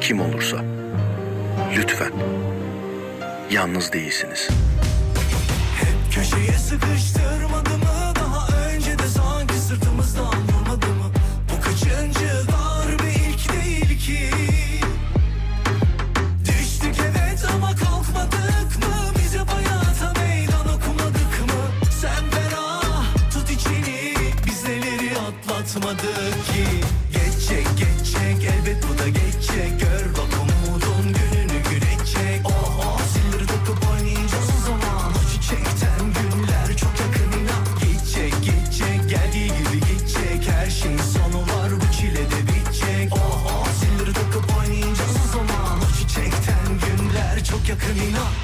kim 0.00 0.20
olursa. 0.20 0.56
Lütfen. 1.76 2.12
Yalnız 3.50 3.92
değilsiniz. 3.92 4.48
Hep 5.80 6.14
köşeye 6.14 6.52
sıkıştırmadı 6.58 7.70
mı? 7.70 8.14
Daha 8.14 8.48
önce 8.68 8.98
de 8.98 9.06
sanki 9.06 9.54
sırtımızdan 9.54 10.24
vurmadı 10.26 10.86
mı? 10.86 11.10
Bu 11.52 11.60
kaçıncı 11.62 12.30
darbe 12.48 13.10
ilk 13.10 13.52
değil 13.52 13.98
ki. 13.98 14.30
Düştük 16.44 16.94
evet 17.10 17.44
ama 17.54 17.68
kalkmadık 17.76 18.76
mı? 18.78 18.94
Bize 19.18 19.38
hayata 19.38 20.20
meydan 20.20 20.68
okumadık 20.68 21.40
mı? 21.46 21.90
Sen 22.00 22.24
ben 22.32 23.30
tut 23.30 23.50
içini. 23.50 24.14
Biz 24.46 24.64
neleri 24.64 25.10
atlatmadık 25.18 26.46
ki? 26.46 26.64
Geçecek 27.12 27.66
geçecek 27.78 28.52
elbet 28.54 28.84
bu 28.88 28.98
da 28.98 29.08
geçecek. 29.08 29.89
sakın 47.80 47.96
inan. 47.96 48.39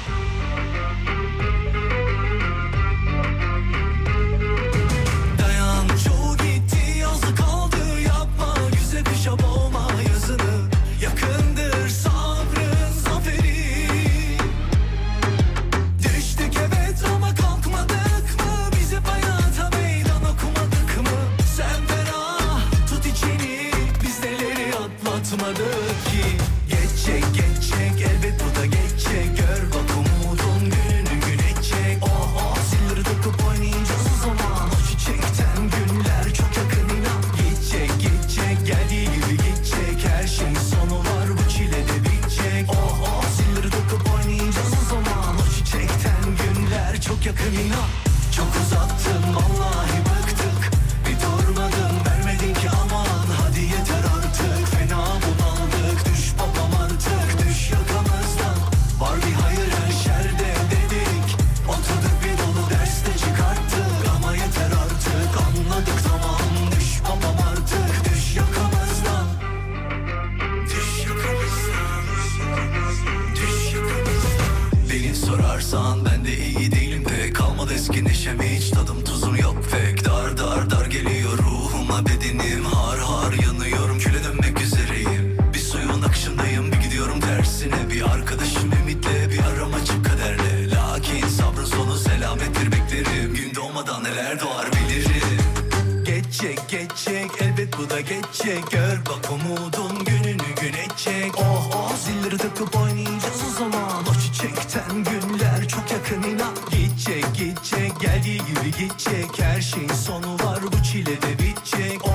şeyin 109.77 109.93
sonu 109.93 110.33
var 110.33 110.59
bu 110.63 110.83
çile 110.83 111.21
de 111.21 111.39
bitecek. 111.39 112.06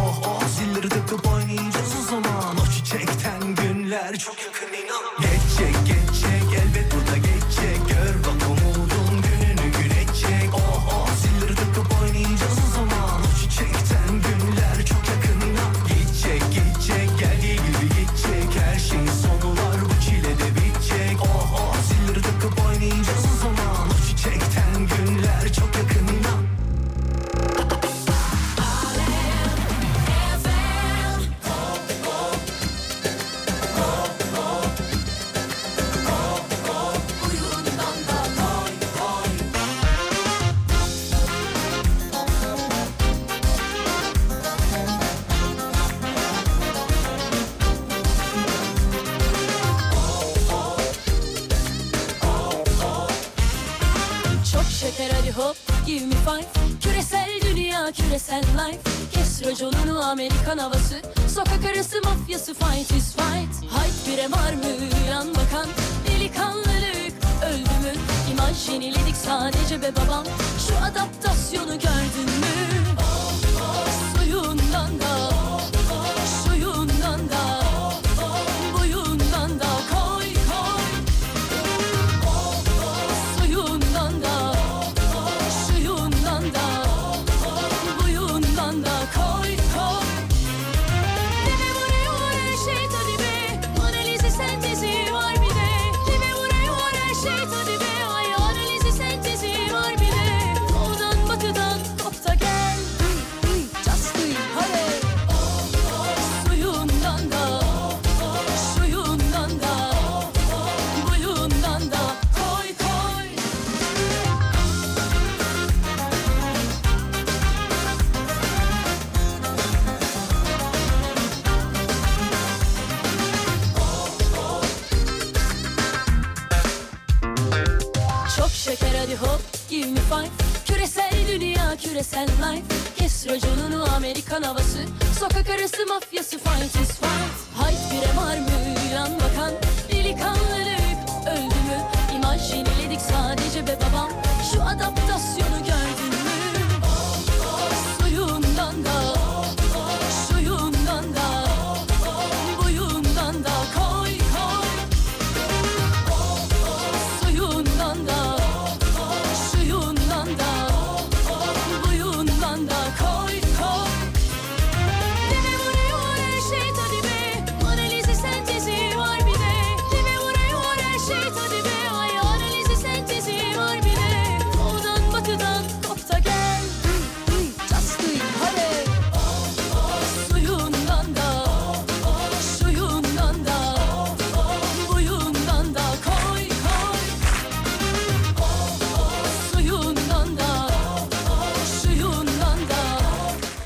Amerikan 60.12 60.58
havası. 60.58 61.02
Sokak 61.34 61.64
arası 61.64 61.96
mafyası 62.04 62.54
fight 62.54 62.90
is 62.90 63.16
fight. 63.16 63.72
Hayt 63.72 63.94
bire 64.08 64.30
var 64.30 64.52
mı 64.52 64.64
yan 65.10 65.28
bakan 65.28 65.66
Delikanlılık 66.06 67.14
öldü 67.46 67.74
mü? 67.82 67.92
İmaj 68.32 68.68
yeniledik 68.68 69.16
sadece 69.16 69.82
be 69.82 69.90
babam. 69.96 70.24
Şu 70.68 70.74
adapta 70.84 71.31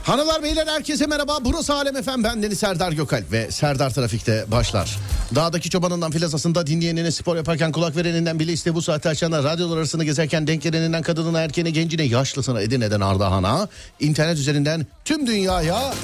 Hanımlar 0.06 0.42
beyler 0.42 0.66
herkese 0.66 1.06
merhaba. 1.06 1.38
Burası 1.44 1.74
Alem 1.74 1.96
Efem. 1.96 2.24
Ben 2.24 2.42
Deniz 2.42 2.58
Serdar 2.58 2.92
Gökalp 2.92 3.32
ve 3.32 3.50
Serdar 3.50 3.90
Trafik'te 3.94 4.44
başlar. 4.50 4.96
Dağdaki 5.34 5.70
çobanından 5.70 6.10
filazasında 6.10 6.66
dinleyenine 6.66 7.10
spor 7.10 7.36
yaparken 7.36 7.72
kulak 7.72 7.96
vereninden 7.96 8.38
bile 8.38 8.52
iste 8.52 8.74
bu 8.74 8.82
saatte 8.82 9.08
açana 9.08 9.42
radyolar 9.42 9.76
arasında 9.76 10.04
gezerken 10.04 10.46
denk 10.46 10.62
geleninden 10.62 11.02
kadınına 11.02 11.40
erkeğine 11.40 11.70
gencine 11.70 12.02
yaşlısına 12.02 12.60
Edirne'den 12.60 13.00
Ardahan'a 13.00 13.68
internet 14.00 14.38
üzerinden 14.38 14.86
tüm 15.04 15.26
dünyaya 15.26 15.94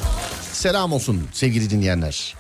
selam 0.53 0.93
olsun 0.93 1.29
sevgili 1.33 1.71
dinleyenler. 1.71 2.35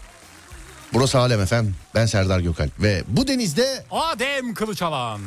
Burası 0.92 1.18
Alem 1.18 1.40
Efem. 1.40 1.74
Ben 1.94 2.06
Serdar 2.06 2.40
Gökalp 2.40 2.82
ve 2.82 3.02
bu 3.08 3.28
denizde 3.28 3.84
Adem 3.90 4.54
Kılıçalan. 4.54 5.20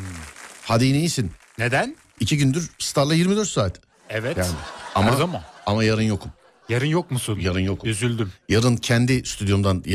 hadi 0.63 0.85
yine 0.85 0.97
iyisin. 0.97 1.31
Neden? 1.57 1.95
İki 2.19 2.37
gündür 2.37 2.69
Star'la 2.79 3.13
24 3.13 3.47
saat. 3.47 3.79
Evet. 4.09 4.37
Yani. 4.37 4.49
Ama 4.95 5.07
Ama, 5.09 5.17
zaman. 5.17 5.41
Ama 5.65 5.83
yarın 5.83 6.01
yokum. 6.01 6.31
Yarın 6.69 6.85
yok 6.85 7.11
musun? 7.11 7.39
Yarın 7.39 7.59
yokum. 7.59 7.89
Üzüldüm. 7.89 8.31
Yarın 8.49 8.75
kendi 8.75 9.25
stüdyomdan 9.25 9.83
e, 9.85 9.93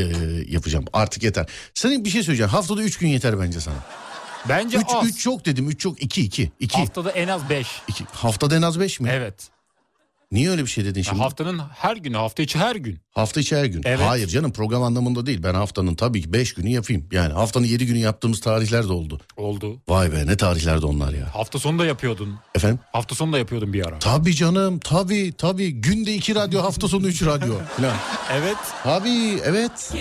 yapacağım. 0.49 0.84
Artık 0.93 1.22
yeter. 1.22 1.46
Sana 1.75 2.05
bir 2.05 2.11
şey 2.11 2.22
söyleyeceğim. 2.22 2.50
Haftada 2.50 2.82
3 2.82 2.99
gün 2.99 3.08
yeter 3.08 3.40
bence 3.40 3.61
sana. 3.61 3.75
Bence 4.49 4.78
3 4.78 4.84
az. 4.94 5.08
3 5.08 5.26
yok 5.26 5.46
dedim. 5.46 5.69
3 5.70 5.84
yok. 5.84 6.02
2 6.02 6.22
2 6.22 6.52
2. 6.61 6.78
Haftada 6.78 7.11
en 7.11 7.28
az 7.28 7.49
5. 7.50 7.67
Haftada 8.12 8.56
en 8.56 8.62
az 8.62 8.81
5 8.81 9.00
mi? 9.00 9.08
Evet. 9.12 9.49
Niye 10.32 10.50
öyle 10.50 10.62
bir 10.62 10.66
şey 10.70 10.84
dedin 10.84 11.02
şimdi? 11.02 11.18
Haftanın 11.22 11.58
her 11.58 11.96
günü, 11.96 12.16
hafta 12.16 12.42
içi 12.42 12.58
her 12.58 12.76
gün. 12.76 12.98
Hafta 13.10 13.40
içi 13.40 13.56
her 13.56 13.64
gün. 13.64 13.82
Evet. 13.84 14.00
Hayır 14.06 14.28
canım 14.28 14.52
program 14.52 14.82
anlamında 14.82 15.26
değil. 15.26 15.42
Ben 15.42 15.54
haftanın 15.54 15.94
tabii 15.94 16.22
ki 16.22 16.32
5 16.32 16.54
günü 16.54 16.68
yapayım. 16.68 17.08
Yani 17.12 17.32
haftanın 17.32 17.64
7 17.66 17.86
günü 17.86 17.98
yaptığımız 17.98 18.40
tarihler 18.40 18.88
de 18.88 18.92
oldu. 18.92 19.20
Oldu. 19.36 19.82
Vay 19.88 20.12
be 20.12 20.26
ne 20.26 20.36
tarihlerde 20.36 20.86
onlar 20.86 21.12
ya. 21.12 21.34
Hafta 21.34 21.58
sonu 21.58 21.78
da 21.78 21.86
yapıyordun. 21.86 22.38
Efendim? 22.54 22.78
Hafta 22.92 23.14
sonu 23.14 23.32
da 23.32 23.38
yapıyordun 23.38 23.72
bir 23.72 23.86
ara. 23.86 23.98
Tabii 23.98 24.34
canım 24.34 24.78
tabii 24.78 25.32
tabii. 25.38 25.70
Günde 25.70 26.14
2 26.14 26.34
radyo 26.34 26.62
hafta 26.62 26.88
sonu 26.88 27.06
3 27.08 27.22
radyo. 27.26 27.54
Falan. 27.76 27.94
Evet. 28.32 28.56
Tabii 28.84 29.40
evet. 29.44 29.92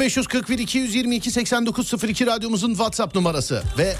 0541 0.00 0.58
222 0.58 1.30
8902 1.30 2.26
radyomuzun 2.26 2.68
WhatsApp 2.70 3.14
numarası 3.14 3.62
ve 3.78 3.94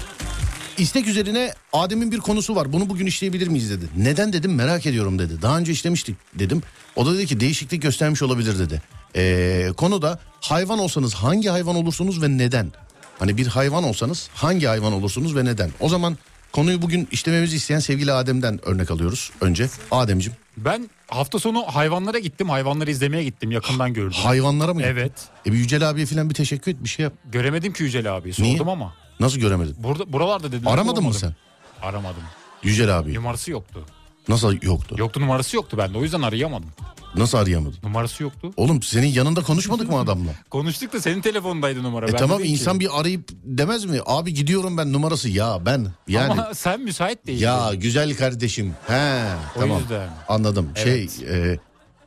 istek 0.77 1.07
üzerine 1.07 1.53
Adem'in 1.73 2.11
bir 2.11 2.19
konusu 2.19 2.55
var. 2.55 2.73
Bunu 2.73 2.89
bugün 2.89 3.05
işleyebilir 3.05 3.47
miyiz 3.47 3.69
dedi. 3.69 3.85
Neden 3.97 4.33
dedim 4.33 4.55
merak 4.55 4.85
ediyorum 4.85 5.19
dedi. 5.19 5.41
Daha 5.41 5.57
önce 5.57 5.71
işlemiştik 5.71 6.15
dedim. 6.33 6.61
O 6.95 7.05
da 7.05 7.13
dedi 7.13 7.25
ki 7.25 7.39
değişiklik 7.39 7.81
göstermiş 7.81 8.21
olabilir 8.21 8.59
dedi. 8.59 8.81
Ee, 9.15 9.69
konu 9.77 10.01
da 10.01 10.19
hayvan 10.41 10.79
olsanız 10.79 11.13
hangi 11.13 11.49
hayvan 11.49 11.75
olursunuz 11.75 12.21
ve 12.21 12.37
neden? 12.37 12.71
Hani 13.19 13.37
bir 13.37 13.47
hayvan 13.47 13.83
olsanız 13.83 14.29
hangi 14.33 14.67
hayvan 14.67 14.93
olursunuz 14.93 15.35
ve 15.35 15.45
neden? 15.45 15.71
O 15.79 15.89
zaman 15.89 16.17
konuyu 16.51 16.81
bugün 16.81 17.07
işlememizi 17.11 17.55
isteyen 17.55 17.79
sevgili 17.79 18.11
Adem'den 18.11 18.59
örnek 18.67 18.91
alıyoruz 18.91 19.31
önce. 19.41 19.69
Adem'cim 19.91 20.33
Ben 20.57 20.89
hafta 21.07 21.39
sonu 21.39 21.61
hayvanlara 21.67 22.19
gittim. 22.19 22.49
Hayvanları 22.49 22.91
izlemeye 22.91 23.23
gittim. 23.23 23.51
Yakından 23.51 23.93
gördüm. 23.93 24.17
hayvanlara 24.23 24.73
mı? 24.73 24.79
gittin? 24.79 24.93
Evet. 24.93 25.11
E 25.45 25.51
bir 25.51 25.57
Yücel 25.57 25.89
abiye 25.89 26.05
falan 26.05 26.29
bir 26.29 26.35
teşekkür 26.35 26.71
et 26.71 26.77
bir 26.83 26.89
şey 26.89 27.03
yap. 27.03 27.13
Göremedim 27.31 27.73
ki 27.73 27.83
Yücel 27.83 28.17
abi. 28.17 28.31
Niye? 28.39 28.51
Sordum 28.53 28.69
ama. 28.69 28.93
Nasıl 29.19 29.39
göremedin? 29.39 29.75
Burada 29.79 30.13
buralarda 30.13 30.51
dedim. 30.51 30.67
Aramadın 30.67 30.87
mı 31.03 31.09
bulamadım. 31.09 31.19
sen? 31.81 31.87
Aramadım. 31.87 32.23
Yücel 32.63 32.99
abi. 32.99 33.13
Numarası 33.13 33.51
yoktu. 33.51 33.85
Nasıl 34.27 34.57
yoktu? 34.61 34.95
Yoktu 34.99 35.21
numarası 35.21 35.55
yoktu 35.55 35.77
bende. 35.77 35.97
O 35.97 36.03
yüzden 36.03 36.21
arayamadım. 36.21 36.69
Nasıl 37.15 37.37
arayamadın? 37.37 37.77
Numarası 37.83 38.23
yoktu. 38.23 38.51
Oğlum 38.57 38.83
senin 38.83 39.07
yanında 39.07 39.41
konuşmadık 39.43 39.89
mı 39.89 39.99
adamla? 39.99 40.31
Konuştuk 40.49 40.93
da 40.93 41.01
senin 41.01 41.21
telefondaydı 41.21 41.83
numara. 41.83 42.05
e 42.05 42.07
bende 42.07 42.17
tamam 42.19 42.37
değil 42.39 42.49
ki. 42.55 42.59
insan 42.61 42.79
bir 42.79 42.99
arayıp 42.99 43.29
demez 43.43 43.85
mi? 43.85 43.99
Abi 44.05 44.33
gidiyorum 44.33 44.77
ben 44.77 44.93
numarası 44.93 45.29
ya 45.29 45.59
ben. 45.65 45.87
Yani 46.07 46.31
Ama 46.31 46.53
sen 46.53 46.81
müsait 46.81 47.27
değildin. 47.27 47.43
ya 47.45 47.73
güzel 47.73 48.15
kardeşim. 48.17 48.73
He 48.87 49.23
O 49.55 49.59
tamam. 49.59 49.79
yüzden. 49.79 50.09
Anladım. 50.27 50.69
Evet. 50.75 51.11
Şey 51.11 51.27
e, 51.53 51.59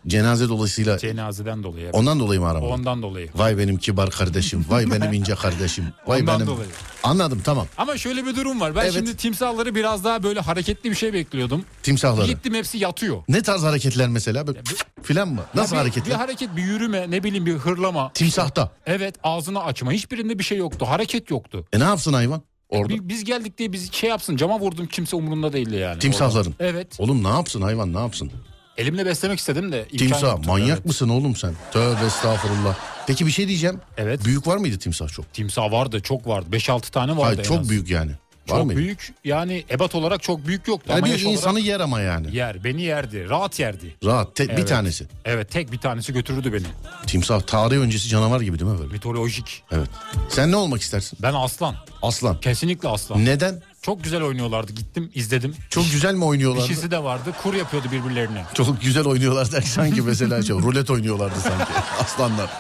cenaze 0.08 0.48
dolayısıyla 0.48 0.98
Cenazeden 0.98 1.62
dolayı. 1.62 1.84
evet. 1.84 1.94
ondan 1.94 2.20
dolayı 2.20 2.40
mı 2.40 2.48
aramadın? 2.48 2.70
Ondan 2.72 3.02
dolayı. 3.02 3.28
Vay 3.34 3.58
benim 3.58 3.76
kibar 3.76 4.10
kardeşim. 4.10 4.66
Vay 4.68 4.90
benim 4.90 5.12
ince 5.12 5.34
kardeşim. 5.34 5.84
Vay 6.06 6.20
Ondan 6.20 6.36
benim. 6.40 6.46
dolayı. 6.52 6.68
Anladım 7.02 7.40
tamam. 7.44 7.66
Ama 7.78 7.96
şöyle 7.98 8.26
bir 8.26 8.36
durum 8.36 8.60
var. 8.60 8.74
Ben 8.76 8.82
Evet. 8.82 8.92
şimdi 8.92 9.16
timsahları 9.16 9.74
biraz 9.74 10.04
daha 10.04 10.22
böyle 10.22 10.40
hareketli 10.40 10.90
bir 10.90 10.96
şey 10.96 11.12
bekliyordum. 11.12 11.64
Timsahları. 11.82 12.26
Gittim 12.26 12.54
hepsi 12.54 12.78
yatıyor. 12.78 13.22
Ne 13.28 13.42
tarz 13.42 13.62
hareketler 13.62 14.08
mesela? 14.08 14.46
Böyle 14.46 14.60
filan 15.02 15.28
mı? 15.28 15.40
Nasıl 15.54 15.72
bir, 15.76 15.80
hareketler? 15.80 16.06
Bir 16.10 16.14
hareket, 16.14 16.56
bir 16.56 16.62
yürüme, 16.62 17.10
ne 17.10 17.24
bileyim 17.24 17.46
bir 17.46 17.54
hırlama. 17.54 18.12
Timsahta. 18.12 18.70
Evet, 18.86 19.14
ağzını 19.22 19.64
açma. 19.64 19.92
Hiçbirinde 19.92 20.38
bir 20.38 20.44
şey 20.44 20.58
yoktu. 20.58 20.86
Hareket 20.88 21.30
yoktu. 21.30 21.66
E 21.72 21.80
ne 21.80 21.84
yapsın 21.84 22.12
hayvan? 22.12 22.42
Orada. 22.68 22.88
Bi- 22.94 23.08
Biz 23.08 23.24
geldik 23.24 23.58
diye 23.58 23.72
bizi 23.72 23.92
şey 23.92 24.10
yapsın. 24.10 24.36
Cama 24.36 24.60
vurdum 24.60 24.86
kimse 24.86 25.16
umurunda 25.16 25.52
değildi 25.52 25.76
yani. 25.76 25.98
Timsahların. 25.98 26.50
Orada. 26.50 26.64
Evet. 26.64 26.96
Oğlum 26.98 27.24
ne 27.24 27.28
yapsın 27.28 27.62
hayvan 27.62 27.94
ne 27.94 27.98
yapsın? 27.98 28.30
Elimle 28.78 29.06
beslemek 29.06 29.38
istedim 29.38 29.72
de. 29.72 29.88
Timsah 29.88 30.44
manyak 30.46 30.68
Evet. 30.68 30.86
mısın 30.86 31.08
oğlum 31.08 31.36
sen? 31.36 31.54
Tövbe 31.72 32.04
estağfurullah. 32.06 32.76
Peki 33.06 33.26
bir 33.26 33.30
şey 33.32 33.48
diyeceğim. 33.48 33.80
Evet. 33.96 34.24
Büyük 34.24 34.46
var 34.46 34.56
mıydı 34.56 34.78
timsah 34.78 35.08
çok? 35.08 35.32
Timsah 35.32 35.72
vardı, 35.72 36.00
çok 36.00 36.26
vardı. 36.26 36.46
5-6 36.52 36.90
tane 36.90 37.12
vardı 37.16 37.22
Hayır 37.36 37.42
çok 37.42 37.60
az. 37.60 37.68
büyük 37.70 37.90
yani. 37.90 38.10
Var 38.48 38.56
Çok 38.56 38.66
mıydı? 38.66 38.80
büyük. 38.80 39.14
Yani 39.24 39.64
ebat 39.70 39.94
olarak 39.94 40.22
çok 40.22 40.46
büyük 40.46 40.68
yoktu. 40.68 40.86
Yani 40.90 40.98
ama 40.98 41.06
bir 41.06 41.10
olarak 41.12 41.26
insanı 41.32 41.60
yer 41.60 41.80
ama 41.80 42.00
yani. 42.00 42.36
yer. 42.36 42.64
Beni 42.64 42.82
yerdi. 42.82 43.28
Rahat 43.30 43.58
yerdi. 43.60 43.96
Rahat 44.04 44.34
te- 44.36 44.48
bir 44.48 44.52
Evet. 44.52 44.68
tanesi. 44.68 45.06
Evet 45.24 45.50
tek 45.50 45.72
bir 45.72 45.78
tanesi 45.78 46.12
götürürdü 46.12 46.52
beni. 46.52 46.66
Timsah 47.06 47.40
tarih 47.40 47.76
öncesi 47.76 48.08
canavar 48.08 48.40
gibi 48.40 48.58
değil 48.58 48.70
mi 48.70 48.78
böyle? 48.78 48.92
Mitolojik. 48.92 49.62
Evet. 49.72 49.88
Sen 50.28 50.52
ne 50.52 50.56
olmak 50.56 50.80
istersin? 50.82 51.18
Ben 51.22 51.34
aslan. 51.34 51.74
Aslan. 52.02 52.40
Kesinlikle 52.40 52.88
aslan. 52.88 53.24
Neden? 53.24 53.62
Çok 53.86 54.04
güzel 54.04 54.22
oynuyorlardı. 54.22 54.72
Gittim 54.72 55.10
izledim. 55.14 55.54
Çok 55.70 55.84
güzel 55.92 56.14
mi 56.14 56.24
oynuyorlardı? 56.24 56.68
Dişisi 56.68 56.90
de 56.90 57.02
vardı. 57.02 57.34
Kur 57.42 57.54
yapıyordu 57.54 57.88
birbirlerine. 57.92 58.44
Çok 58.54 58.80
güzel 58.80 59.06
oynuyorlar 59.06 59.52
der 59.52 59.62
sanki 59.62 60.02
mesela 60.02 60.42
çok 60.42 60.62
rulet 60.62 60.90
oynuyorlardı 60.90 61.40
sanki 61.40 61.72
aslanlar. 62.00 62.50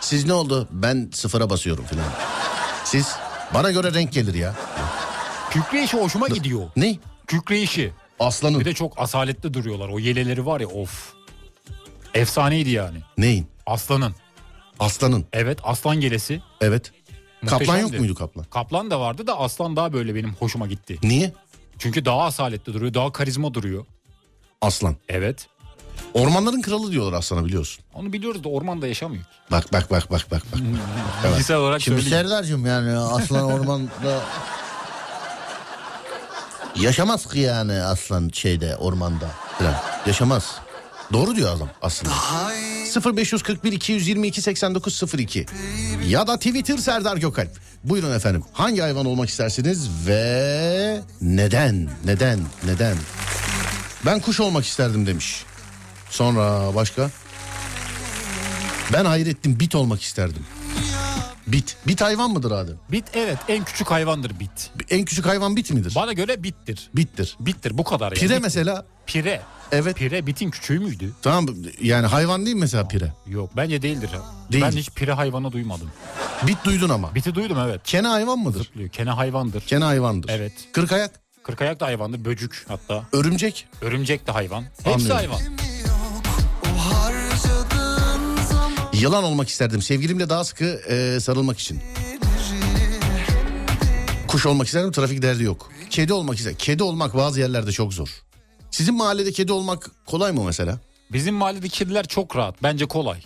Siz 0.00 0.26
ne 0.26 0.32
oldu? 0.32 0.68
Ben 0.70 1.10
sıfıra 1.12 1.50
basıyorum 1.50 1.84
falan. 1.84 2.04
Siz 2.84 3.08
bana 3.54 3.70
göre 3.70 3.94
renk 3.94 4.12
gelir 4.12 4.34
ya. 4.34 4.54
Kükreyişi 5.50 5.96
hoşuma 5.96 6.28
gidiyor. 6.28 6.62
Ne? 6.76 6.98
Kükreyişi. 7.26 7.92
Aslanın. 8.20 8.60
Bir 8.60 8.64
de 8.64 8.74
çok 8.74 9.00
asaletli 9.00 9.54
duruyorlar. 9.54 9.88
O 9.88 9.98
yeleleri 9.98 10.46
var 10.46 10.60
ya 10.60 10.66
of. 10.66 11.12
Efsaneydi 12.14 12.70
yani. 12.70 12.98
Neyin? 13.18 13.46
Aslanın. 13.66 14.14
Aslanın. 14.78 15.24
Evet 15.32 15.58
aslan 15.62 16.00
gelesi. 16.00 16.42
Evet. 16.60 16.92
Kaplan 17.46 17.78
yok 17.78 17.98
muydu 17.98 18.14
kaplan? 18.14 18.44
Kaplan 18.44 18.90
da 18.90 19.00
vardı 19.00 19.26
da 19.26 19.38
aslan 19.38 19.76
daha 19.76 19.92
böyle 19.92 20.14
benim 20.14 20.34
hoşuma 20.34 20.66
gitti. 20.66 20.98
Niye? 21.02 21.32
Çünkü 21.78 22.04
daha 22.04 22.22
asaletli 22.22 22.74
duruyor. 22.74 22.94
Daha 22.94 23.12
karizma 23.12 23.54
duruyor. 23.54 23.84
Aslan. 24.60 24.96
Evet. 25.08 25.48
Ormanların 26.14 26.62
kralı 26.62 26.92
diyorlar 26.92 27.18
aslana 27.18 27.44
biliyorsun. 27.44 27.84
Onu 27.94 28.12
biliyoruz 28.12 28.44
da 28.44 28.48
ormanda 28.48 28.86
yaşamıyor. 28.86 29.24
Bak 29.50 29.72
bak 29.72 29.90
bak 29.90 30.10
bak 30.10 30.30
bak. 30.30 30.42
bak. 30.52 30.60
Bilgisayar 31.32 31.56
olarak 31.56 31.80
Şimdi 31.80 32.02
söyleyeyim. 32.02 32.28
Serdar'cığım 32.28 32.66
yani 32.66 32.98
aslan 32.98 33.44
ormanda... 33.44 34.20
Yaşamaz 36.76 37.28
ki 37.28 37.38
yani 37.38 37.72
aslan 37.72 38.30
şeyde 38.32 38.76
ormanda 38.76 39.30
falan. 39.58 39.74
Yaşamaz. 40.06 40.54
Doğru 41.12 41.36
diyor 41.36 41.56
adam 41.56 41.68
aslında. 41.82 42.12
0541 43.00 43.72
222 43.72 44.42
8902 44.42 45.46
ya 46.08 46.26
da 46.26 46.36
Twitter 46.36 46.76
Serdar 46.78 47.16
Gökalp. 47.16 47.50
Buyurun 47.84 48.12
efendim. 48.14 48.42
Hangi 48.52 48.80
hayvan 48.80 49.06
olmak 49.06 49.28
istersiniz 49.28 49.88
ve 50.06 51.00
neden? 51.20 51.90
Neden? 52.04 52.40
Neden? 52.64 52.96
Ben 54.06 54.20
kuş 54.20 54.40
olmak 54.40 54.64
isterdim 54.64 55.06
demiş. 55.06 55.44
Sonra 56.10 56.74
başka? 56.74 57.10
Ben 58.92 59.04
Hayrettin 59.04 59.60
bit 59.60 59.74
olmak 59.74 60.02
isterdim. 60.02 60.46
Bit. 61.46 61.76
Bit 61.86 62.00
hayvan 62.00 62.30
mıdır 62.30 62.50
Adem? 62.50 62.76
Bit 62.92 63.04
evet 63.14 63.38
en 63.48 63.64
küçük 63.64 63.90
hayvandır 63.90 64.40
bit. 64.40 64.70
En 64.90 65.04
küçük 65.04 65.26
hayvan 65.26 65.56
bit 65.56 65.70
midir? 65.70 65.94
Bana 65.94 66.12
göre 66.12 66.42
bittir. 66.42 66.90
Bittir. 66.94 67.36
Bittir 67.40 67.78
bu 67.78 67.84
kadar 67.84 68.12
yani. 68.12 68.20
Pire 68.20 68.38
mesela. 68.38 68.86
Pire. 69.06 69.40
Evet. 69.72 69.96
Pire 69.96 70.26
bitin 70.26 70.50
küçüğü 70.50 70.78
müydü? 70.78 71.12
Tamam 71.22 71.46
yani 71.82 72.06
hayvan 72.06 72.44
değil 72.46 72.56
mi 72.56 72.60
mesela 72.60 72.88
pire? 72.88 73.12
Yok 73.26 73.50
bence 73.56 73.82
değildir. 73.82 74.10
Değil. 74.52 74.64
Ben 74.64 74.70
hiç 74.70 74.90
pire 74.90 75.12
hayvanı 75.12 75.52
duymadım. 75.52 75.90
Bit 76.46 76.58
duydun 76.64 76.88
ama. 76.88 77.14
Biti 77.14 77.34
duydum 77.34 77.58
evet. 77.66 77.80
Kene 77.84 78.06
hayvan 78.08 78.38
mıdır? 78.38 78.64
Zıplıyor. 78.64 78.88
Kene 78.88 79.10
hayvandır. 79.10 79.60
Kene 79.60 79.84
hayvandır. 79.84 80.28
Evet. 80.28 80.52
Kırk 80.72 80.92
ayak. 80.92 81.10
Kırkayak 81.42 81.80
da 81.80 81.86
hayvandır. 81.86 82.24
Böcük 82.24 82.64
hatta. 82.68 83.04
Örümcek. 83.12 83.66
Örümcek 83.82 84.26
de 84.26 84.32
hayvan. 84.32 84.62
Hepsi 84.62 84.90
Anlıyorum. 84.90 85.16
hayvan. 85.16 85.40
Harcadığın 86.78 88.42
zaman 88.42 88.72
Yılan 88.92 89.24
olmak 89.24 89.48
isterdim. 89.48 89.82
Sevgilimle 89.82 90.28
daha 90.28 90.44
sıkı 90.44 90.64
e, 90.64 91.20
sarılmak 91.20 91.58
için. 91.58 91.80
Kuş 94.28 94.46
olmak 94.46 94.66
isterdim. 94.66 94.92
Trafik 94.92 95.22
derdi 95.22 95.42
yok. 95.44 95.70
Kedi 95.90 96.12
olmak 96.12 96.38
isterdim. 96.38 96.58
Kedi 96.58 96.82
olmak 96.82 97.16
bazı 97.16 97.40
yerlerde 97.40 97.72
çok 97.72 97.94
zor. 97.94 98.08
Sizin 98.72 98.94
mahallede 98.94 99.32
kedi 99.32 99.52
olmak 99.52 99.90
kolay 100.06 100.32
mı 100.32 100.44
mesela? 100.44 100.78
Bizim 101.12 101.34
mahallede 101.34 101.68
kediler 101.68 102.06
çok 102.06 102.36
rahat. 102.36 102.62
Bence 102.62 102.86
kolay. 102.86 103.22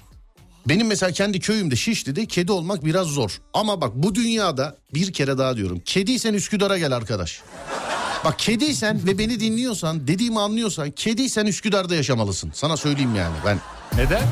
Benim 0.68 0.86
mesela 0.86 1.12
kendi 1.12 1.40
köyümde 1.40 1.76
Şişli'de 1.76 2.26
kedi 2.26 2.52
olmak 2.52 2.84
biraz 2.84 3.06
zor. 3.06 3.40
Ama 3.54 3.80
bak 3.80 3.92
bu 3.94 4.14
dünyada 4.14 4.76
bir 4.94 5.12
kere 5.12 5.38
daha 5.38 5.56
diyorum. 5.56 5.82
Kediysen 5.84 6.34
Üsküdar'a 6.34 6.78
gel 6.78 6.92
arkadaş. 6.92 7.40
Bak 8.24 8.38
kediysen 8.38 9.06
ve 9.06 9.18
beni 9.18 9.40
dinliyorsan, 9.40 10.08
dediğimi 10.08 10.40
anlıyorsan 10.40 10.90
kediysen 10.90 11.46
Üsküdar'da 11.46 11.94
yaşamalısın. 11.94 12.50
Sana 12.54 12.76
söyleyeyim 12.76 13.14
yani 13.14 13.36
ben. 13.46 13.60
Neden? 13.96 14.22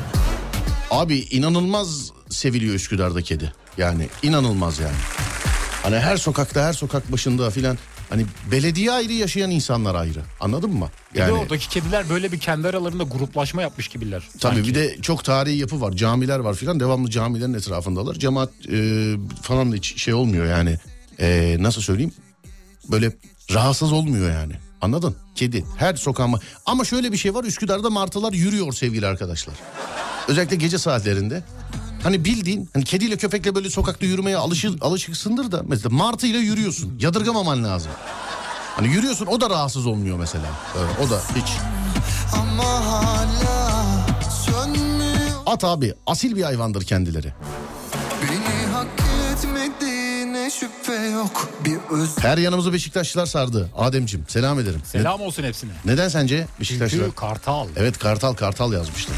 Abi 0.91 1.17
inanılmaz 1.19 2.11
seviliyor 2.29 2.75
Üsküdar'da 2.75 3.21
kedi. 3.21 3.53
Yani 3.77 4.09
inanılmaz 4.23 4.79
yani. 4.79 4.95
Hani 5.83 5.99
her 5.99 6.17
sokakta 6.17 6.63
her 6.63 6.73
sokak 6.73 7.11
başında 7.11 7.49
filan 7.49 7.77
hani 8.09 8.25
belediye 8.51 8.91
ayrı 8.91 9.13
yaşayan 9.13 9.51
insanlar 9.51 9.95
ayrı. 9.95 10.19
Anladın 10.39 10.73
mı? 10.73 10.89
Bir 11.13 11.19
de 11.19 11.31
oradaki 11.31 11.69
kediler 11.69 12.09
böyle 12.09 12.31
bir 12.31 12.39
kendi 12.39 12.67
aralarında 12.67 13.03
gruplaşma 13.03 13.61
yapmış 13.61 13.87
gibiler. 13.87 14.23
Tabii 14.39 14.55
sanki. 14.55 14.69
bir 14.69 14.75
de 14.75 14.97
çok 15.01 15.23
tarihi 15.23 15.57
yapı 15.57 15.81
var. 15.81 15.91
Camiler 15.91 16.39
var 16.39 16.53
filan. 16.53 16.79
Devamlı 16.79 17.09
camilerin 17.09 17.53
etrafındalar. 17.53 18.13
Cemaat 18.15 18.49
e, 18.71 19.13
falan 19.41 19.71
da 19.71 19.75
hiç 19.75 20.01
şey 20.01 20.13
olmuyor 20.13 20.45
yani. 20.45 20.77
E, 21.19 21.57
nasıl 21.59 21.81
söyleyeyim? 21.81 22.13
Böyle 22.91 23.11
rahatsız 23.53 23.91
olmuyor 23.91 24.31
yani. 24.31 24.53
Anladın? 24.81 25.15
Kedi. 25.35 25.65
Her 25.77 25.95
sokağıma. 25.95 26.39
Ama 26.65 26.85
şöyle 26.85 27.11
bir 27.11 27.17
şey 27.17 27.33
var. 27.33 27.43
Üsküdar'da 27.43 27.89
martılar 27.89 28.33
yürüyor 28.33 28.73
sevgili 28.73 29.07
arkadaşlar. 29.07 29.55
Özellikle 30.27 30.55
gece 30.55 30.77
saatlerinde. 30.77 31.43
Hani 32.05 32.25
bildiğin 32.25 32.69
hani 32.73 32.83
kediyle 32.83 33.17
köpekle 33.17 33.55
böyle 33.55 33.69
sokakta 33.69 34.05
yürümeye 34.05 34.37
alışır, 34.37 34.81
alışıksındır 34.81 35.51
da 35.51 35.61
mesela 35.67 35.89
martıyla 35.95 36.39
yürüyorsun. 36.39 36.97
Yadırgamaman 36.99 37.63
lazım. 37.63 37.91
Hani 38.75 38.87
yürüyorsun 38.87 39.25
o 39.25 39.41
da 39.41 39.49
rahatsız 39.49 39.85
olmuyor 39.85 40.17
mesela. 40.17 40.45
Evet, 40.79 41.07
o 41.07 41.09
da 41.09 41.21
hiç. 41.35 41.49
ama 42.33 42.63
hala 42.85 44.05
sönmüyor 44.45 45.29
At 45.45 45.63
abi 45.63 45.93
asil 46.07 46.35
bir 46.35 46.43
hayvandır 46.43 46.83
kendileri. 46.83 47.33
Beni 48.21 48.71
hak 48.73 48.87
etmediğine 49.33 50.49
şüphe 50.51 50.93
yok 51.07 51.49
Bir 51.65 51.77
öz 51.91 52.17
Her 52.17 52.37
yanımızı 52.37 52.73
Beşiktaşlılar 52.73 53.25
sardı. 53.25 53.69
Ademcim 53.77 54.25
selam 54.27 54.59
ederim. 54.59 54.81
Selam 54.91 55.21
olsun 55.21 55.43
hepsine. 55.43 55.71
Ne- 55.85 55.91
neden 55.93 56.09
sence 56.09 56.47
Beşiktaşlılar? 56.59 57.03
Çünkü 57.03 57.15
kartal. 57.15 57.67
Evet 57.75 57.99
Kartal 57.99 58.33
Kartal 58.33 58.73
yazmışlar. 58.73 59.15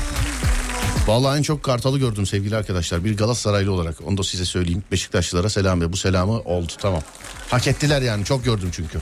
Vallahi 1.08 1.38
en 1.38 1.42
çok 1.42 1.64
Kartal'ı 1.64 2.00
gördüm 2.00 2.26
sevgili 2.26 2.56
arkadaşlar. 2.56 3.04
Bir 3.06 3.18
Galatasaraylı 3.18 3.72
olarak 3.72 3.96
onu 4.06 4.18
da 4.18 4.24
size 4.24 4.46
söyleyeyim. 4.46 4.84
Beşiktaşlılara 4.92 5.50
selam 5.50 5.82
ve 5.82 5.94
bu 5.94 5.98
selamı 5.98 6.40
oldu 6.40 6.72
tamam. 6.82 7.02
Hak 7.50 7.68
ettiler 7.68 8.02
yani 8.02 8.26
çok 8.26 8.46
gördüm 8.46 8.70
çünkü. 8.72 9.00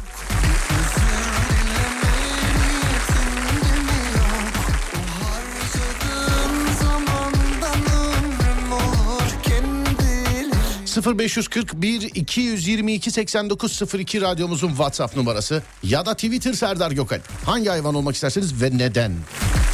harcadığın 5.24 6.74
zamandan 6.80 7.82
ömrüm 7.92 8.72
olur 8.72 9.32
kendileri 9.44 11.20
0541 11.20 12.02
222 12.16 13.12
8902 13.12 14.22
radyomuzun 14.22 14.70
WhatsApp 14.70 15.16
numarası 15.16 15.64
ya 15.84 16.06
da 16.06 16.14
Twitter 16.14 16.54
Serdar 16.54 16.92
Gökalp. 16.92 17.24
Hangi 17.46 17.70
hayvan 17.70 17.96
olmak 17.96 18.16
isterseniz 18.16 18.62
ve 18.62 18.78
neden? 18.78 19.12
Takvime 19.12 19.65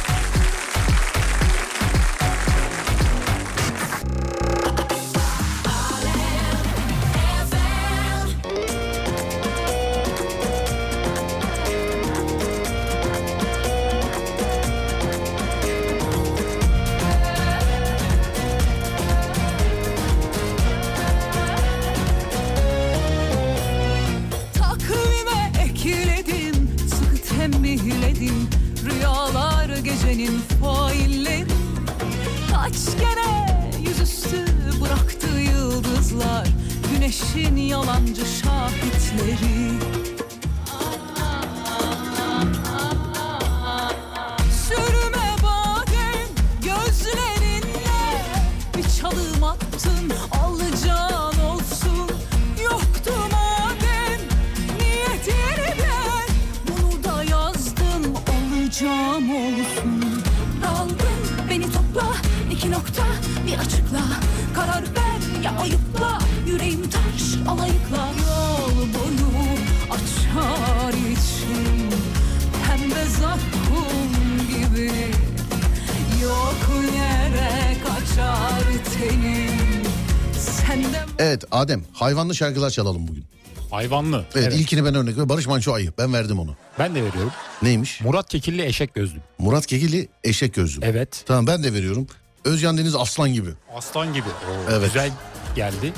hayvanlı 82.12 82.34
şarkılar 82.34 82.70
çalalım 82.70 83.08
bugün. 83.08 83.24
Hayvanlı. 83.70 84.24
Evet, 84.34 84.54
ilkini 84.54 84.84
ben 84.84 84.94
örnek 84.94 85.08
veriyorum. 85.08 85.28
Barış 85.28 85.46
Manço 85.46 85.72
ayı 85.72 85.92
ben 85.98 86.12
verdim 86.12 86.38
onu. 86.38 86.56
Ben 86.78 86.94
de 86.94 87.02
veriyorum. 87.04 87.32
Neymiş? 87.62 88.00
Murat 88.00 88.28
Kekilli 88.28 88.64
eşek 88.64 88.94
gözlüm. 88.94 89.22
Murat 89.38 89.66
Kekilli 89.66 90.08
eşek 90.24 90.54
gözlüm. 90.54 90.82
Evet. 90.84 91.22
Tamam 91.26 91.46
ben 91.46 91.62
de 91.62 91.72
veriyorum. 91.72 92.06
Özcan 92.44 92.78
Deniz 92.78 92.94
aslan 92.94 93.32
gibi. 93.32 93.50
Aslan 93.76 94.14
gibi. 94.14 94.28
Oo, 94.28 94.70
Evet. 94.70 94.86
Güzel 94.86 95.10
geldi. 95.56 95.92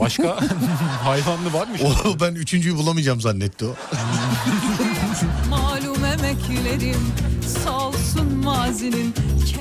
Başka 0.00 0.38
hayvanlı 1.04 1.52
var 1.52 1.66
mı? 1.66 1.76
O 2.06 2.20
ben 2.20 2.34
üçüncüyü 2.34 2.76
bulamayacağım 2.76 3.20
zannetti 3.20 3.64
o. 3.64 3.74
malum 5.50 6.04
emeklerim 6.04 7.06
Sağ 7.64 7.88
olsun 7.88 8.32
mazinin 8.44 9.14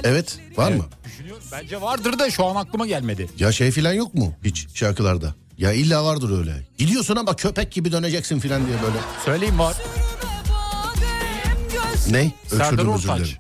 Evet 0.04 0.40
var 0.58 0.72
mı? 0.72 0.86
Düşünüyorum. 1.06 1.44
Bence 1.52 1.82
vardır 1.82 2.20
da 2.20 2.32
şu 2.32 2.46
an 2.46 2.56
aklıma 2.56 2.88
gelmedi. 2.88 3.30
Ya 3.40 3.52
şey 3.52 3.72
filan 3.72 3.94
yok 3.94 4.14
mu 4.14 4.34
hiç 4.44 4.68
şarkılarda? 4.74 5.36
Ya 5.60 5.74
illa 5.74 6.06
vardır 6.06 6.40
öyle. 6.40 6.68
Gidiyorsun 6.78 7.16
ama 7.16 7.36
köpek 7.36 7.72
gibi 7.72 7.92
döneceksin 7.92 8.40
filan 8.40 8.68
diye 8.68 8.78
böyle. 8.84 8.98
Söyleyeyim 9.26 9.60
var. 9.60 9.76
Ne? 12.10 12.32
Serdar 12.48 12.66
Öksürdüm 12.66 12.94
özür 12.94 13.10
Ortaç. 13.10 13.20
dilerim. 13.20 13.38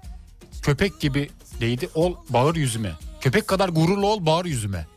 Köpek 0.62 1.00
gibi 1.00 1.30
değdi 1.62 1.90
ol 1.96 2.16
bağır 2.30 2.56
yüzüme. 2.56 2.92
Köpek 3.22 3.48
kadar 3.48 3.70
gururlu 3.70 4.08
ol 4.08 4.26
bağır 4.26 4.46
yüzüme. 4.46 4.88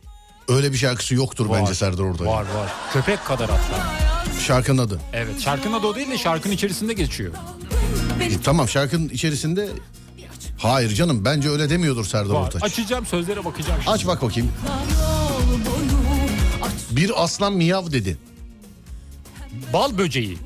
Öyle 0.47 0.71
bir 0.71 0.77
şarkısı 0.77 1.15
yoktur 1.15 1.45
Var. 1.45 1.59
bence 1.61 1.75
Serdar 1.75 2.03
Ortaç'ın. 2.03 2.25
Var 2.25 2.41
var. 2.41 2.73
Köpek 2.93 3.25
kadar 3.25 3.49
hatta. 3.49 3.93
Şarkının 4.39 4.77
adı. 4.81 4.99
Evet 5.13 5.41
şarkının 5.41 5.73
adı 5.79 5.87
o 5.87 5.95
değil 5.95 6.11
de 6.11 6.17
şarkının 6.17 6.53
içerisinde 6.53 6.93
geçiyor. 6.93 7.33
E, 8.21 8.41
tamam 8.41 8.69
şarkının 8.69 9.09
içerisinde 9.09 9.69
Hayır 10.57 10.93
canım 10.95 11.25
bence 11.25 11.49
öyle 11.49 11.69
demiyordur 11.69 12.05
Serdar 12.05 12.33
Var. 12.33 12.41
Ortaç. 12.47 12.63
Açacağım 12.63 13.05
sözlere 13.05 13.45
bakacağım. 13.45 13.79
şimdi. 13.81 13.91
Aç 13.95 14.07
bak 14.07 14.21
bakayım. 14.21 14.51
Bir 16.95 17.23
aslan 17.23 17.53
miyav 17.53 17.91
dedi. 17.91 18.17
Bal 19.73 19.97
böceği. 19.97 20.37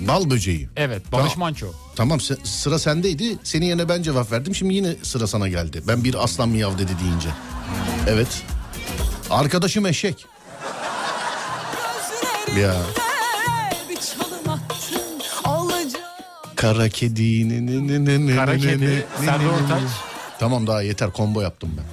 Bal 0.00 0.30
böceği. 0.30 0.68
Evet 0.76 1.12
Barış 1.12 1.32
Tamam. 1.32 1.38
Manço. 1.38 1.66
Tamam 1.96 2.20
sıra 2.44 2.78
sendeydi. 2.78 3.38
Senin 3.44 3.66
yerine 3.66 3.88
ben 3.88 4.02
cevap 4.02 4.32
verdim. 4.32 4.54
Şimdi 4.54 4.74
yine 4.74 4.94
sıra 5.02 5.26
sana 5.26 5.48
geldi. 5.48 5.82
Ben 5.88 6.04
bir 6.04 6.24
aslan 6.24 6.48
miyav 6.48 6.78
dedi 6.78 6.92
deyince. 7.04 7.28
Evet. 8.08 8.42
Arkadaşım 9.30 9.86
eşek. 9.86 10.26
Ya. 12.58 12.74
Kara 16.56 16.88
kedi. 16.88 17.48
ne- 17.48 17.66
ne- 17.66 17.86
ne- 17.86 18.04
ne- 18.04 18.26
ne- 18.26 18.36
Kara 18.36 18.58
kedi, 18.58 19.06
Serdar 19.18 19.44
Ortaç. 19.46 19.82
Tamam 20.38 20.66
daha 20.66 20.82
yeter 20.82 21.10
combo 21.16 21.40
yaptım 21.40 21.70
ben. 21.78 21.84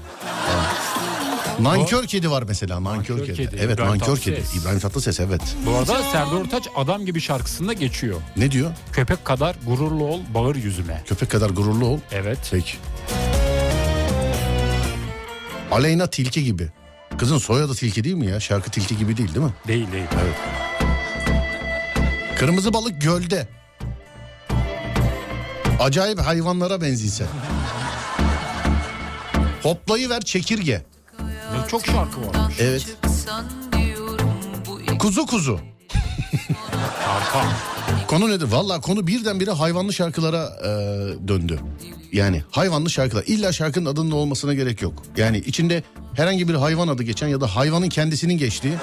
Nankör 1.63 2.08
kedi 2.08 2.32
var 2.32 2.44
mesela 2.48 2.84
nankör, 2.84 3.13
Nankör 3.13 3.25
kedi. 3.25 3.38
kedi, 3.50 3.56
Evet 3.62 3.75
İbrahim 3.75 3.91
nankör 3.91 4.18
kedi. 4.18 4.36
Tatlıses. 4.36 4.62
İbrahim 4.63 4.80
Tatlıses 4.80 5.20
evet. 5.20 5.41
Bu 5.65 5.72
arada 5.75 6.03
Serdar 6.03 6.32
Ortaç 6.32 6.63
adam 6.75 7.06
gibi 7.06 7.22
şarkısında 7.22 7.74
geçiyor. 7.74 8.22
Ne 8.38 8.51
diyor? 8.51 8.72
Köpek 8.91 9.25
kadar 9.25 9.56
gururlu 9.65 10.06
ol 10.06 10.20
bağır 10.34 10.56
yüzüme. 10.56 11.03
Köpek 11.08 11.30
kadar 11.32 11.50
gururlu 11.50 11.86
ol. 11.86 12.00
Evet. 12.12 12.38
Peki. 12.51 12.77
Aleyna 15.72 16.08
Tilki 16.08 16.44
gibi. 16.44 16.70
Kızın 17.18 17.38
soyadı 17.38 17.75
Tilki 17.75 18.03
değil 18.03 18.15
mi 18.15 18.25
ya? 18.27 18.39
Şarkı 18.39 18.72
Tilki 18.72 18.98
gibi 18.98 19.18
değil 19.18 19.36
değil 19.36 19.46
mi? 19.46 19.53
Değil 19.68 19.91
değil. 19.91 20.06
Evet. 20.24 20.36
Kırmızı 22.39 22.74
balık 22.74 23.01
gölde. 23.01 23.48
Acayip 25.80 26.20
hayvanlara 26.20 26.82
benziyse. 26.82 27.25
Hoplayıver 29.63 30.22
çekirge. 30.22 30.86
Ne 31.53 31.67
çok 31.67 31.86
şarkı 31.86 32.22
varmış. 32.22 32.55
Evet. 32.60 32.86
Kuzu 35.00 35.25
kuzu. 35.25 35.60
Arka. 37.08 37.48
Konu 38.08 38.29
nedir? 38.29 38.48
Valla 38.51 38.81
konu 38.81 39.08
birdenbire 39.08 39.51
hayvanlı 39.51 39.93
şarkılara 39.93 40.46
e, 40.63 40.67
döndü. 41.27 41.60
Yani 42.12 42.43
hayvanlı 42.51 42.89
şarkılar. 42.89 43.24
İlla 43.27 43.51
şarkının 43.51 43.86
adının 43.86 44.12
olmasına 44.12 44.53
gerek 44.53 44.81
yok. 44.81 45.03
Yani 45.17 45.38
içinde 45.38 45.84
herhangi 46.15 46.48
bir 46.48 46.53
hayvan 46.53 46.88
adı 46.88 47.03
geçen 47.03 47.27
ya 47.27 47.41
da 47.41 47.55
hayvanın 47.55 47.89
kendisinin 47.89 48.38
geçtiği 48.38 48.74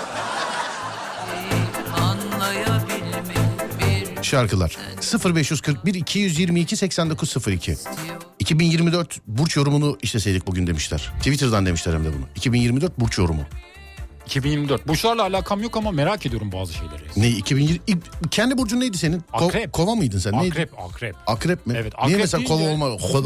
şarkılar. 4.23 4.77
0541 5.35 5.95
222 5.95 6.77
8902. 6.77 7.77
2024 8.53 9.21
burç 9.27 9.57
yorumunu 9.57 9.99
işleseydik 10.03 10.47
bugün 10.47 10.67
demişler. 10.67 11.11
Twitter'dan 11.19 11.67
demişler 11.67 11.95
hem 11.95 12.05
de 12.05 12.09
bunu. 12.09 12.25
2024 12.37 13.01
burç 13.01 13.19
yorumu. 13.19 13.43
2024. 14.27 14.89
Burçlarla 14.89 15.23
alakam 15.23 15.63
yok 15.63 15.77
ama 15.77 15.91
merak 15.91 16.27
ediyorum 16.27 16.53
bazı 16.53 16.73
şeyleri. 16.73 17.03
Ne 17.17 17.29
2020 17.29 17.81
ilk- 17.87 18.31
kendi 18.33 18.59
burcun 18.59 18.81
neydi 18.81 18.99
senin? 18.99 19.19
Ko- 19.21 19.47
Akrep. 19.47 19.73
kova 19.73 19.95
mıydın 19.95 20.19
sen? 20.19 20.33
Neydi? 20.33 20.51
Akrep, 20.53 20.71
akrep. 20.79 21.15
Akrep 21.27 21.67
mi? 21.67 21.75
Evet, 21.77 21.93
Niye 21.99 22.05
akrep 22.07 22.19
mesela 22.21 22.39
değil 22.39 22.49
kova 22.49 22.61
de- 22.63 22.69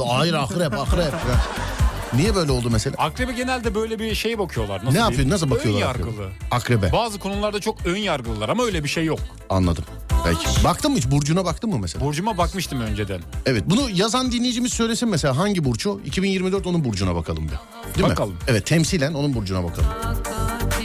olma? 0.02 0.18
Hayır 0.18 0.34
akrep 0.34 0.72
akrep. 0.78 1.12
Niye 2.14 2.34
böyle 2.34 2.52
oldu 2.52 2.68
mesela? 2.70 2.96
Akrebe 2.98 3.32
genelde 3.32 3.74
böyle 3.74 3.98
bir 3.98 4.14
şey 4.14 4.38
bakıyorlar. 4.38 4.78
Nasıl 4.78 4.92
ne 4.92 4.98
yapıyor? 4.98 5.12
diyeyim? 5.18 5.30
Nasıl 5.30 5.50
bakıyorlar? 5.50 5.80
Ön 5.82 5.86
yargılı. 5.86 6.28
Akrebe. 6.50 6.92
Bazı 6.92 7.18
konularda 7.18 7.60
çok 7.60 7.86
ön 7.86 7.96
yargılılar 7.96 8.48
ama 8.48 8.64
öyle 8.64 8.84
bir 8.84 8.88
şey 8.88 9.04
yok. 9.04 9.18
Anladım. 9.50 9.84
Peki. 10.24 10.64
Baktın 10.64 10.90
mı 10.92 10.98
hiç 10.98 11.10
burcuna 11.10 11.44
baktın 11.44 11.70
mı 11.70 11.78
mesela? 11.78 12.04
Burcuma 12.04 12.38
bakmıştım 12.38 12.80
önceden. 12.80 13.20
Evet. 13.46 13.62
Bunu 13.66 13.90
yazan 13.90 14.32
dinleyicimiz 14.32 14.72
söylesin 14.72 15.08
mesela 15.08 15.36
hangi 15.36 15.64
burcu? 15.64 16.00
2024 16.04 16.66
onun 16.66 16.84
burcuna 16.84 17.14
bakalım 17.14 17.44
bir. 17.44 17.94
Değil 17.98 18.08
Bakalım. 18.10 18.32
mi? 18.32 18.38
Evet 18.48 18.66
temsilen 18.66 19.14
onun 19.14 19.34
burcuna 19.34 19.64
bakalım. 19.64 19.88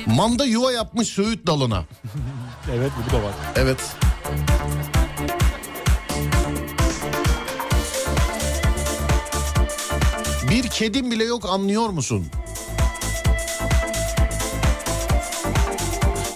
Manda 0.06 0.46
yuva 0.46 0.72
yapmış 0.72 1.08
söğüt 1.08 1.48
dalına. 1.48 1.84
Evet 2.76 2.92
bu 3.10 3.14
da 3.18 3.24
var. 3.24 3.32
Evet. 3.56 3.78
Bir 10.50 10.64
kedim 10.64 11.12
bile 11.12 11.24
yok 11.24 11.46
anlıyor 11.46 11.90
musun? 11.90 12.26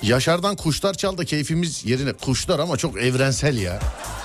Yaşar'dan 0.01 0.55
kuşlar 0.55 0.93
çal 0.93 1.17
da 1.17 1.25
keyfimiz 1.25 1.85
yerine. 1.85 2.13
Kuşlar 2.13 2.59
ama 2.59 2.77
çok 2.77 3.01
evrensel 3.01 3.57
ya. 3.57 3.79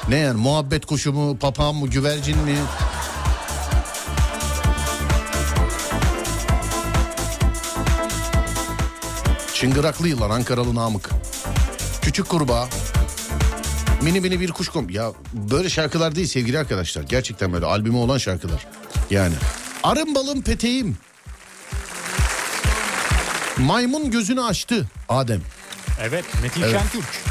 Ne 0.09 0.17
yani 0.17 0.41
muhabbet 0.41 0.87
kuşu 0.87 1.13
mu, 1.13 1.39
papağan 1.39 1.75
mı, 1.75 1.89
güvercin 1.89 2.39
mi? 2.39 2.57
Çıngıraklı 9.55 10.09
yılan 10.09 10.31
Ankaralı 10.31 10.75
Namık. 10.75 11.11
Küçük 12.03 12.29
kurbağa. 12.29 12.69
Mini 14.03 14.21
mini 14.21 14.41
bir 14.41 14.53
kuş 14.53 14.69
kom. 14.69 14.91
Ya 14.91 15.13
böyle 15.33 15.69
şarkılar 15.69 16.15
değil 16.15 16.27
sevgili 16.27 16.59
arkadaşlar. 16.59 17.03
Gerçekten 17.03 17.53
böyle 17.53 17.67
albümü 17.67 17.97
olan 17.97 18.19
şarkılar. 18.19 18.67
Yani. 19.11 19.35
Arın 19.87 20.15
balım 20.15 20.43
peteğim. 20.43 20.97
Maymun 23.59 24.11
gözünü 24.11 24.43
açtı 24.43 24.87
Adem. 25.09 25.41
Evet 26.01 26.25
Metin 26.43 26.63
Evet. 26.63 26.73
Şentürk. 26.73 27.23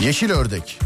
Yeşil 0.00 0.30
ördek. 0.30 0.78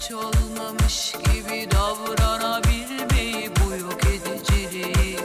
Hiç 0.00 0.12
olmamış 0.12 1.12
gibi 1.24 1.68
davranabilmeyi 1.70 3.50
bu 3.56 3.70
yok 3.76 4.00
ediciliği 4.04 5.18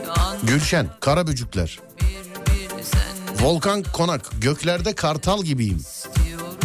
Gülşen, 0.43 0.87
kara 0.99 1.27
böcükler. 1.27 1.79
bir 2.01 2.77
bir 2.77 2.83
sen 2.83 3.45
Volkan 3.45 3.83
Konak, 3.83 4.21
göklerde 4.41 4.95
kartal 4.95 5.43
gibiyim. 5.43 5.77
istiyorum 5.77 6.57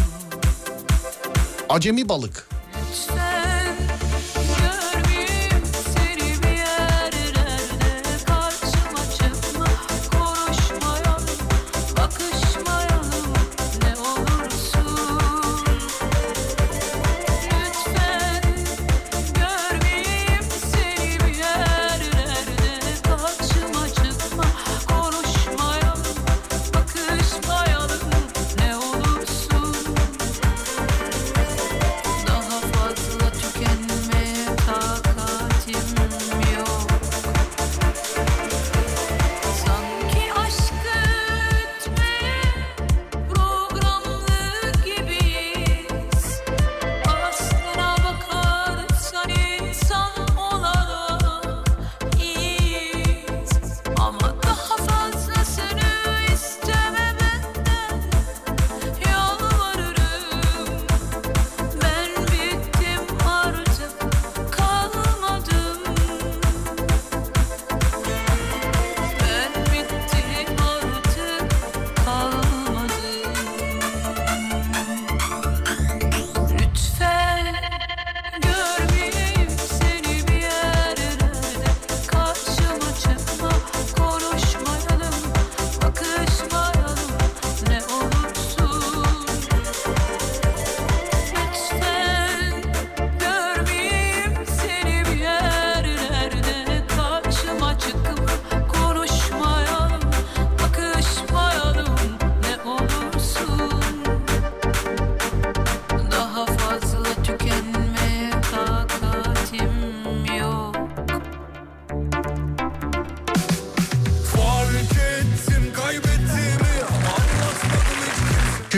Acemi 1.68 2.08
balık. 2.08 2.51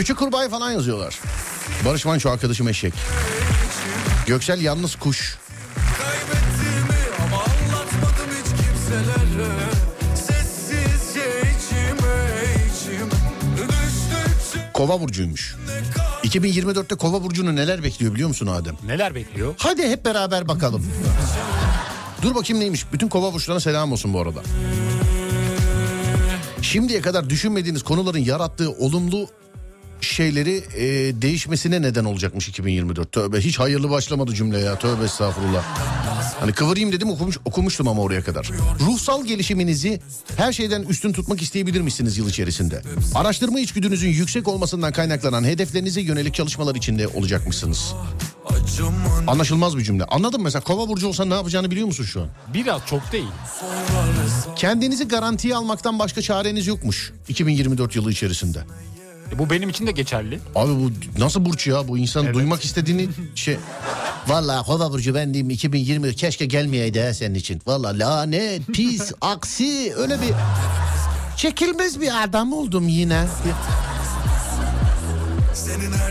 Küçük 0.05 0.17
kurbağa 0.17 0.49
falan 0.49 0.71
yazıyorlar. 0.71 1.19
Barış 1.85 2.05
Manço 2.05 2.29
arkadaşım 2.29 2.67
eşek. 2.67 2.93
Göksel 4.27 4.61
yalnız 4.61 4.95
kuş. 4.95 5.37
Kova 14.73 15.01
burcuymuş. 15.01 15.55
2024'te 16.23 16.95
Kova 16.95 17.23
burcunu 17.23 17.55
neler 17.55 17.83
bekliyor 17.83 18.13
biliyor 18.13 18.29
musun 18.29 18.47
Adem? 18.47 18.75
Neler 18.85 19.15
bekliyor? 19.15 19.53
Hadi 19.57 19.89
hep 19.89 20.05
beraber 20.05 20.47
bakalım. 20.47 20.87
Dur 22.21 22.35
bakayım 22.35 22.61
neymiş. 22.61 22.85
Bütün 22.93 23.07
kova 23.07 23.33
burçlarına 23.33 23.59
selam 23.59 23.91
olsun 23.91 24.13
bu 24.13 24.21
arada. 24.21 24.41
Şimdiye 26.61 27.01
kadar 27.01 27.29
düşünmediğiniz 27.29 27.83
konuların 27.83 28.19
yarattığı 28.19 28.71
olumlu 28.71 29.29
şeyleri 30.15 30.63
e, 30.75 30.85
değişmesine 31.21 31.81
neden 31.81 32.05
olacakmış 32.05 32.47
2024. 32.47 33.11
Tövbe 33.11 33.41
hiç 33.41 33.59
hayırlı 33.59 33.89
başlamadı 33.89 34.33
cümle 34.33 34.59
ya. 34.59 34.79
Tövbe 34.79 35.03
estağfurullah. 35.03 35.63
Hani 36.39 36.51
kıvırayım 36.51 36.91
dedim 36.91 37.09
okumuş, 37.09 37.37
okumuştum 37.45 37.87
ama 37.87 38.01
oraya 38.01 38.23
kadar. 38.23 38.49
Ruhsal 38.79 39.25
gelişiminizi 39.25 39.99
her 40.37 40.53
şeyden 40.53 40.81
üstün 40.81 41.13
tutmak 41.13 41.41
isteyebilir 41.41 41.81
misiniz 41.81 42.17
yıl 42.17 42.29
içerisinde? 42.29 42.81
Araştırma 43.15 43.59
içgüdünüzün 43.59 44.09
yüksek 44.09 44.47
olmasından 44.47 44.91
kaynaklanan 44.91 45.43
hedeflerinize 45.43 46.01
yönelik 46.01 46.33
çalışmalar 46.33 46.75
içinde 46.75 47.07
olacakmışsınız. 47.07 47.93
Anlaşılmaz 49.27 49.77
bir 49.77 49.83
cümle. 49.83 50.03
Anladım 50.03 50.43
mesela 50.43 50.61
kova 50.63 50.89
burcu 50.89 51.07
olsan 51.07 51.29
ne 51.29 51.33
yapacağını 51.33 51.71
biliyor 51.71 51.87
musun 51.87 52.03
şu 52.03 52.21
an? 52.21 52.27
Biraz 52.53 52.81
çok 52.85 53.11
değil. 53.11 53.27
Kendinizi 54.55 55.07
garantiye 55.07 55.55
almaktan 55.55 55.99
başka 55.99 56.21
çareniz 56.21 56.67
yokmuş 56.67 57.13
2024 57.27 57.95
yılı 57.95 58.11
içerisinde. 58.11 58.59
E, 59.35 59.39
bu 59.39 59.49
benim 59.49 59.69
için 59.69 59.87
de 59.87 59.91
geçerli. 59.91 60.39
Abi 60.55 60.71
bu 60.71 60.91
nasıl 61.19 61.45
burç 61.45 61.67
ya? 61.67 61.87
Bu 61.87 61.97
insan 61.97 62.33
duymak 62.33 62.63
istediğini 62.63 63.09
şey... 63.35 63.57
Vallahi 64.27 64.65
kova 64.65 64.91
burcu 64.91 65.15
ben 65.15 65.33
diyeyim 65.33 65.49
2020 65.49 66.15
keşke 66.15 66.45
gelmeyeydi 66.45 67.01
ha 67.01 67.13
senin 67.13 67.35
için. 67.35 67.61
Vallahi 67.67 67.99
lanet, 67.99 68.67
pis, 68.73 69.11
aksi 69.21 69.93
öyle 69.97 70.21
bir... 70.21 70.33
Çekilmez 71.37 72.01
bir 72.01 72.23
adam 72.23 72.53
oldum 72.53 72.87
yine. 72.87 73.25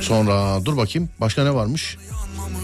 Sonra 0.00 0.64
dur 0.64 0.76
bakayım 0.76 1.08
başka 1.20 1.44
ne 1.44 1.54
varmış? 1.54 1.96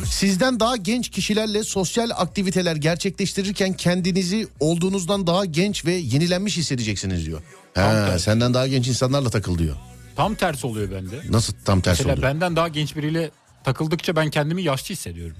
Sizden 0.04 0.60
daha 0.60 0.76
genç 0.76 1.08
kişilerle 1.08 1.64
sosyal 1.64 2.10
aktiviteler 2.16 2.76
gerçekleştirirken 2.76 3.72
kendinizi 3.72 4.48
olduğunuzdan 4.60 5.26
daha 5.26 5.44
genç 5.44 5.84
ve 5.84 5.92
yenilenmiş 5.92 6.56
hissedeceksiniz 6.56 7.26
diyor. 7.26 7.42
He, 7.74 8.18
senden 8.18 8.54
daha 8.54 8.66
genç 8.66 8.88
insanlarla 8.88 9.30
takıl 9.30 9.58
diyor. 9.58 9.76
Tam 10.20 10.34
tersi 10.34 10.66
oluyor 10.66 10.90
bende. 10.90 11.20
Nasıl 11.30 11.52
tam 11.64 11.80
tersi 11.80 12.02
Mesela 12.02 12.14
oluyor? 12.18 12.34
benden 12.34 12.56
daha 12.56 12.68
genç 12.68 12.96
biriyle 12.96 13.30
takıldıkça 13.64 14.16
ben 14.16 14.30
kendimi 14.30 14.62
yaşlı 14.62 14.88
hissediyorum. 14.94 15.36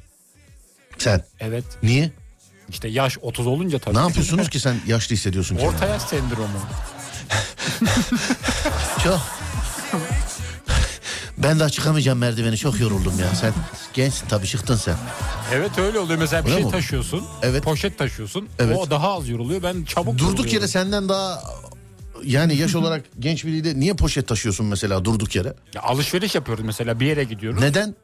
Sen 0.98 1.24
Evet. 1.40 1.64
niye? 1.82 2.12
İşte 2.68 2.88
yaş 2.88 3.18
30 3.22 3.46
olunca 3.46 3.78
tabii. 3.78 3.96
Ne 3.96 4.00
yapıyorsunuz 4.00 4.48
ki 4.48 4.60
sen 4.60 4.76
yaşlı 4.86 5.14
hissediyorsun 5.14 5.56
kendini? 5.56 5.74
Orta 5.74 5.86
yaş 5.86 6.02
sendromu. 6.02 6.48
Çok. 9.04 9.20
Ben 11.38 11.60
daha 11.60 11.68
çıkamayacağım 11.70 12.18
merdiveni 12.18 12.56
çok 12.56 12.80
yoruldum 12.80 13.18
ya. 13.20 13.34
Sen 13.34 13.52
gençsin 13.94 14.26
tabii 14.28 14.46
çıktın 14.46 14.76
sen. 14.76 14.96
Evet 15.54 15.78
öyle 15.78 15.98
oluyor. 15.98 16.18
Mesela 16.18 16.42
bir 16.44 16.50
Öyle 16.50 16.56
şey 16.60 16.64
mi? 16.64 16.70
taşıyorsun. 16.70 17.24
Evet. 17.42 17.62
Poşet 17.64 17.98
taşıyorsun. 17.98 18.48
Evet. 18.58 18.76
O 18.78 18.90
daha 18.90 19.12
az 19.16 19.28
yoruluyor. 19.28 19.62
Ben 19.62 19.84
çabuk 19.84 20.12
Durduk 20.14 20.22
yoruluyorum. 20.22 20.54
yere 20.54 20.68
senden 20.68 21.08
daha 21.08 21.42
yani 22.24 22.56
yaş 22.56 22.74
olarak 22.74 23.04
genç 23.18 23.44
biriyle 23.44 23.80
niye 23.80 23.94
poşet 23.94 24.28
taşıyorsun 24.28 24.66
mesela 24.66 25.04
durduk 25.04 25.36
yere? 25.36 25.54
Ya 25.74 25.82
alışveriş 25.82 26.34
yapıyoruz 26.34 26.64
mesela 26.64 27.00
bir 27.00 27.06
yere 27.06 27.24
gidiyoruz. 27.24 27.60
Neden? 27.60 27.94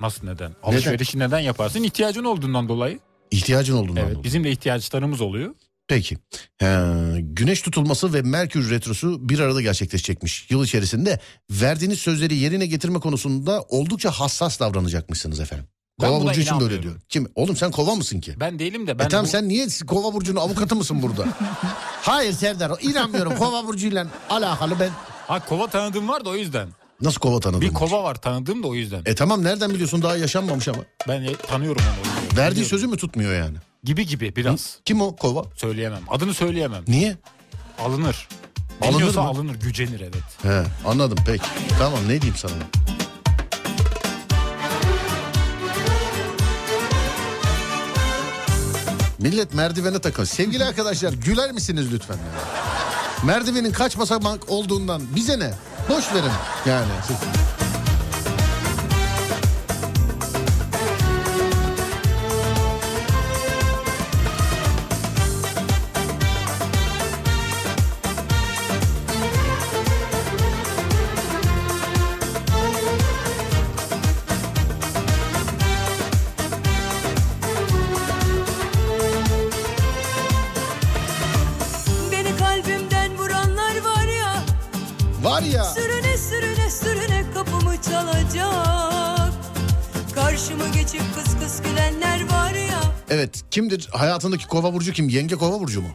Nasıl 0.00 0.26
neden? 0.26 0.52
Alışverişi 0.62 1.18
neden 1.18 1.38
yaparsın? 1.38 1.82
İhtiyacın 1.82 2.24
olduğundan 2.24 2.68
dolayı. 2.68 2.98
İhtiyacın 3.30 3.74
olduğundan 3.74 4.02
Evet 4.02 4.10
dolayı. 4.12 4.24
bizim 4.24 4.44
de 4.44 4.50
ihtiyaçlarımız 4.50 5.20
oluyor. 5.20 5.54
Peki. 5.88 6.18
Ee, 6.62 6.66
güneş 7.20 7.62
tutulması 7.62 8.14
ve 8.14 8.22
Merkür 8.22 8.70
retrosu 8.70 9.28
bir 9.28 9.38
arada 9.38 9.60
gerçekleşecekmiş. 9.62 10.50
Yıl 10.50 10.64
içerisinde 10.64 11.20
verdiğiniz 11.50 11.98
sözleri 11.98 12.34
yerine 12.34 12.66
getirme 12.66 13.00
konusunda 13.00 13.62
oldukça 13.62 14.10
hassas 14.10 14.60
davranacakmışsınız 14.60 15.40
efendim. 15.40 15.66
Kova 16.00 16.20
burcu 16.20 16.40
için 16.40 16.60
böyle 16.60 16.82
diyor. 16.82 16.94
Kim? 17.08 17.28
Oğlum 17.34 17.56
sen 17.56 17.70
kova 17.70 17.94
mısın 17.94 18.20
ki? 18.20 18.34
Ben 18.40 18.58
değilim 18.58 18.86
de 18.86 18.98
ben 18.98 19.04
e 19.04 19.08
tamam 19.08 19.24
bu- 19.26 19.30
sen 19.30 19.48
niye 19.48 19.66
kova 19.86 20.14
burcunun 20.14 20.40
avukatı 20.40 20.76
mısın 20.76 21.02
burada? 21.02 21.24
Hayır 22.02 22.32
Serdar 22.32 22.72
inanmıyorum 22.82 23.36
kova 23.36 23.66
burcuyla 23.66 24.06
alakalı 24.30 24.80
ben. 24.80 24.90
Ha 25.26 25.44
kova 25.46 25.66
tanıdığım 25.66 26.08
var 26.08 26.24
da 26.24 26.30
o 26.30 26.34
yüzden. 26.36 26.68
Nasıl 27.00 27.20
kova 27.20 27.40
tanıdın? 27.40 27.60
Bir 27.60 27.74
kova 27.74 28.02
var 28.02 28.14
tanıdığım 28.14 28.62
da 28.62 28.66
o 28.66 28.74
yüzden. 28.74 29.02
E 29.06 29.14
tamam 29.14 29.44
nereden 29.44 29.70
biliyorsun 29.70 30.02
daha 30.02 30.16
yaşanmamış 30.16 30.68
ama. 30.68 30.78
Ben 31.08 31.22
e- 31.22 31.34
tanıyorum 31.36 31.82
onu. 31.82 32.38
Verdiği 32.38 32.50
Biliyorum. 32.50 32.64
sözü 32.70 32.86
mü 32.86 32.96
tutmuyor 32.96 33.32
yani? 33.34 33.56
Gibi 33.84 34.06
gibi 34.06 34.36
biraz. 34.36 34.78
Kim 34.84 35.00
o 35.02 35.16
kova? 35.16 35.44
Söyleyemem. 35.56 36.00
Adını 36.08 36.34
söyleyemem. 36.34 36.84
Niye? 36.88 37.16
Alınır. 37.78 38.28
Alınır 38.82 39.14
mı? 39.14 39.20
alınır. 39.20 39.54
Gücenir 39.54 40.00
evet. 40.00 40.22
He 40.42 40.62
anladım 40.88 41.18
peki. 41.26 41.44
Tamam 41.78 42.00
ne 42.04 42.08
diyeyim 42.22 42.36
sana? 42.36 42.52
Millet 49.18 49.54
merdivene 49.54 49.98
takıl. 49.98 50.24
Sevgili 50.24 50.64
arkadaşlar 50.64 51.12
güler 51.12 51.52
misiniz 51.52 51.92
lütfen? 51.92 52.14
ya? 52.14 52.20
Merdivenin 53.24 53.72
kaç 53.72 53.98
basamak 53.98 54.48
olduğundan 54.50 55.02
bize 55.16 55.38
ne? 55.38 55.54
Boş 55.88 56.14
verin 56.14 56.32
yani. 56.66 56.88
Evet 93.18 93.42
kimdir 93.50 93.88
hayatındaki 93.92 94.46
kova 94.46 94.74
burcu 94.74 94.92
kim? 94.92 95.08
Yenge 95.08 95.34
kova 95.34 95.60
burcu 95.60 95.82
mu? 95.82 95.88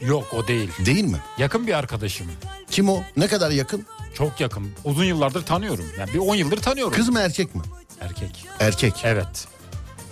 Yok 0.00 0.34
o 0.34 0.48
değil. 0.48 0.70
Değil 0.86 1.04
mi? 1.04 1.18
Yakın 1.38 1.66
bir 1.66 1.72
arkadaşım. 1.78 2.26
Kim 2.70 2.88
o? 2.88 3.02
Ne 3.16 3.26
kadar 3.26 3.50
yakın? 3.50 3.86
Çok 4.14 4.40
yakın. 4.40 4.70
Uzun 4.84 5.04
yıllardır 5.04 5.42
tanıyorum. 5.42 5.84
Yani 5.98 6.12
bir 6.14 6.18
10 6.18 6.34
yıldır 6.34 6.56
tanıyorum. 6.56 6.92
Kız 6.92 7.08
mı 7.08 7.20
erkek 7.20 7.54
mi? 7.54 7.62
Erkek. 8.00 8.44
Erkek. 8.60 8.94
Evet. 9.04 9.48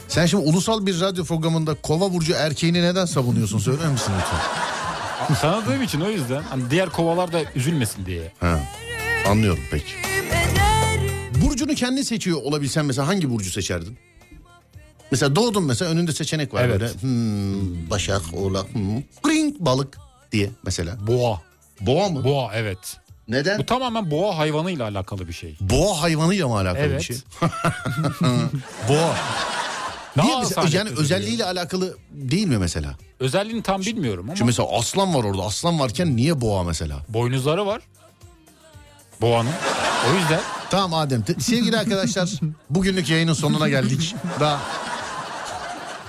Sen 0.08 0.26
şimdi 0.26 0.44
ulusal 0.44 0.86
bir 0.86 1.00
radyo 1.00 1.24
programında 1.24 1.74
kova 1.74 2.12
burcu 2.12 2.32
erkeğini 2.32 2.82
neden 2.82 3.04
savunuyorsun 3.04 3.58
söyler 3.58 3.88
misin 3.88 4.12
lütfen? 4.20 5.40
Tanıdığım 5.40 5.82
için 5.82 6.00
o 6.00 6.08
yüzden. 6.10 6.42
Hani 6.42 6.70
diğer 6.70 6.90
kovalar 6.90 7.32
da 7.32 7.40
üzülmesin 7.54 8.06
diye. 8.06 8.32
Ha, 8.40 8.60
anlıyorum 9.28 9.62
peki. 9.70 9.92
Burcunu 11.44 11.74
kendi 11.74 12.04
seçiyor 12.04 12.42
olabilsen 12.42 12.84
mesela 12.84 13.08
hangi 13.08 13.30
burcu 13.30 13.50
seçerdin? 13.50 13.98
Mesela 15.10 15.36
doğdun 15.36 15.64
mesela 15.64 15.90
önünde 15.90 16.12
seçenek 16.12 16.54
var 16.54 16.64
Evet. 16.64 16.80
böyle. 16.80 16.92
Hmm, 16.92 17.90
başak, 17.90 18.22
oğlak, 18.34 18.74
hmm, 18.74 19.02
kring, 19.22 19.56
balık 19.60 19.98
diye 20.32 20.50
mesela. 20.64 21.06
Boğa. 21.06 21.40
Boğa 21.80 22.08
mı? 22.08 22.24
Boğa 22.24 22.50
evet. 22.54 22.96
Neden? 23.28 23.58
Bu 23.58 23.66
tamamen 23.66 24.10
boğa 24.10 24.38
hayvanıyla 24.38 24.84
alakalı 24.88 25.28
bir 25.28 25.32
şey. 25.32 25.56
Boğa 25.60 26.02
hayvanıyla 26.02 26.48
mı 26.48 26.54
alakalı 26.54 26.84
bir 26.84 26.90
Evet. 26.90 27.02
şey? 27.02 27.16
Boğa. 28.88 29.16
Daha 30.16 30.26
Niye 30.26 30.38
mesela, 30.38 30.68
yani 30.78 30.90
özelliğiyle 30.90 31.44
alakalı 31.44 31.96
değil 32.12 32.46
mi 32.46 32.58
mesela? 32.58 32.94
Özelliğini 33.20 33.62
tam 33.62 33.80
bilmiyorum 33.80 34.24
ama 34.24 34.36
Şimdi 34.36 34.46
mesela 34.48 34.68
aslan 34.78 35.14
var 35.14 35.24
orada. 35.24 35.42
Aslan 35.42 35.80
varken 35.80 36.16
niye 36.16 36.40
boğa 36.40 36.62
mesela? 36.64 36.96
boynuzları 37.08 37.66
var. 37.66 37.82
Boğanın. 39.20 39.50
O 40.10 40.14
yüzden 40.20 40.40
Tamam 40.70 40.94
Adem. 40.94 41.24
Sevgili 41.38 41.78
arkadaşlar 41.78 42.30
bugünlük 42.70 43.08
yayının 43.10 43.32
sonuna 43.32 43.68
geldik. 43.68 44.14
Daha 44.40 44.60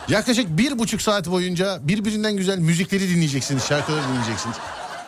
yaklaşık 0.10 0.58
bir 0.58 0.80
buçuk 0.80 1.02
saat 1.02 1.28
boyunca 1.32 1.80
birbirinden 1.82 2.38
güzel 2.38 2.58
müzikleri 2.60 3.10
dinleyeceksiniz. 3.10 3.64
Şarkıları 3.66 4.02
dinleyeceksiniz. 4.08 4.56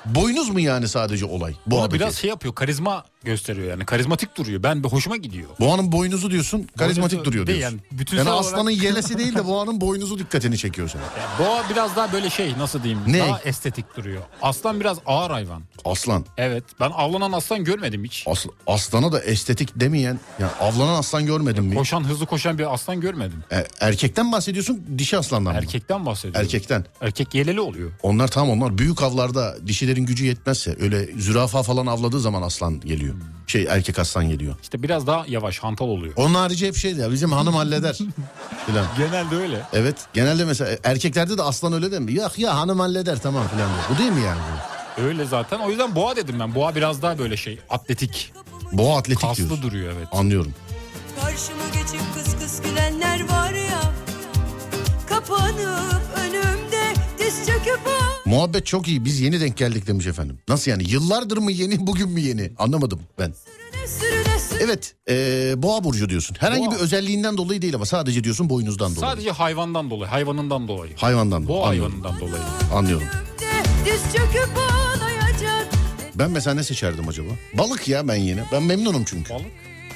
Boynuz 0.05 0.49
mu 0.49 0.59
yani 0.59 0.87
sadece 0.87 1.25
olay? 1.25 1.53
bunu 1.67 1.79
Boğadaki. 1.79 1.99
biraz 1.99 2.15
şey 2.15 2.29
yapıyor. 2.29 2.55
Karizma 2.55 3.05
gösteriyor 3.25 3.67
yani. 3.67 3.85
Karizmatik 3.85 4.37
duruyor. 4.37 4.63
Ben 4.63 4.83
bir 4.83 4.89
hoşuma 4.89 5.17
gidiyor. 5.17 5.49
Boğanın 5.59 5.91
boynuzu 5.91 6.31
diyorsun 6.31 6.67
karizmatik 6.77 7.11
Boynuzu 7.17 7.25
duruyor 7.31 7.47
değil 7.47 7.59
diyorsun. 7.59 7.77
yani, 7.77 7.87
Yani, 7.91 7.99
bütünsel 7.99 8.27
olarak- 8.27 8.39
aslanın 8.45 8.69
yelesi 8.69 9.17
değil 9.17 9.35
de 9.35 9.45
boğanın 9.47 9.81
boynuzu 9.81 10.19
dikkatini 10.19 10.57
çekiyor 10.57 10.89
sana. 10.89 11.01
Boğa 11.39 11.63
biraz 11.69 11.95
daha 11.95 12.13
böyle 12.13 12.29
şey 12.29 12.53
nasıl 12.57 12.83
diyeyim 12.83 13.01
Ne? 13.07 13.19
daha 13.19 13.39
estetik 13.41 13.97
duruyor. 13.97 14.21
Aslan 14.41 14.79
biraz 14.79 14.97
ağır 15.05 15.31
hayvan. 15.31 15.61
Aslan. 15.85 16.25
Evet 16.37 16.63
ben 16.79 16.89
avlanan 16.89 17.31
aslan 17.31 17.63
görmedim 17.63 18.03
hiç. 18.03 18.23
As, 18.27 18.45
aslana 18.67 19.11
da 19.11 19.19
estetik 19.23 19.69
demeyen 19.79 20.19
yani 20.39 20.51
avlanan 20.59 20.99
aslan 20.99 21.25
görmedim 21.25 21.65
mi? 21.65 21.75
Koşan 21.75 22.03
hızlı 22.03 22.25
koşan 22.25 22.57
bir 22.57 22.73
aslan 22.73 23.01
görmedim. 23.01 23.43
E, 23.51 23.65
erkekten 23.79 24.31
bahsediyorsun 24.31 24.85
dişi 24.97 25.17
aslandan 25.17 25.53
mı? 25.53 25.59
Erkekten 25.59 26.05
bahsediyorum. 26.05 26.41
Erkekten. 26.41 26.85
Erkek 27.01 27.35
yeleli 27.35 27.61
oluyor. 27.61 27.91
Onlar 28.03 28.27
tam 28.27 28.49
onlar 28.49 28.77
büyük 28.77 29.03
avlarda 29.03 29.67
dişilerin 29.67 30.05
gücü 30.05 30.25
yetmezse 30.25 30.75
öyle 30.79 31.05
zürafa 31.21 31.63
falan 31.63 31.85
avladığı 31.85 32.19
zaman 32.19 32.41
aslan 32.41 32.79
geliyor. 32.79 33.12
Şey 33.47 33.65
erkek 33.69 33.99
aslan 33.99 34.29
geliyor. 34.29 34.55
İşte 34.63 34.83
biraz 34.83 35.07
daha 35.07 35.25
yavaş 35.27 35.59
hantal 35.59 35.85
oluyor. 35.87 36.13
Onun 36.15 36.33
harici 36.33 36.67
hep 36.67 36.75
şeydi 36.75 36.99
ya 36.99 37.11
bizim 37.11 37.31
hanım 37.31 37.53
halleder. 37.55 37.97
filan. 38.65 38.85
Genelde 38.97 39.35
öyle. 39.35 39.61
Evet 39.73 39.95
genelde 40.13 40.45
mesela 40.45 40.77
erkeklerde 40.83 41.37
de 41.37 41.41
aslan 41.43 41.73
öyle 41.73 41.91
değil 41.91 42.01
mi? 42.01 42.13
Yok 42.13 42.39
ya 42.39 42.57
hanım 42.57 42.79
halleder 42.79 43.19
tamam 43.23 43.47
filan 43.47 43.69
diyor. 43.69 43.83
Bu 43.95 43.97
değil 43.97 44.11
mi 44.11 44.21
yani? 44.21 44.39
bu? 44.97 45.01
Öyle 45.01 45.25
zaten. 45.25 45.59
O 45.59 45.69
yüzden 45.69 45.95
boğa 45.95 46.15
dedim 46.15 46.39
ben. 46.39 46.55
Boğa 46.55 46.75
biraz 46.75 47.01
daha 47.01 47.17
böyle 47.19 47.37
şey 47.37 47.59
atletik. 47.69 48.33
Boğa 48.71 48.97
atletik 48.97 49.21
Kaslı 49.21 49.37
diyorsun. 49.37 49.61
duruyor 49.61 49.93
evet. 49.97 50.07
Anlıyorum. 50.11 50.53
Karşıma 51.21 51.63
geçip 51.73 52.13
kıs 52.13 52.39
kıs 52.39 52.61
gülenler 52.61 53.29
var 53.29 53.51
ya 53.51 53.81
Kapanıp 55.09 56.01
önümde 56.17 56.93
diz 57.19 57.47
çöküp 57.47 57.79
Muhabbet 58.33 58.65
çok 58.65 58.87
iyi 58.87 59.05
biz 59.05 59.19
yeni 59.19 59.41
denk 59.41 59.57
geldik 59.57 59.87
demiş 59.87 60.07
efendim. 60.07 60.39
Nasıl 60.47 60.71
yani 60.71 60.89
yıllardır 60.89 61.37
mı 61.37 61.51
yeni 61.51 61.87
bugün 61.87 62.09
mü 62.09 62.19
yeni 62.19 62.51
anlamadım 62.57 63.01
ben. 63.19 63.33
Evet 64.59 64.95
ee, 65.09 65.53
boğa 65.57 65.83
burcu 65.83 66.09
diyorsun. 66.09 66.35
Herhangi 66.39 66.65
Boğa. 66.65 66.71
bir 66.75 66.79
özelliğinden 66.79 67.37
dolayı 67.37 67.61
değil 67.61 67.75
ama 67.75 67.85
sadece 67.85 68.23
diyorsun 68.23 68.49
boynuzdan 68.49 68.95
dolayı. 68.95 69.11
Sadece 69.11 69.31
hayvandan 69.31 69.89
dolayı, 69.89 70.09
hayvanından 70.09 70.67
dolayı. 70.67 70.95
Hayvandan 70.95 71.47
Boğa 71.47 71.57
dolayı. 71.57 71.83
Anlıyorum. 71.83 72.01
hayvanından 72.01 72.29
dolayı. 72.29 72.43
Anlıyorum. 72.73 73.07
Ben 76.15 76.31
mesela 76.31 76.53
ne 76.53 76.63
seçerdim 76.63 77.07
acaba? 77.07 77.29
Balık 77.53 77.87
ya 77.87 78.07
ben 78.07 78.15
yine. 78.15 78.43
Ben 78.51 78.63
memnunum 78.63 79.03
çünkü. 79.05 79.33
Balık. 79.33 79.45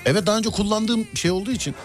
Evet 0.05 0.27
daha 0.27 0.37
önce 0.37 0.49
kullandığım 0.49 1.07
şey 1.13 1.31
olduğu 1.31 1.51
için. 1.51 1.75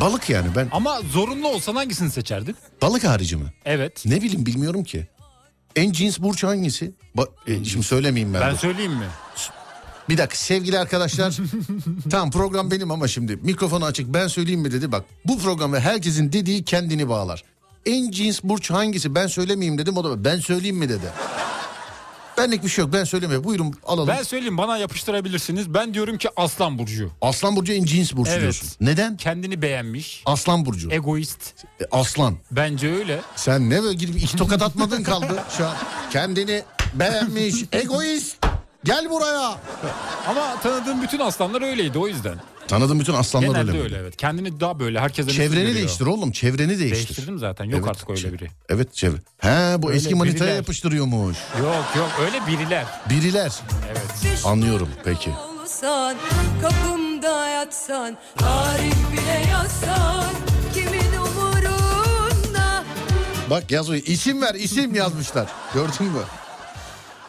Balık 0.00 0.30
yani 0.30 0.48
ben. 0.56 0.68
Ama 0.72 1.00
zorunlu 1.12 1.48
olsan 1.48 1.74
hangisini 1.74 2.10
seçerdin? 2.10 2.56
Balık 2.82 3.04
harici 3.04 3.36
mi? 3.36 3.52
Evet. 3.64 4.02
Ne 4.06 4.22
bileyim 4.22 4.46
bilmiyorum 4.46 4.84
ki. 4.84 5.06
En 5.78 5.92
cins 5.92 6.20
burç 6.20 6.44
hangisi? 6.44 6.92
Ba- 7.16 7.28
e, 7.46 7.64
şimdi 7.64 7.86
söylemeyeyim 7.86 8.34
ben. 8.34 8.40
Ben 8.40 8.54
de. 8.54 8.58
söyleyeyim 8.58 8.92
mi? 8.92 9.06
Bir 10.08 10.18
dakika 10.18 10.36
sevgili 10.36 10.78
arkadaşlar. 10.78 11.36
tamam 12.10 12.30
program 12.30 12.70
benim 12.70 12.90
ama 12.90 13.08
şimdi 13.08 13.36
mikrofonu 13.36 13.84
açık 13.84 14.14
ben 14.14 14.26
söyleyeyim 14.28 14.60
mi 14.60 14.72
dedi. 14.72 14.92
Bak 14.92 15.04
bu 15.24 15.38
programı 15.38 15.80
herkesin 15.80 16.32
dediği 16.32 16.64
kendini 16.64 17.08
bağlar. 17.08 17.44
En 17.86 18.10
cins 18.10 18.42
burç 18.42 18.70
hangisi 18.70 19.14
ben 19.14 19.26
söylemeyeyim 19.26 19.78
dedim 19.78 19.96
o 19.96 20.04
da 20.04 20.24
ben 20.24 20.38
söyleyeyim 20.40 20.76
mi 20.76 20.88
dedi. 20.88 21.06
Benlik 22.38 22.64
bir 22.64 22.68
şey 22.68 22.84
yok 22.84 22.92
ben 22.92 23.04
söylemiyorum. 23.04 23.44
Buyurun 23.44 23.74
alalım. 23.86 24.08
Ben 24.08 24.22
söyleyeyim 24.22 24.58
bana 24.58 24.78
yapıştırabilirsiniz. 24.78 25.74
Ben 25.74 25.94
diyorum 25.94 26.18
ki 26.18 26.28
Aslan 26.36 26.78
Burcu. 26.78 27.10
Aslan 27.22 27.56
burcu 27.56 27.72
en 27.72 27.84
cins 27.84 28.12
burç 28.16 28.28
Evet. 28.30 28.40
diyorsun. 28.40 28.68
Neden? 28.80 29.16
Kendini 29.16 29.62
beğenmiş. 29.62 30.22
Aslan 30.26 30.66
burcu. 30.66 30.90
Egoist. 30.90 31.54
E, 31.80 31.84
aslan. 31.90 32.36
Bence 32.50 32.92
öyle. 32.92 33.20
Sen 33.36 33.70
ne 33.70 33.82
böyle 33.82 33.94
gidip 33.94 34.16
iki 34.22 34.36
tokat 34.36 34.62
atmadın 34.62 35.02
kaldı 35.02 35.42
şu 35.56 35.66
an. 35.66 35.76
Kendini 36.10 36.62
beğenmiş, 36.94 37.54
egoist. 37.72 38.36
Gel 38.84 39.10
buraya. 39.10 39.58
Ama 40.28 40.60
tanıdığım 40.62 41.02
bütün 41.02 41.18
aslanlar 41.20 41.62
öyleydi 41.62 41.98
o 41.98 42.08
yüzden. 42.08 42.34
Tanıdığım 42.68 43.00
bütün 43.00 43.14
aslanlar 43.14 43.48
Genelde 43.48 43.70
öyle. 43.70 43.82
öyle, 43.82 43.94
mi? 43.94 44.00
evet. 44.02 44.16
Kendini 44.16 44.60
daha 44.60 44.80
böyle 44.80 45.00
herkesten 45.00 45.32
Çevreni 45.32 45.74
değiştir 45.74 46.06
oğlum, 46.06 46.32
çevreni 46.32 46.68
değiştir. 46.78 47.06
Değiştirdim 47.06 47.38
zaten. 47.38 47.64
Yok 47.64 47.74
Evet, 47.80 47.88
artık 47.90 48.10
öyle 48.10 48.32
biri. 48.32 48.50
Evet 48.68 48.94
çevre. 48.94 49.16
He 49.38 49.82
bu 49.82 49.88
Öyle 49.88 49.96
eski 49.98 50.14
manitaya 50.14 50.40
biriler. 50.40 50.56
yapıştırıyormuş. 50.56 51.36
Yok 51.62 51.84
yok 51.96 52.08
öyle 52.20 52.46
biriler. 52.46 52.84
Biriler. 53.10 53.52
Evet. 53.88 54.42
Anlıyorum 54.46 54.88
peki. 55.04 55.30
olsan 55.62 56.16
Kapımda 56.62 57.46
yatsan 57.48 58.16
Tarih 58.36 58.94
bile 59.12 59.50
yazsan 59.50 60.24
Kimin 60.74 61.16
umurunda 61.18 62.84
Bak 63.50 63.70
yazıyor. 63.70 64.02
İsim 64.06 64.42
ver 64.42 64.54
isim 64.54 64.94
yazmışlar. 64.94 65.46
Gördün 65.74 66.06
mü? 66.06 66.20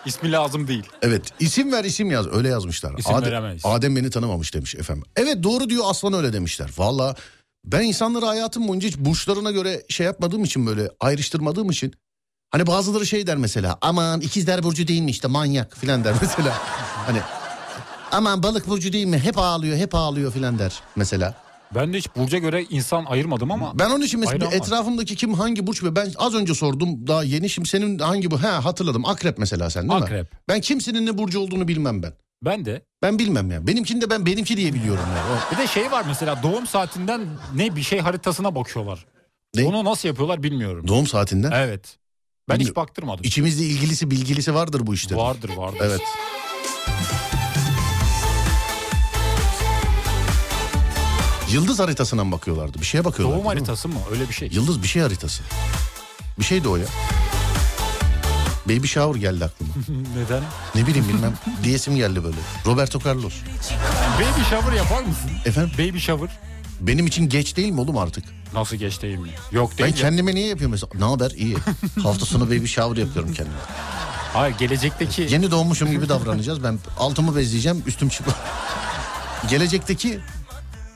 İsmi 0.09 0.31
lazım 0.31 0.67
değil. 0.67 0.83
Evet 1.01 1.23
isim 1.39 1.71
ver 1.71 1.83
isim 1.83 2.11
yaz. 2.11 2.27
Öyle 2.27 2.49
yazmışlar. 2.49 2.97
İsim 2.97 3.15
Adem, 3.15 3.31
veremeyiz. 3.31 3.61
Adem 3.65 3.95
beni 3.95 4.09
tanımamış 4.09 4.53
demiş 4.53 4.75
efendim. 4.75 5.03
Evet 5.15 5.43
doğru 5.43 5.69
diyor 5.69 5.83
aslan 5.87 6.13
öyle 6.13 6.33
demişler. 6.33 6.69
Valla 6.77 7.15
ben 7.65 7.83
insanları 7.83 8.25
hayatım 8.25 8.67
boyunca 8.67 8.87
hiç 8.87 8.97
burçlarına 8.97 9.51
göre 9.51 9.83
şey 9.89 10.05
yapmadığım 10.05 10.43
için 10.43 10.67
böyle 10.67 10.89
ayrıştırmadığım 10.99 11.69
için. 11.69 11.93
Hani 12.51 12.67
bazıları 12.67 13.05
şey 13.05 13.27
der 13.27 13.37
mesela 13.37 13.77
aman 13.81 14.21
ikizler 14.21 14.63
burcu 14.63 14.87
değil 14.87 15.01
mi 15.01 15.11
işte 15.11 15.27
manyak 15.27 15.77
filan 15.77 16.03
der 16.03 16.13
mesela. 16.21 16.57
hani 17.05 17.19
aman 18.11 18.43
balık 18.43 18.67
burcu 18.67 18.93
değil 18.93 19.05
mi 19.05 19.19
hep 19.19 19.37
ağlıyor 19.37 19.77
hep 19.77 19.95
ağlıyor 19.95 20.33
filan 20.33 20.59
der 20.59 20.79
mesela. 20.95 21.35
Ben 21.75 21.93
de 21.93 21.97
hiç 21.97 22.07
burca 22.15 22.37
göre 22.37 22.63
insan 22.69 23.05
ayırmadım 23.05 23.51
ama 23.51 23.79
Ben 23.79 23.89
onun 23.89 24.01
için 24.01 24.19
mesela 24.19 24.51
etrafımdaki 24.51 25.15
kim 25.15 25.33
hangi 25.33 25.67
burç 25.67 25.83
ve 25.83 25.95
ben 25.95 26.11
az 26.17 26.35
önce 26.35 26.53
sordum 26.53 27.07
daha 27.07 27.23
yeni 27.23 27.49
şimdi 27.49 27.69
senin 27.69 27.99
hangi 27.99 28.31
bu 28.31 28.43
he 28.43 28.47
hatırladım 28.47 29.05
akrep 29.05 29.37
mesela 29.37 29.69
sen 29.69 29.89
değil 29.89 29.99
mi? 29.99 30.05
Akrep. 30.05 30.27
Ben 30.49 30.61
kimsenin 30.61 31.05
ne 31.05 31.17
burcu 31.17 31.39
olduğunu 31.39 31.67
bilmem 31.67 32.03
ben. 32.03 32.13
ben 32.45 32.65
de. 32.65 32.81
Ben 33.03 33.19
bilmem 33.19 33.51
ya. 33.51 33.67
Benimkini 33.67 34.01
de 34.01 34.09
ben 34.09 34.25
benimki 34.25 34.57
diye 34.57 34.73
biliyorum 34.73 35.03
ya. 35.17 35.23
O- 35.37 35.51
Bir 35.53 35.57
de 35.57 35.67
şey 35.67 35.91
var 35.91 36.03
mesela 36.07 36.43
doğum 36.43 36.67
saatinden 36.67 37.27
ne 37.55 37.75
bir 37.75 37.81
şey 37.83 37.99
haritasına 37.99 38.55
bakıyorlar. 38.55 39.05
Ne? 39.55 39.65
Onu 39.65 39.85
nasıl 39.85 40.07
yapıyorlar 40.07 40.43
bilmiyorum. 40.43 40.87
Doğum 40.87 41.07
saatinden. 41.07 41.51
Evet. 41.51 41.97
Ben 42.49 42.53
hiç 42.55 42.59
Bilmiyorum. 42.59 42.75
baktırmadım. 42.81 43.23
İçimizde 43.25 43.63
ilgilisi 43.63 44.11
bilgilisi 44.11 44.55
vardır 44.55 44.87
bu 44.87 44.93
işte. 44.93 45.15
Vardır 45.15 45.49
vardır. 45.57 45.79
Evet. 45.81 46.01
Yıldız 51.51 51.79
haritasına 51.79 52.23
mı 52.23 52.31
bakıyorlardı? 52.31 52.79
Bir 52.79 52.85
şeye 52.85 53.05
bakıyorlardı. 53.05 53.39
Doğum 53.39 53.47
haritası 53.47 53.87
mı? 53.87 53.95
Öyle 54.11 54.29
bir 54.29 54.33
şey. 54.33 54.49
Yıldız 54.51 54.83
bir 54.83 54.87
şey 54.87 55.01
haritası. 55.01 55.43
Bir 56.39 56.43
şeydi 56.43 56.67
o 56.67 56.75
ya. 56.75 56.85
Baby 58.65 58.87
shower 58.87 59.19
geldi 59.21 59.45
aklıma. 59.45 59.73
Neden? 60.15 60.43
Ne 60.75 60.87
bileyim 60.87 61.09
bilmem. 61.09 61.33
Diyesim 61.63 61.95
geldi 61.95 62.23
böyle. 62.23 62.35
Roberto 62.65 62.99
Carlos. 63.05 63.33
Baby 64.15 64.41
shower 64.49 64.73
yapar 64.77 65.03
mısın? 65.03 65.31
Efendim 65.45 65.71
Baby 65.73 65.97
shower. 65.97 66.29
benim 66.81 67.07
için 67.07 67.29
geç 67.29 67.55
değil 67.57 67.71
mi 67.71 67.81
oğlum 67.81 67.97
artık? 67.97 68.23
Nasıl 68.53 68.75
geç 68.75 69.01
değil 69.01 69.17
mi? 69.17 69.29
Yok 69.51 69.71
Ben 69.71 69.77
değil. 69.85 69.95
ya. 69.95 70.01
kendime 70.01 70.35
niye 70.35 70.47
yapıyorum 70.47 70.71
mesela? 70.71 70.91
Ne 70.99 71.05
haber? 71.05 71.31
İyi. 71.31 71.57
Hafta 72.03 72.25
sonu 72.25 72.45
baby 72.45 72.65
shower 72.65 73.01
yapıyorum 73.03 73.33
kendime. 73.33 73.55
Hayır 74.33 74.55
gelecekteki 74.57 75.21
Yeni 75.29 75.51
doğmuşum 75.51 75.91
gibi 75.91 76.09
davranacağız. 76.09 76.63
Ben 76.63 76.79
altımı 76.99 77.35
bezleyeceğim, 77.35 77.83
üstüm 77.87 78.09
çıplak. 78.09 78.35
Gelecekteki 79.49 80.19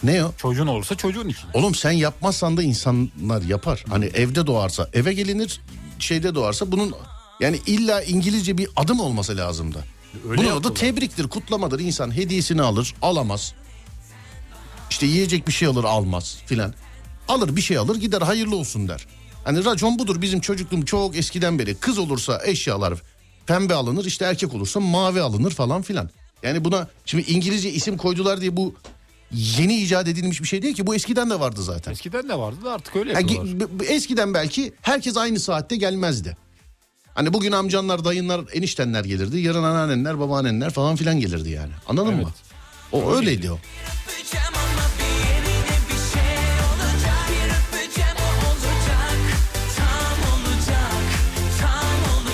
ne 0.03 0.25
o? 0.25 0.31
çocuğun 0.37 0.67
olursa 0.67 0.95
çocuğun 0.95 1.29
için. 1.29 1.43
Oğlum 1.53 1.75
sen 1.75 1.91
yapmazsan 1.91 2.57
da 2.57 2.63
insanlar 2.63 3.41
yapar. 3.41 3.85
Hani 3.89 4.05
evde 4.05 4.47
doğarsa, 4.47 4.89
eve 4.93 5.13
gelinir, 5.13 5.61
şeyde 5.99 6.35
doğarsa 6.35 6.71
bunun 6.71 6.95
yani 7.39 7.59
illa 7.65 8.01
İngilizce 8.01 8.57
bir 8.57 8.69
adım 8.75 8.99
olması 8.99 9.37
lazım 9.37 9.73
da. 9.73 9.79
Öyle 10.29 10.41
Bunun 10.41 10.51
adı 10.51 10.73
tebriktir, 10.73 11.27
kutlamadır. 11.27 11.79
İnsan 11.79 12.15
hediyesini 12.15 12.61
alır, 12.61 12.93
alamaz. 13.01 13.53
İşte 14.89 15.05
yiyecek 15.05 15.47
bir 15.47 15.53
şey 15.53 15.67
alır, 15.67 15.83
almaz 15.83 16.37
filan. 16.45 16.73
Alır 17.27 17.55
bir 17.55 17.61
şey 17.61 17.77
alır, 17.77 17.95
gider 17.95 18.21
hayırlı 18.21 18.55
olsun 18.55 18.87
der. 18.87 19.07
Hani 19.43 19.65
racon 19.65 19.99
budur 19.99 20.21
bizim 20.21 20.39
çocukluğum 20.39 20.85
çok 20.85 21.15
eskiden 21.17 21.59
beri. 21.59 21.75
Kız 21.75 21.97
olursa 21.97 22.41
eşyalar 22.45 22.93
pembe 23.45 23.73
alınır, 23.73 24.05
işte 24.05 24.25
erkek 24.25 24.53
olursa 24.53 24.79
mavi 24.79 25.21
alınır 25.21 25.51
falan 25.51 25.81
filan. 25.81 26.09
Yani 26.43 26.65
buna 26.65 26.87
şimdi 27.05 27.31
İngilizce 27.31 27.71
isim 27.71 27.97
koydular 27.97 28.41
diye 28.41 28.57
bu 28.57 28.75
yeni 29.33 29.75
icat 29.81 30.07
edilmiş 30.07 30.41
bir 30.41 30.47
şey 30.47 30.61
değil 30.61 30.75
ki. 30.75 30.87
Bu 30.87 30.95
eskiden 30.95 31.29
de 31.29 31.39
vardı 31.39 31.63
zaten. 31.63 31.91
Eskiden 31.91 32.29
de 32.29 32.37
vardı 32.37 32.57
da 32.65 32.71
artık 32.73 32.95
öyle 32.95 33.11
yapıyorlar. 33.13 33.79
b- 33.79 33.85
eskiden 33.85 34.33
belki 34.33 34.73
herkes 34.81 35.17
aynı 35.17 35.39
saatte 35.39 35.75
gelmezdi. 35.75 36.37
Hani 37.13 37.33
bugün 37.33 37.51
amcanlar, 37.51 38.05
dayınlar, 38.05 38.41
eniştenler 38.53 39.03
gelirdi. 39.05 39.39
Yarın 39.39 39.63
anneannenler, 39.63 40.19
babaannenler 40.19 40.69
falan 40.69 40.95
filan 40.95 41.19
gelirdi 41.19 41.49
yani. 41.49 41.71
Anladın 41.87 42.11
Evet. 42.13 42.25
mı? 42.25 42.31
O 42.91 43.15
öyleydi 43.15 43.51
o. 43.51 43.59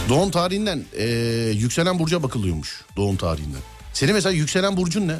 Doğum 0.10 0.32
tarihinden 0.32 0.84
eee, 0.98 1.50
yükselen 1.50 2.00
burca 2.00 2.24
bakılıyormuş. 2.24 2.82
Doğum 2.96 3.16
tarihinden. 3.18 3.62
Senin 3.94 4.14
mesela 4.14 4.34
yükselen 4.34 4.78
burcun 4.78 5.08
ne? 5.08 5.16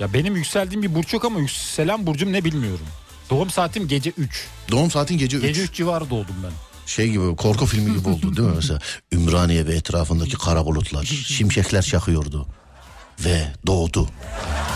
Ya 0.00 0.12
benim 0.12 0.36
yükseldiğim 0.36 0.82
bir 0.82 0.94
burç 0.94 1.12
yok 1.12 1.24
ama 1.24 1.38
yükselen 1.40 2.06
burcum 2.06 2.32
ne 2.32 2.44
bilmiyorum. 2.44 2.86
Doğum 3.30 3.50
saatim 3.50 3.88
gece 3.88 4.10
3. 4.10 4.46
Doğum 4.70 4.90
saatin 4.90 5.18
gece 5.18 5.36
3. 5.36 5.42
Gece 5.42 5.62
3 5.62 5.74
civarı 5.74 6.04
doğdum 6.10 6.36
ben. 6.44 6.50
Şey 6.86 7.10
gibi 7.10 7.36
korku 7.36 7.66
filmi 7.66 7.98
gibi 7.98 8.08
oldu 8.08 8.36
değil 8.36 8.48
mi 8.48 8.54
mesela? 8.56 8.78
Ümraniye 9.12 9.66
ve 9.66 9.74
etrafındaki 9.74 10.36
kara 10.38 10.66
bulutlar, 10.66 11.04
şimşekler 11.04 11.82
çakıyordu. 11.82 12.46
ve 13.20 13.52
doğdu. 13.66 14.08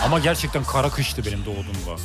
Ama 0.04 0.18
gerçekten 0.18 0.64
kara 0.64 0.90
kıştı 0.90 1.26
benim 1.26 1.44
doğduğumda. 1.44 2.02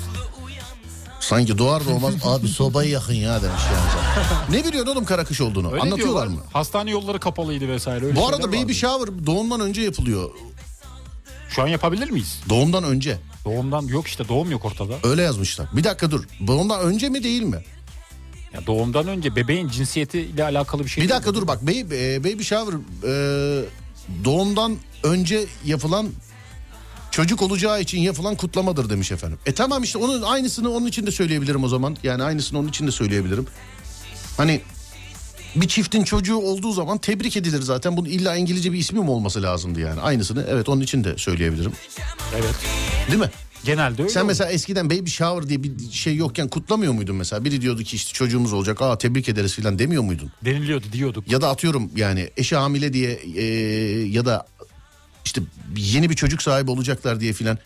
Sanki 1.20 1.58
doğar 1.58 1.86
doğmaz 1.86 2.14
abi 2.24 2.48
sobayı 2.48 2.90
yakın 2.90 3.14
ya 3.14 3.42
demiş 3.42 3.62
yani. 3.74 4.58
ne 4.58 4.66
biliyorsun 4.68 4.92
oğlum 4.92 5.06
kara 5.06 5.26
kış 5.26 5.42
olduğunu? 5.42 5.72
Öyle 5.72 5.82
Anlatıyorlar 5.82 6.28
diyorlar. 6.30 6.44
mı? 6.46 6.50
Hastane 6.54 6.92
yolları 6.92 7.20
kapalıydı 7.20 7.68
vesaire. 7.68 8.06
Öyle 8.06 8.16
Bu 8.16 8.28
arada 8.28 8.48
baby 8.48 8.58
vardı. 8.62 8.74
shower 8.74 9.26
doğumdan 9.26 9.60
önce 9.60 9.82
yapılıyor. 9.82 10.30
Şu 11.50 11.62
an 11.62 11.68
yapabilir 11.68 12.10
miyiz? 12.10 12.40
Doğumdan 12.50 12.84
önce. 12.84 13.18
Doğumdan 13.46 13.82
yok 13.82 14.08
işte 14.08 14.28
doğum 14.28 14.52
yok 14.52 14.66
ortada. 14.66 14.94
Öyle 15.04 15.22
yazmışlar. 15.22 15.68
Bir 15.74 15.84
dakika 15.84 16.12
dur. 16.12 16.24
Doğumdan 16.48 16.82
önce 16.82 17.10
mi 17.10 17.24
değil 17.24 17.42
mi? 17.44 17.64
Ya 18.54 18.68
doğumdan 18.68 19.08
önce 19.08 19.36
bebeğin 19.36 19.70
cinsiyetiyle 19.70 20.44
alakalı 20.44 20.84
bir 20.84 20.90
şey 20.90 21.04
Bir 21.04 21.10
dakika 21.10 21.32
mi? 21.32 21.38
dur 21.38 21.48
bak 21.48 21.62
baby, 21.62 22.16
e, 22.16 22.24
baby 22.24 22.44
shower 22.44 22.74
e, 23.04 23.66
doğumdan 24.26 24.78
önce 25.04 25.46
yapılan 25.66 26.10
çocuk 27.12 27.42
olacağı 27.42 27.82
için 27.82 28.00
yapılan 28.00 28.36
kutlamadır 28.36 28.90
demiş 28.90 29.12
efendim. 29.12 29.40
E 29.46 29.52
tamam 29.54 29.84
işte 29.84 29.98
onun 29.98 30.22
aynısını 30.22 30.70
onun 30.72 30.86
için 30.88 31.08
de 31.08 31.12
söyleyebilirim 31.12 31.64
o 31.64 31.68
zaman. 31.68 31.98
Yani 32.04 32.24
aynısını 32.24 32.60
onun 32.60 32.68
için 32.68 32.88
de 32.88 32.92
söyleyebilirim. 32.92 33.48
Hani 34.38 34.62
bir 35.56 35.68
çiftin 35.68 36.04
çocuğu 36.04 36.38
olduğu 36.38 36.72
zaman 36.72 36.98
tebrik 36.98 37.38
edilir 37.38 37.62
zaten. 37.62 37.98
Bunun 37.98 38.10
illa 38.10 38.36
İngilizce 38.36 38.74
bir 38.74 38.78
ismi 38.78 39.00
mi 39.00 39.10
olması 39.10 39.44
lazımdı 39.44 39.80
yani? 39.80 40.02
Aynısını 40.02 40.46
evet 40.50 40.70
onun 40.70 40.82
için 40.82 41.04
de 41.04 41.18
söyleyebilirim. 41.18 41.72
Evet. 42.36 42.56
Değil 43.08 43.20
mi? 43.20 43.30
Genelde 43.66 44.02
öyle. 44.02 44.12
Sen 44.12 44.22
olur. 44.22 44.28
mesela 44.28 44.52
eskiden 44.52 44.90
baby 44.90 45.10
shower 45.10 45.50
diye 45.50 45.64
bir 45.64 45.92
şey 45.92 46.16
yokken 46.16 46.48
kutlamıyor 46.48 46.94
muydun 46.94 47.16
mesela? 47.16 47.46
Biri 47.46 47.62
diyordu 47.62 47.84
ki 47.84 47.96
işte 47.96 48.14
çocuğumuz 48.14 48.54
olacak. 48.54 48.82
Aa 48.82 48.98
tebrik 48.98 49.30
ederiz 49.30 49.56
falan 49.56 49.80
demiyor 49.80 50.04
muydun? 50.04 50.32
deniliyordu 50.46 50.86
diyorduk. 50.92 51.32
Ya 51.32 51.42
da 51.42 51.50
atıyorum 51.50 51.92
yani 51.96 52.30
eşi 52.38 52.56
hamile 52.56 52.94
diye 52.94 53.12
e, 53.36 53.44
ya 54.08 54.26
da 54.26 54.48
işte 55.26 55.42
yeni 55.78 56.10
bir 56.10 56.16
çocuk 56.16 56.42
sahibi 56.42 56.72
olacaklar 56.72 57.20
diye 57.20 57.34
filan 57.34 57.58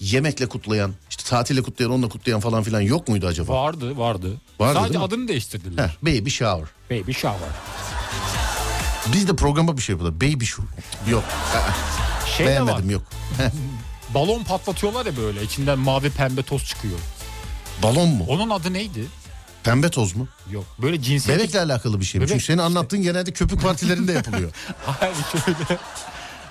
yemekle 0.00 0.46
kutlayan, 0.46 0.94
işte 1.10 1.22
tatille 1.24 1.62
kutlayan, 1.62 1.92
onunla 1.92 2.08
kutlayan 2.08 2.40
falan 2.40 2.62
filan 2.62 2.80
yok 2.80 3.08
muydu 3.08 3.26
acaba? 3.26 3.52
Vardı 3.52 3.98
vardı. 3.98 4.32
Vardı, 4.60 4.78
Sadece 4.78 4.98
adını 4.98 5.28
değiştirdiler. 5.28 5.88
Heh, 5.88 5.90
baby 6.02 6.30
shower. 6.30 6.68
Baby 6.90 7.12
shower. 7.12 7.48
Biz 9.12 9.28
de 9.28 9.36
programa 9.36 9.76
bir 9.76 9.82
şey 9.82 9.92
yapalım. 9.92 10.14
Baby 10.20 10.44
shower. 10.44 10.70
Yok. 11.10 11.24
Şey 12.36 12.46
beğenmedim 12.46 12.90
yok. 12.90 13.02
Balon 14.14 14.44
patlatıyorlar 14.44 15.06
ya 15.06 15.16
böyle. 15.16 15.42
içinden 15.42 15.78
mavi 15.78 16.10
pembe 16.10 16.42
toz 16.42 16.64
çıkıyor. 16.64 16.98
Balon 17.82 18.08
mu? 18.08 18.24
Onun 18.28 18.50
adı 18.50 18.72
neydi? 18.72 19.06
Pembe 19.64 19.88
toz 19.90 20.16
mu? 20.16 20.28
Yok. 20.50 20.64
Böyle 20.82 21.02
cinsiyet... 21.02 21.40
Bebekle 21.40 21.60
alakalı 21.60 22.00
bir 22.00 22.04
şey 22.04 22.18
mi? 22.18 22.22
Bebek 22.22 22.32
Çünkü 22.32 22.44
senin 22.44 22.58
anlattığın 22.58 23.02
genelde 23.02 23.32
köpük 23.32 23.62
partilerinde 23.62 24.12
yapılıyor. 24.12 24.50
Hayır 24.86 25.14
şöyle. 25.32 25.80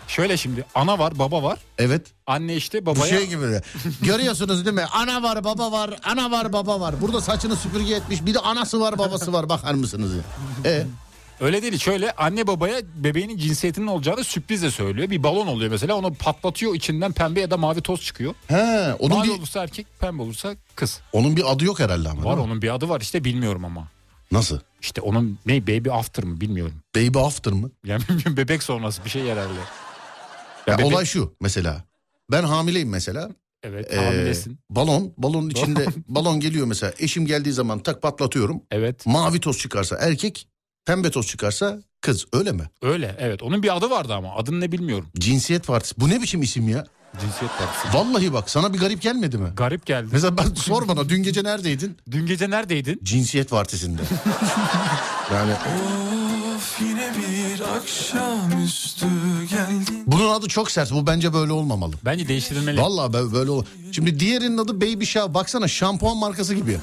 Şöyle 0.08 0.38
şimdi 0.38 0.66
ana 0.76 1.00
var 1.00 1.20
baba 1.20 1.44
var. 1.44 1.60
Evet. 1.78 2.02
Anne 2.28 2.56
işte 2.56 2.86
Bu 2.86 2.96
babaya... 2.96 3.06
şey 3.18 3.28
gibi. 3.28 3.62
Görüyorsunuz 4.02 4.66
değil 4.66 4.76
mi? 4.76 4.86
Ana 4.94 5.24
var 5.24 5.44
baba 5.44 5.72
var. 5.72 6.00
Ana 6.04 6.32
var 6.32 6.54
baba 6.54 6.80
var. 6.80 7.02
Burada 7.02 7.22
saçını 7.22 7.56
süpürge 7.56 7.96
etmiş. 7.96 8.26
Bir 8.26 8.34
de 8.34 8.40
anası 8.40 8.80
var 8.80 8.98
babası 8.98 9.34
var. 9.34 9.50
Bakar 9.50 9.74
mısınız? 9.74 10.12
ya? 10.16 10.72
E, 10.72 10.86
Öyle 11.42 11.62
değil 11.62 11.78
şöyle 11.80 12.12
anne 12.12 12.48
babaya 12.48 12.82
bebeğinin 12.96 13.38
cinsiyetinin 13.38 13.88
olacağını 13.88 14.24
sürprizle 14.24 14.72
söylüyor. 14.72 15.10
Bir 15.10 15.24
balon 15.24 15.48
oluyor 15.48 15.72
mesela 15.72 15.96
onu 15.96 16.14
patlatıyor 16.14 16.76
içinden 16.76 17.12
pembe 17.12 17.42
ya 17.42 17.52
da 17.52 17.58
mavi 17.58 17.82
toz 17.82 18.02
çıkıyor. 18.02 18.34
he, 18.48 18.94
onun 19.00 19.18
mavi 19.18 19.28
bir 19.28 19.34
olursa 19.34 19.64
erkek 19.64 19.88
pembe 20.00 20.22
olursa 20.22 20.56
kız. 20.76 21.00
onun 21.14 21.36
bir 21.36 21.52
adı 21.52 21.66
yok 21.66 21.80
herhalde 21.80 22.10
ama. 22.10 22.24
Var 22.24 22.38
onun 22.38 22.62
bir 22.62 22.76
adı 22.76 22.90
var 22.90 23.02
işte 23.02 23.24
bilmiyorum 23.24 23.66
ama. 23.66 23.88
Nasıl? 24.32 24.60
İşte 24.82 25.02
onun 25.02 25.40
ne 25.46 25.68
baby 25.68 25.90
after 25.92 26.24
mı 26.24 26.42
bilmiyorum. 26.42 26.76
Baby 26.96 27.20
after 27.20 27.54
mı? 27.54 27.70
Yani 27.86 28.04
bilmiyorum 28.10 28.38
bebek 28.38 28.64
sonrası 28.64 29.06
bir 29.06 29.10
şey 29.10 29.24
herhalde. 29.24 29.60
Ya 30.68 30.76
bebek- 30.78 30.86
olay 30.86 31.06
şu 31.06 31.36
mesela. 31.42 31.84
Ben 32.32 32.44
hamileyim 32.44 32.90
mesela. 32.90 33.30
Evet 33.64 33.94
Ee, 33.94 33.96
hamilesin. 33.98 34.60
balon, 34.70 35.14
balonun 35.18 35.50
içinde 35.50 35.86
balon 36.08 36.40
geliyor 36.40 36.68
mesela. 36.68 36.94
Eşim 37.00 37.26
geldiği 37.26 37.54
zaman 37.54 37.80
tak 37.80 38.02
patlatıyorum. 38.02 38.62
Evet 38.72 39.06
Mavi 39.06 39.40
toz 39.40 39.58
çıkarsa 39.58 39.98
erkek, 40.02 40.48
pembe 40.86 41.12
toz 41.12 41.28
çıkarsa 41.28 41.80
kız. 42.02 42.26
Öyle 42.34 42.52
mi? 42.52 42.64
öyle 42.82 43.16
evet 43.20 43.44
onun 43.44 43.64
bir 43.64 43.78
adı 43.78 43.90
vardı 43.90 44.14
ama 44.14 44.36
adını 44.36 44.60
ne 44.62 44.72
bilmiyorum. 44.72 45.08
Cinsiyet 45.20 45.68
partisi. 45.68 45.96
Bu 46.02 46.10
ne 46.10 46.22
biçim 46.22 46.42
isim 46.42 46.70
ya? 46.70 46.86
Cinsiyet 47.22 47.52
partisi. 47.58 47.98
Vallahi 47.98 48.34
bak 48.34 48.50
sana 48.50 48.74
bir 48.74 48.80
garip 48.80 49.02
gelmedi 49.02 49.38
mi? 49.38 49.50
Garip 49.56 49.86
geldi. 49.86 50.10
Mesela 50.12 50.38
ben 50.38 50.44
sor 50.56 50.88
bana 50.88 51.10
dün 51.10 51.24
gece 51.24 51.44
neredeydin? 51.44 51.98
Dün 52.12 52.26
gece 52.26 52.50
neredeydin? 52.50 53.00
Cinsiyet 53.04 53.50
partisinde. 53.50 54.02
yani 55.34 55.52
Bunun 60.08 60.30
adı 60.34 60.48
çok 60.48 60.72
sert. 60.72 60.92
Bu 60.92 61.08
bence 61.08 61.34
böyle 61.34 61.52
olmamalı. 61.52 61.94
Bence 62.06 62.28
değiştirilmeli. 62.28 62.82
Vallahi 62.82 63.12
bö- 63.12 63.34
böyle 63.34 63.52
ol. 63.52 63.66
Şimdi 63.92 64.20
diğerinin 64.20 64.58
adı 64.58 64.82
Baby 64.82 65.06
Shower. 65.06 65.34
Baksana 65.34 65.68
şampuan 65.68 66.18
markası 66.18 66.54
gibi. 66.56 66.78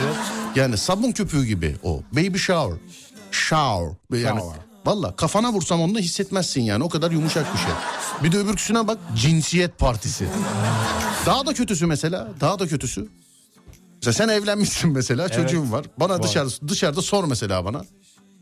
Evet. 0.00 0.14
Yani 0.56 0.76
sabun 0.76 1.12
köpüğü 1.12 1.44
gibi 1.44 1.76
o. 1.82 2.00
Baby 2.12 2.38
Shower. 2.38 2.78
Shower. 3.30 4.18
Yani 4.18 4.40
Shower. 4.40 4.60
Valla 4.86 5.16
kafana 5.16 5.52
vursam 5.52 5.80
onu 5.80 5.94
da 5.94 5.98
hissetmezsin 5.98 6.62
yani. 6.62 6.84
O 6.84 6.88
kadar 6.88 7.10
yumuşak 7.10 7.54
bir 7.54 7.58
şey. 7.58 7.70
Bir 8.22 8.32
de 8.32 8.38
öbürküsüne 8.38 8.88
bak. 8.88 8.98
Cinsiyet 9.16 9.78
partisi. 9.78 10.28
Daha 11.26 11.46
da 11.46 11.54
kötüsü 11.54 11.86
mesela. 11.86 12.28
Daha 12.40 12.58
da 12.58 12.66
kötüsü. 12.66 13.08
Mesela 13.96 14.12
sen 14.14 14.28
evlenmişsin 14.28 14.92
mesela. 14.92 15.28
Çocuğun 15.28 15.72
var. 15.72 15.86
Bana 15.96 16.12
Var. 16.12 16.22
dışarı 16.22 16.48
dışarıda 16.68 17.02
sor 17.02 17.24
mesela 17.24 17.64
bana. 17.64 17.84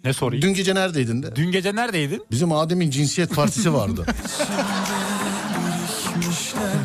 Ne 0.05 0.13
sorayım? 0.13 0.43
Dün 0.43 0.55
gece 0.55 0.75
neredeydin 0.75 1.23
de? 1.23 1.37
Dün 1.37 1.53
gece 1.53 1.75
neredeydin? 1.77 2.23
Bizim 2.31 2.53
Adem'in 2.53 2.91
cinsiyet 2.91 3.35
partisi 3.35 3.75
vardı. 3.75 4.07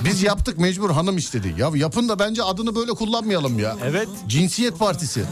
Biz 0.06 0.24
yaptık 0.24 0.58
mecbur 0.58 0.90
hanım 0.90 1.18
istedi. 1.18 1.56
Ya 1.58 1.72
yapın 1.76 2.10
da 2.10 2.20
bence 2.20 2.44
adını 2.44 2.76
böyle 2.76 2.92
kullanmayalım 2.92 3.60
ya. 3.60 3.76
Evet. 3.86 4.08
Cinsiyet 4.28 4.80
partisi. 4.80 5.24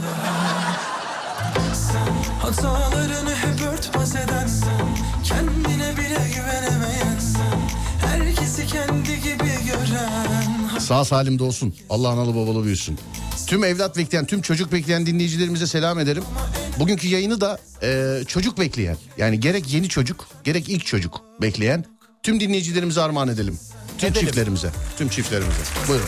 Hatalarını 2.42 3.36
hep 3.36 3.62
örtbas 3.74 4.16
edensen 4.16 4.98
Kendine 5.24 5.98
bile 5.98 6.30
güvenemeyensen 6.36 7.60
Herkesi 8.06 8.68
kendi 8.68 9.22
gibi 9.22 9.52
gören 9.68 10.80
Sağ 10.80 11.06
salim 11.06 11.40
de 11.40 11.44
olsun. 11.44 11.74
Allah 11.90 12.10
analı 12.10 12.36
babalı 12.36 12.64
büyüsün. 12.64 13.00
Tüm 13.52 13.64
evlat 13.64 13.98
bekleyen, 13.98 14.26
tüm 14.26 14.42
çocuk 14.42 14.72
bekleyen 14.72 15.06
dinleyicilerimize 15.06 15.68
selam 15.68 16.00
ederim. 16.00 16.24
Bugünkü 16.80 17.08
yayını 17.08 17.42
da 17.42 17.60
e, 17.84 18.20
çocuk 18.28 18.60
bekleyen, 18.60 18.98
yani 19.18 19.40
gerek 19.40 19.74
yeni 19.74 19.90
çocuk, 19.90 20.28
gerek 20.44 20.70
ilk 20.70 20.86
çocuk 20.86 21.22
bekleyen 21.42 21.86
tüm 22.24 22.40
dinleyicilerimize 22.40 23.02
armağan 23.02 23.28
edelim. 23.28 23.60
Tüm 23.98 24.10
Edelim. 24.10 24.26
çiftlerimize, 24.26 24.70
tüm 24.98 25.10
çiftlerimize. 25.10 25.62
Buyurun. 25.88 26.08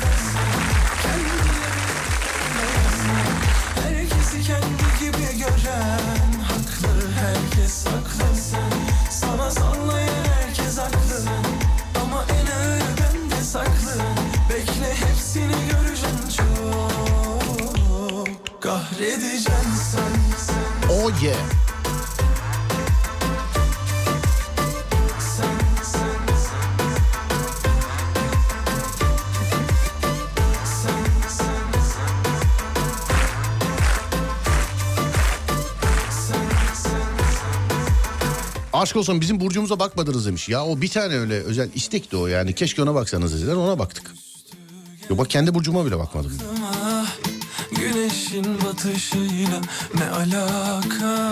Yeah. 21.23 21.35
Aşk 38.73 38.95
olsun 38.95 39.21
bizim 39.21 39.39
burcumuza 39.39 39.79
bakmadınız 39.79 40.25
demiş. 40.25 40.49
Ya 40.49 40.65
o 40.65 40.81
bir 40.81 40.87
tane 40.87 41.13
öyle 41.13 41.33
özel 41.33 41.69
istekti 41.75 42.17
o 42.17 42.27
yani. 42.27 42.55
Keşke 42.55 42.81
ona 42.81 42.95
baksanız 42.95 43.33
dediler 43.33 43.55
ona 43.55 43.79
baktık. 43.79 44.13
Yok 45.09 45.19
bak 45.19 45.29
kendi 45.29 45.53
burcuma 45.53 45.85
bile 45.85 45.97
bakmadım. 45.97 46.31
Güneşin 48.03 48.61
batışıyla 48.61 49.61
ne 49.95 50.09
alaka, 50.09 51.31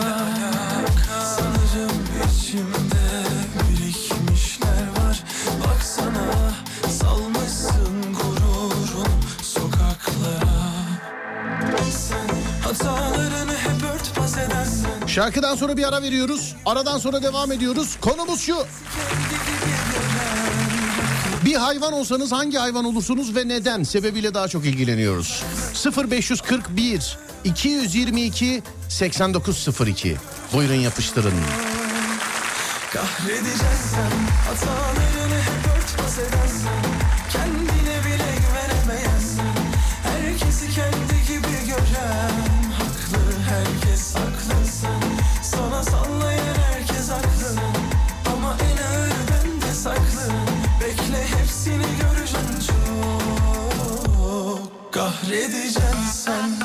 Sanırım 1.23 1.91
içimde 2.29 3.23
birikmişler 3.69 4.87
var 4.97 5.23
Baksana 5.67 6.53
salmışsın 6.99 8.13
gururun 8.13 9.11
sokaklara 9.43 10.71
Sen 11.91 12.29
hatalarını 12.63 13.53
hep 13.53 13.83
örtbas 13.93 14.37
edersen 14.37 15.07
Şarkıdan 15.07 15.55
sonra 15.55 15.77
bir 15.77 15.87
ara 15.87 16.01
veriyoruz. 16.01 16.55
Aradan 16.65 16.97
sonra 16.97 17.23
devam 17.23 17.51
ediyoruz. 17.51 17.97
Konumuz 18.01 18.41
şu. 18.41 18.55
Bir 21.45 21.55
hayvan 21.55 21.93
olsanız 21.93 22.31
hangi 22.31 22.57
hayvan 22.57 22.85
olursunuz 22.85 23.35
ve 23.35 23.47
neden? 23.47 23.83
Sebebiyle 23.83 24.33
daha 24.33 24.47
çok 24.47 24.65
ilgileniyoruz. 24.65 25.43
0541 26.09 27.17
222 27.43 28.63
8902. 28.89 30.17
Buyurun 30.53 30.73
yapıştırın. 30.75 31.33
Kahredeceksen 32.93 34.11
hatalarını 34.47 35.35
hep 35.35 35.77
örtbas 35.77 36.17
edersen 36.19 36.90
sen 55.31 56.03
Sen 56.05 56.60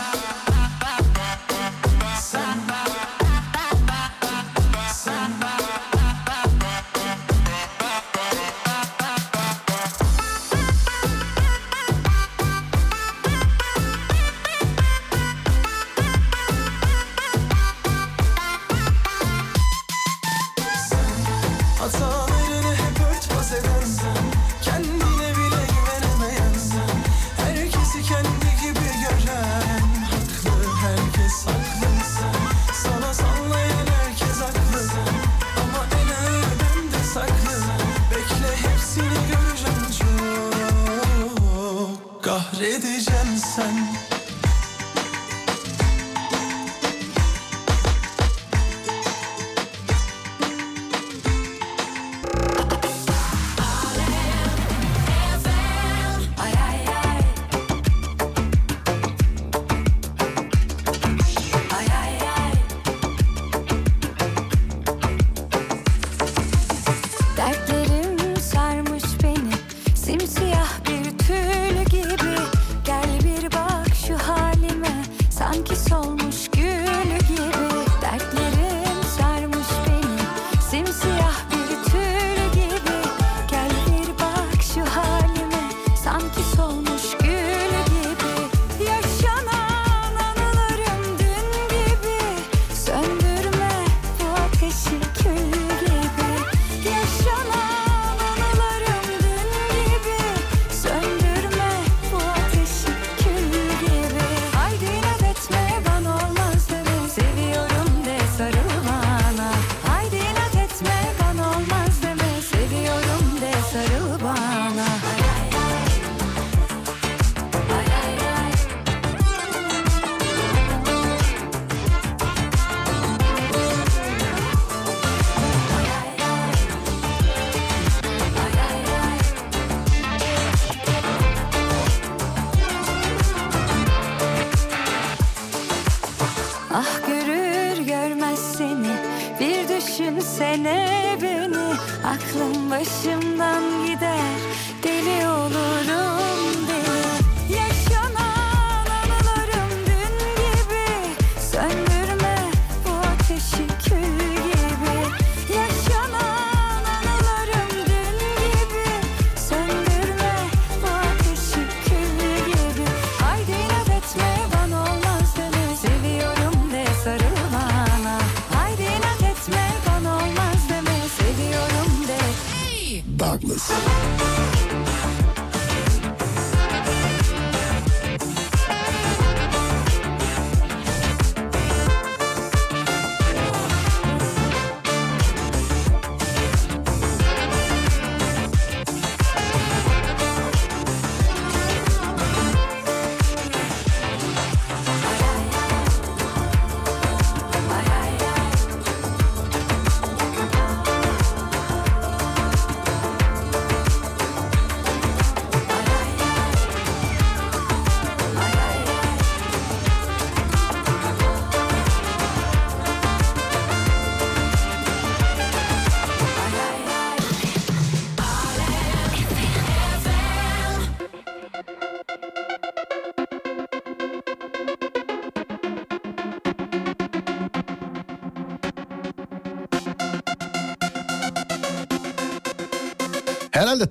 düşünsene 139.98 141.16
beni 141.22 141.56
Aklım 142.04 142.70
başımdan 142.70 143.86
gider. 143.86 144.36
Deli 144.82 145.28
olurum 145.28 145.75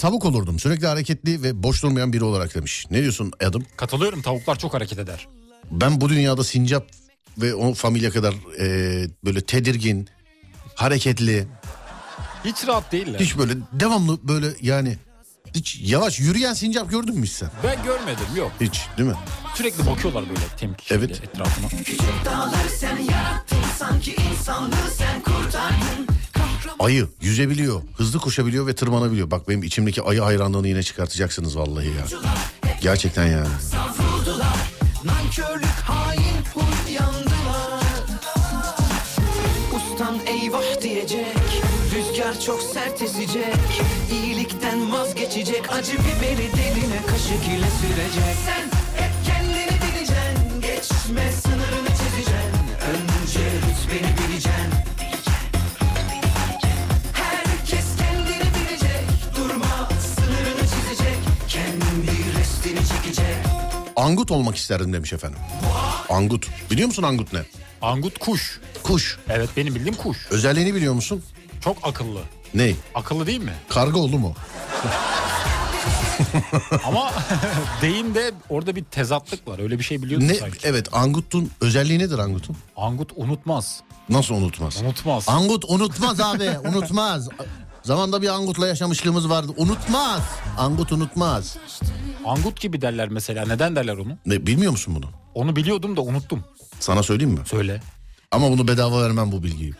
tavuk 0.06 0.26
olurdum. 0.26 0.60
Sürekli 0.60 0.88
hareketli 0.88 1.44
ve 1.44 1.64
boş 1.64 1.84
durmayan 1.84 2.14
biri 2.14 2.24
olarak 2.24 2.56
demiş. 2.56 2.86
Ne 2.92 3.02
diyorsun 3.02 3.32
Adam? 3.44 3.64
Katılıyorum 3.78 4.22
tavuklar 4.22 4.60
çok 4.60 4.74
hareket 4.74 5.00
eder. 5.00 5.28
Ben 5.72 6.02
bu 6.02 6.10
dünyada 6.10 6.44
sincap 6.44 6.88
ve 7.38 7.56
o 7.56 7.74
familya 7.74 8.12
kadar 8.12 8.34
e, 8.60 9.08
böyle 9.26 9.42
tedirgin, 9.42 10.10
hareketli, 10.76 11.48
Hiç 12.46 12.68
rahat 12.68 12.92
değiller. 12.92 13.20
hiç 13.20 13.38
böyle 13.38 13.54
devamlı 13.72 14.28
böyle 14.28 14.48
yani 14.62 14.98
hiç 15.56 15.80
yavaş 15.82 16.20
yürüyen 16.20 16.54
sincap 16.54 16.90
gördün 16.92 17.16
mü 17.20 17.26
hiç 17.26 17.32
sen? 17.32 17.50
Ben 17.64 17.84
görmedim 17.84 18.26
yok. 18.36 18.52
Hiç 18.62 18.82
değil 18.98 19.10
mi? 19.10 19.16
Sürekli 19.56 19.86
bakıyorlar 19.86 20.24
böyle 20.30 20.40
temkinli 20.58 21.00
Evet. 21.00 21.24
etrafına. 21.24 21.68
Ayı 26.80 27.08
yüzebiliyor, 27.22 27.82
hızlı 27.98 28.20
koşabiliyor 28.20 28.68
ve 28.68 28.76
tırmanabiliyor. 28.76 29.32
Bak 29.32 29.50
benim 29.50 29.64
içimdeki 29.64 30.02
ayı 30.02 30.22
hayranlığını 30.22 30.68
yine 30.68 30.84
çıkartacaksınız 30.84 31.58
vallahi 31.58 31.88
ya. 31.88 32.20
Gerçekten 32.82 33.26
yani. 33.28 33.48
Nankörlük 35.06 35.66
hain 35.66 36.38
huy 36.54 36.94
yandılar 36.94 37.84
Ustan 39.76 40.20
eyvah 40.28 40.82
diyecek 40.82 41.36
Rüzgar 41.96 42.40
çok 42.40 42.62
sert 42.62 43.02
ezecek 43.02 43.56
İyilikten 44.12 44.92
vazgeçecek 44.92 45.74
Acı 45.74 45.94
biberi 45.94 46.38
diline 46.54 47.02
kaşık 47.08 47.48
ile 47.48 47.70
sürecek 47.82 48.36
Sen 48.46 48.64
hep 49.04 49.12
kendini 49.26 49.82
bileceksin 49.82 50.62
Geçme 50.62 51.32
sınırını 51.32 51.90
çizeceksin 51.90 52.66
Önce 52.92 53.40
rütbeni 53.40 54.30
bileceksin 54.30 54.75
Angut 63.96 64.32
olmak 64.32 64.56
isterdim 64.56 64.94
demiş 64.94 65.14
efendim. 65.14 65.40
Angut. 66.10 66.48
Biliyor 66.72 66.88
musun 66.88 67.04
angut 67.04 67.34
ne? 67.34 67.40
Angut 67.82 68.18
kuş. 68.20 68.60
Kuş. 68.84 69.18
Evet 69.30 69.50
benim 69.58 69.76
bildiğim 69.76 69.96
kuş. 69.96 70.28
Özelliğini 70.32 70.76
biliyor 70.76 70.94
musun? 70.94 71.24
Çok 71.64 71.78
akıllı. 71.84 72.20
Ne? 72.54 72.74
Akıllı 72.96 73.28
değil 73.28 73.40
mi? 73.42 73.54
Karga 73.70 74.00
oldu 74.00 74.18
mu? 74.20 74.34
Ama 76.86 77.12
deyimde 77.82 78.32
orada 78.50 78.76
bir 78.76 78.84
tezatlık 78.84 79.48
var. 79.48 79.60
Öyle 79.60 79.80
bir 79.80 79.84
şey 79.84 80.02
biliyordum 80.04 80.28
Ne? 80.28 80.34
sanki. 80.36 80.58
Evet 80.64 80.88
angutun 80.94 81.52
özelliği 81.62 82.00
nedir 82.00 82.18
angutun? 82.20 82.58
Angut 82.78 83.12
unutmaz. 83.16 83.82
Nasıl 84.10 84.36
unutmaz? 84.36 84.82
Unutmaz. 84.82 85.24
Angut 85.30 85.66
unutmaz 85.68 86.20
abi 86.22 86.50
unutmaz. 86.70 87.30
Zamanda 87.86 88.22
bir 88.22 88.28
angutla 88.28 88.68
yaşamışlığımız 88.68 89.30
vardı. 89.30 89.52
Unutmaz. 89.58 90.22
Angut 90.58 90.92
unutmaz. 90.92 91.58
Angut 92.26 92.62
gibi 92.62 92.82
derler 92.82 93.10
mesela. 93.10 93.46
Neden 93.46 93.76
derler 93.76 93.98
onu? 93.98 94.18
Ne 94.26 94.48
bilmiyor 94.48 94.72
musun 94.72 94.96
bunu? 94.96 95.06
Onu 95.34 95.56
biliyordum 95.56 95.98
da 95.98 96.02
unuttum. 96.02 96.44
Sana 96.80 97.04
söyleyeyim 97.04 97.34
mi? 97.34 97.40
Söyle. 97.46 97.82
Ama 98.32 98.52
bunu 98.52 98.68
bedava 98.68 99.02
vermem 99.04 99.32
bu 99.32 99.44
bilgiyi. 99.44 99.74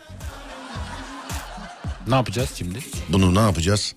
Ne 2.08 2.14
yapacağız 2.14 2.50
şimdi? 2.54 2.78
Bunu 3.08 3.34
ne 3.34 3.40
yapacağız? 3.40 3.94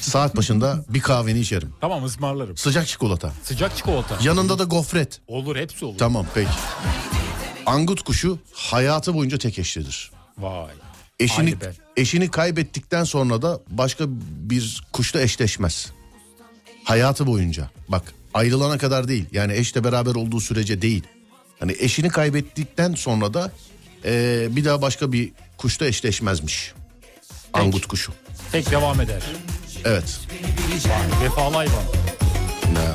Saat 0.00 0.36
başında 0.36 0.84
bir 0.88 1.00
kahveni 1.00 1.38
içerim. 1.40 1.74
Tamam 1.80 2.04
ısmarlarım. 2.04 2.56
Sıcak 2.56 2.86
çikolata. 2.86 3.32
Sıcak 3.42 3.76
çikolata. 3.76 4.18
Yanında 4.22 4.58
da 4.58 4.64
gofret. 4.64 5.20
Olur 5.28 5.56
hepsi 5.56 5.84
olur. 5.84 5.98
Tamam 5.98 6.26
peki. 6.34 6.50
Angut 7.66 8.02
kuşu 8.02 8.38
hayatı 8.54 9.14
boyunca 9.14 9.38
tek 9.38 9.58
eşlidir. 9.58 10.10
Vay. 10.38 10.72
Eşini, 11.20 11.54
eşini 11.96 12.30
kaybettikten 12.30 13.04
sonra 13.04 13.42
da 13.42 13.60
başka 13.68 14.04
bir 14.08 14.82
kuşla 14.92 15.20
eşleşmez. 15.20 15.92
Hayatı 16.84 17.26
boyunca. 17.26 17.70
Bak 17.88 18.14
ayrılana 18.34 18.78
kadar 18.78 19.08
değil. 19.08 19.24
Yani 19.32 19.52
eşle 19.52 19.84
beraber 19.84 20.14
olduğu 20.14 20.40
sürece 20.40 20.82
değil. 20.82 21.02
Hani 21.60 21.76
eşini 21.78 22.08
kaybettikten 22.08 22.94
sonra 22.94 23.34
da 23.34 23.52
eee, 24.04 24.48
bir 24.50 24.64
daha 24.64 24.82
başka 24.82 25.12
bir 25.12 25.32
kuşla 25.56 25.86
eşleşmezmiş. 25.86 26.72
Angut 27.52 27.86
kuşu. 27.86 28.12
Tek 28.52 28.70
devam 28.70 29.00
eder. 29.00 29.22
Evet. 29.84 30.20
Vay, 30.84 31.24
vefalı 31.24 31.54
hayvan. 31.56 31.82
Ne? 32.72 32.88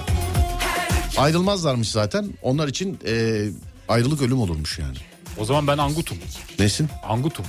Ayrılmazlarmış 1.17 1.89
zaten. 1.89 2.29
Onlar 2.41 2.67
için 2.67 2.99
eee, 3.05 3.49
ayrılık 3.89 4.21
ölüm 4.21 4.39
olurmuş 4.39 4.79
yani. 4.79 4.97
O 5.37 5.45
zaman 5.45 5.67
ben 5.67 5.77
angutum. 5.77 6.17
Nesin? 6.59 6.89
Angutum. 7.03 7.45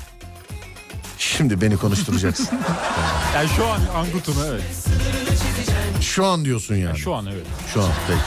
Şimdi 1.18 1.60
beni 1.60 1.76
konuşturacaksın. 1.76 2.48
Yani 3.34 3.48
şu 3.56 3.66
an 3.66 3.80
angutum 3.96 4.34
evet. 4.48 4.62
Şu 6.00 6.26
an 6.26 6.44
diyorsun 6.44 6.74
yani. 6.74 6.98
Şu 6.98 7.14
an 7.14 7.26
evet. 7.26 7.46
Şu 7.74 7.82
an 7.82 7.88
peki. 8.06 8.20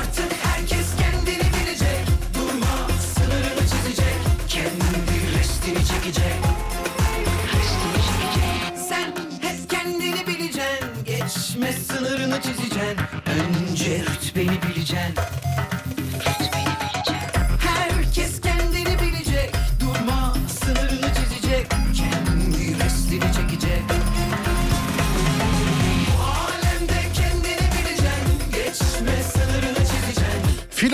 Artık 0.00 0.32
herkes 0.42 0.86
kendini 0.98 1.38
bilecek 1.54 2.06
Durma 2.34 2.88
sınırını 3.14 3.60
çizecek 3.60 4.16
Kendi 4.48 5.38
restini 5.38 5.86
çekecek 5.86 6.34
Sen 8.88 9.12
hep 9.48 9.70
kendini 9.70 10.26
bileceksin 10.26 11.04
Geçme 11.06 11.72
sınırını 11.72 12.40
çizeceksin 12.42 12.98
Önce 13.70 13.98
rütbeni 14.04 14.62
bileceksin 14.62 15.14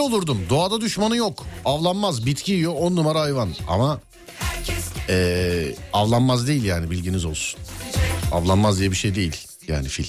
olurdum. 0.02 0.46
Doğada 0.50 0.80
düşmanı 0.80 1.16
yok. 1.16 1.46
Avlanmaz. 1.64 2.26
Bitki 2.26 2.52
yiyor. 2.52 2.72
On 2.78 2.96
numara 2.96 3.20
hayvan. 3.20 3.48
Ama 3.68 4.00
eee, 5.08 5.74
avlanmaz 5.92 6.46
değil 6.48 6.64
yani 6.64 6.90
bilginiz 6.90 7.24
olsun. 7.24 7.60
Avlanmaz 8.32 8.78
diye 8.80 8.90
bir 8.90 8.96
şey 8.96 9.14
değil. 9.14 9.36
Yani 9.68 9.88
fil. 9.88 10.06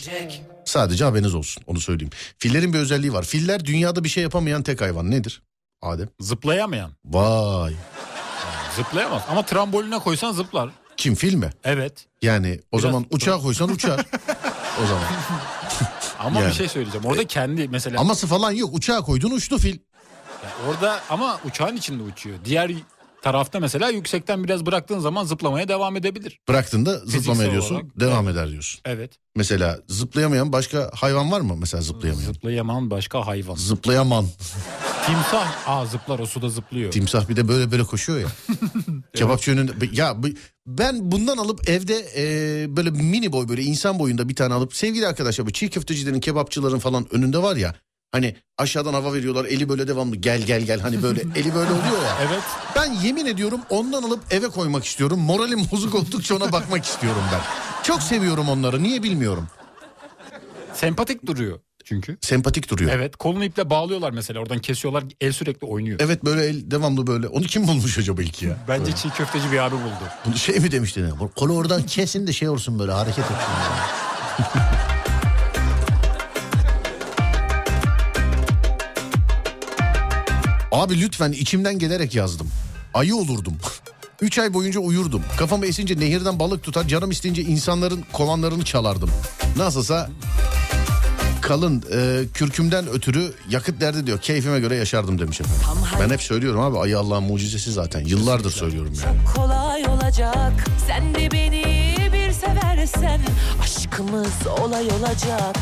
Sadece 0.65 1.03
haberiniz 1.03 1.35
olsun. 1.35 1.63
Onu 1.67 1.79
söyleyeyim. 1.79 2.11
Fillerin 2.37 2.73
bir 2.73 2.79
özelliği 2.79 3.13
var. 3.13 3.23
Filler 3.23 3.65
dünyada 3.65 4.03
bir 4.03 4.09
şey 4.09 4.23
yapamayan 4.23 4.63
tek 4.63 4.81
hayvan. 4.81 5.11
Nedir? 5.11 5.41
Adem. 5.81 6.09
Zıplayamayan. 6.19 6.91
Vay. 7.05 7.73
Zıplayamaz. 8.75 9.21
Ama 9.29 9.45
tramboline 9.45 9.99
koysan 9.99 10.31
zıplar. 10.31 10.69
Kim 10.97 11.15
fil 11.15 11.33
mi? 11.35 11.49
Evet. 11.63 12.05
Yani 12.21 12.59
o 12.71 12.77
Biraz- 12.77 12.81
zaman 12.91 13.05
uçağa 13.09 13.37
koysan 13.37 13.69
uçar. 13.69 13.99
o 14.83 14.87
zaman. 14.87 15.03
Ama 16.23 16.39
Yani. 16.39 16.49
bir 16.49 16.55
şey 16.55 16.67
söyleyeceğim. 16.67 17.05
Orada 17.05 17.27
kendi 17.27 17.67
mesela 17.67 18.01
Aması 18.01 18.27
falan 18.27 18.51
yok. 18.51 18.69
Uçağa 18.73 19.01
koydun 19.01 19.31
uçtu 19.31 19.57
fil. 19.57 19.77
Yani 20.43 20.69
orada 20.69 20.99
ama 21.09 21.39
uçağın 21.45 21.75
içinde 21.75 22.03
uçuyor. 22.03 22.37
Diğer 22.45 22.71
tarafta 23.23 23.59
mesela 23.59 23.89
yüksekten 23.89 24.43
biraz 24.43 24.65
bıraktığın 24.65 24.99
zaman 24.99 25.25
zıplamaya 25.25 25.67
devam 25.67 25.95
edebilir. 25.95 26.39
Bıraktığında 26.47 26.97
zıplama 26.99 27.43
ediyorsun. 27.43 27.75
olarak, 27.75 27.99
devam 27.99 28.27
eder 28.29 28.49
diyorsun. 28.49 28.81
Evet. 28.85 29.11
Mesela 29.35 29.79
zıplayamayan 29.87 30.51
başka 30.51 30.91
hayvan 30.93 31.31
var 31.31 31.41
mı? 31.41 31.55
Mesela 31.59 31.81
zıplayamayan. 31.81 32.33
Zıplayamayan 32.33 32.89
başka 32.91 33.27
hayvan. 33.27 33.55
Zıplayaman. 33.55 34.25
Timsah. 35.05 35.67
Aa 35.69 35.85
zıplar 35.85 36.19
o 36.19 36.25
suda 36.25 36.49
zıplıyor. 36.49 36.91
Timsah 36.91 37.29
bir 37.29 37.35
de 37.35 37.47
böyle 37.47 37.71
böyle 37.71 37.83
koşuyor 37.83 38.19
ya. 38.19 38.27
Kebapçı 39.15 39.51
önünde. 39.51 39.73
Ya 39.91 40.17
ben 40.67 41.11
bundan 41.11 41.37
alıp 41.37 41.69
evde 41.69 42.05
e, 42.17 42.25
böyle 42.77 42.89
mini 42.89 43.31
boy 43.31 43.49
böyle 43.49 43.61
insan 43.61 43.99
boyunda 43.99 44.29
bir 44.29 44.35
tane 44.35 44.53
alıp 44.53 44.75
sevgili 44.75 45.07
arkadaşlar 45.07 45.47
bu 45.47 45.51
çiğ 45.51 45.69
köftecilerin 45.69 46.19
kebapçıların 46.19 46.79
falan 46.79 47.15
önünde 47.15 47.37
var 47.37 47.55
ya. 47.55 47.75
Hani 48.13 48.35
aşağıdan 48.57 48.93
hava 48.93 49.13
veriyorlar 49.13 49.45
eli 49.45 49.69
böyle 49.69 49.87
devamlı 49.87 50.15
gel 50.15 50.41
gel 50.41 50.61
gel 50.61 50.79
hani 50.79 51.03
böyle 51.03 51.21
eli 51.35 51.55
böyle 51.55 51.71
oluyor 51.71 52.03
ya. 52.03 52.17
Evet. 52.27 52.43
Ben 52.75 52.93
yemin 52.93 53.25
ediyorum 53.25 53.59
ondan 53.69 54.03
alıp 54.03 54.19
eve 54.31 54.47
koymak 54.47 54.85
istiyorum. 54.85 55.19
Moralim 55.19 55.59
bozuk 55.71 55.95
oldukça 55.95 56.35
ona 56.35 56.51
bakmak 56.51 56.85
istiyorum 56.85 57.21
ben. 57.33 57.39
Çok 57.83 58.01
seviyorum 58.03 58.49
onları 58.49 58.83
niye 58.83 59.03
bilmiyorum. 59.03 59.47
Sempatik 60.73 61.25
duruyor 61.25 61.59
çünkü. 61.83 62.17
Sempatik 62.21 62.69
duruyor. 62.69 62.91
Evet. 62.91 63.01
Evet 63.01 63.15
kolunu 63.15 63.43
iple 63.43 63.69
bağlıyorlar 63.69 64.11
mesela 64.11 64.39
oradan 64.39 64.59
kesiyorlar 64.59 65.03
el 65.21 65.31
sürekli 65.31 65.67
oynuyor. 65.67 65.99
böyle 66.25 66.45
el 66.45 66.71
devamlı 66.71 67.07
böyle. 67.07 67.27
Onu 67.27 67.43
kim 67.45 67.67
bulmuş 67.67 67.97
acaba 67.97 68.21
ilk 68.21 68.41
ya? 68.41 68.57
Bence 68.67 68.95
çiğ 68.95 69.09
köfteci 69.09 69.51
bir 69.51 69.57
abi 69.57 69.75
buldu. 69.75 70.03
Bunu 70.25 70.37
şey 70.37 70.59
mi 70.59 70.71
demişti 70.71 71.03
ne? 71.03 71.09
Kolu 71.35 71.53
oradan 71.53 71.83
kesin 71.83 72.27
de 72.27 72.33
şey 72.33 72.49
olsun 72.49 72.79
böyle 72.79 72.91
hareket 72.91 73.25
etsin. 73.25 73.37
Abi 80.73 81.01
lütfen 81.01 81.31
içimden 81.31 81.79
gelerek 81.79 82.15
yazdım. 82.15 82.47
Ayı 82.93 83.15
olurdum. 83.15 83.53
Üç 84.21 84.39
ay 84.39 84.53
boyunca 84.53 84.79
uyurdum. 84.79 85.21
Kafamı 85.37 85.65
esince 85.65 85.99
nehirden 85.99 86.39
balık 86.39 86.63
tutar, 86.63 86.87
canım 86.87 87.11
isteyince 87.11 87.41
insanların 87.41 88.03
kovanlarını 88.13 88.65
çalardım. 88.65 89.09
Nasılsa 89.57 90.09
kalın 91.41 91.83
e, 91.93 92.23
kürkümden 92.33 92.87
ötürü 92.87 93.33
yakıt 93.49 93.81
derdi 93.81 94.07
diyor. 94.07 94.19
Keyfime 94.21 94.59
göre 94.59 94.75
yaşardım 94.75 95.19
demiş 95.19 95.41
efendim. 95.41 95.61
Ben 95.99 96.09
hep 96.09 96.21
söylüyorum 96.21 96.61
abi 96.61 96.77
ayı 96.79 96.99
Allah'ın 96.99 97.23
mucizesi 97.23 97.71
zaten. 97.71 98.05
Yıllardır 98.05 98.51
söylüyorum 98.51 98.93
yani. 99.05 99.17
kolay 99.35 99.85
olacak 99.85 100.53
Sen 100.87 101.15
de 101.15 101.31
beni 101.31 101.63
bir 102.13 102.31
seversen 102.31 103.21
Aşkımız 103.63 104.47
olay 104.61 104.85
olacak 104.87 105.57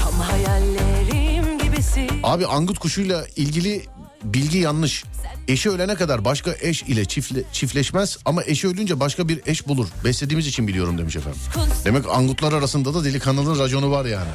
Tam 0.00 0.12
hayallerim 0.20 1.58
gibisi 1.58 2.08
Abi 2.22 2.46
angut 2.46 2.78
kuşuyla 2.78 3.26
ilgili 3.36 3.86
bilgi 4.34 4.58
yanlış. 4.58 5.04
Eşi 5.48 5.70
ölene 5.70 5.94
kadar 5.94 6.24
başka 6.24 6.54
eş 6.60 6.82
ile 6.82 7.04
çiftle, 7.04 7.42
çiftleşmez 7.52 8.18
ama 8.24 8.42
eşi 8.44 8.68
ölünce 8.68 9.00
başka 9.00 9.28
bir 9.28 9.40
eş 9.46 9.68
bulur. 9.68 9.88
Beslediğimiz 10.04 10.46
için 10.46 10.68
biliyorum 10.68 10.98
demiş 10.98 11.16
efendim. 11.16 11.40
Demek 11.84 12.08
angutlar 12.08 12.52
arasında 12.52 12.94
da 12.94 13.04
delikanlının 13.04 13.58
raconu 13.58 13.90
var 13.90 14.04
yani. 14.04 14.28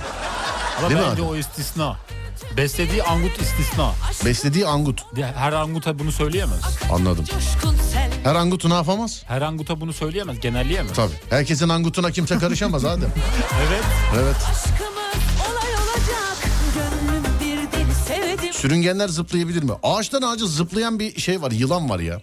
Ama 0.79 0.89
Değil 0.89 0.99
mi 1.01 1.07
bence 1.11 1.21
abi? 1.21 1.29
o 1.29 1.35
istisna. 1.35 1.97
Beslediği 2.57 3.03
angut 3.03 3.41
istisna. 3.41 3.91
Beslediği 4.25 4.67
angut. 4.67 5.05
Her 5.35 5.53
anguta 5.53 5.99
bunu 5.99 6.11
söyleyemez. 6.11 6.59
Anladım. 6.91 7.25
Her 8.23 8.35
angutu 8.35 8.69
ne 8.69 8.73
yapamaz? 8.73 9.23
Her 9.27 9.41
anguta 9.41 9.81
bunu 9.81 9.93
söyleyemez, 9.93 10.39
genelleyemez. 10.39 10.93
Tabii. 10.93 11.13
Herkesin 11.29 11.69
angutuna 11.69 12.11
kimse 12.11 12.37
karışamaz 12.37 12.85
Adem. 12.85 13.09
Evet. 13.67 13.83
Evet. 14.23 14.35
Sürüngenler 18.61 19.07
zıplayabilir 19.07 19.63
mi? 19.63 19.71
Ağaçtan 19.83 20.21
ağaca 20.21 20.45
zıplayan 20.45 20.99
bir 20.99 21.19
şey 21.19 21.41
var. 21.41 21.51
Yılan 21.51 21.89
var 21.89 21.99
ya. 21.99 22.21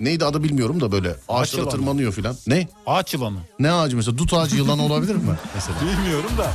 neydi 0.00 0.24
adı 0.24 0.42
bilmiyorum 0.42 0.80
da 0.80 0.92
böyle 0.92 1.16
ağaçlara 1.28 1.60
yılanı. 1.60 1.76
tırmanıyor 1.76 2.12
filan. 2.12 2.36
Ne? 2.46 2.68
Ağaç 2.86 3.14
yılanı. 3.14 3.38
Ne 3.58 3.72
ağacı 3.72 3.96
mesela? 3.96 4.18
Dut 4.18 4.34
ağacı 4.34 4.56
yılanı 4.56 4.82
olabilir 4.82 5.14
mi 5.14 5.22
mesela? 5.54 5.78
Bilmiyorum 5.80 6.30
da. 6.38 6.52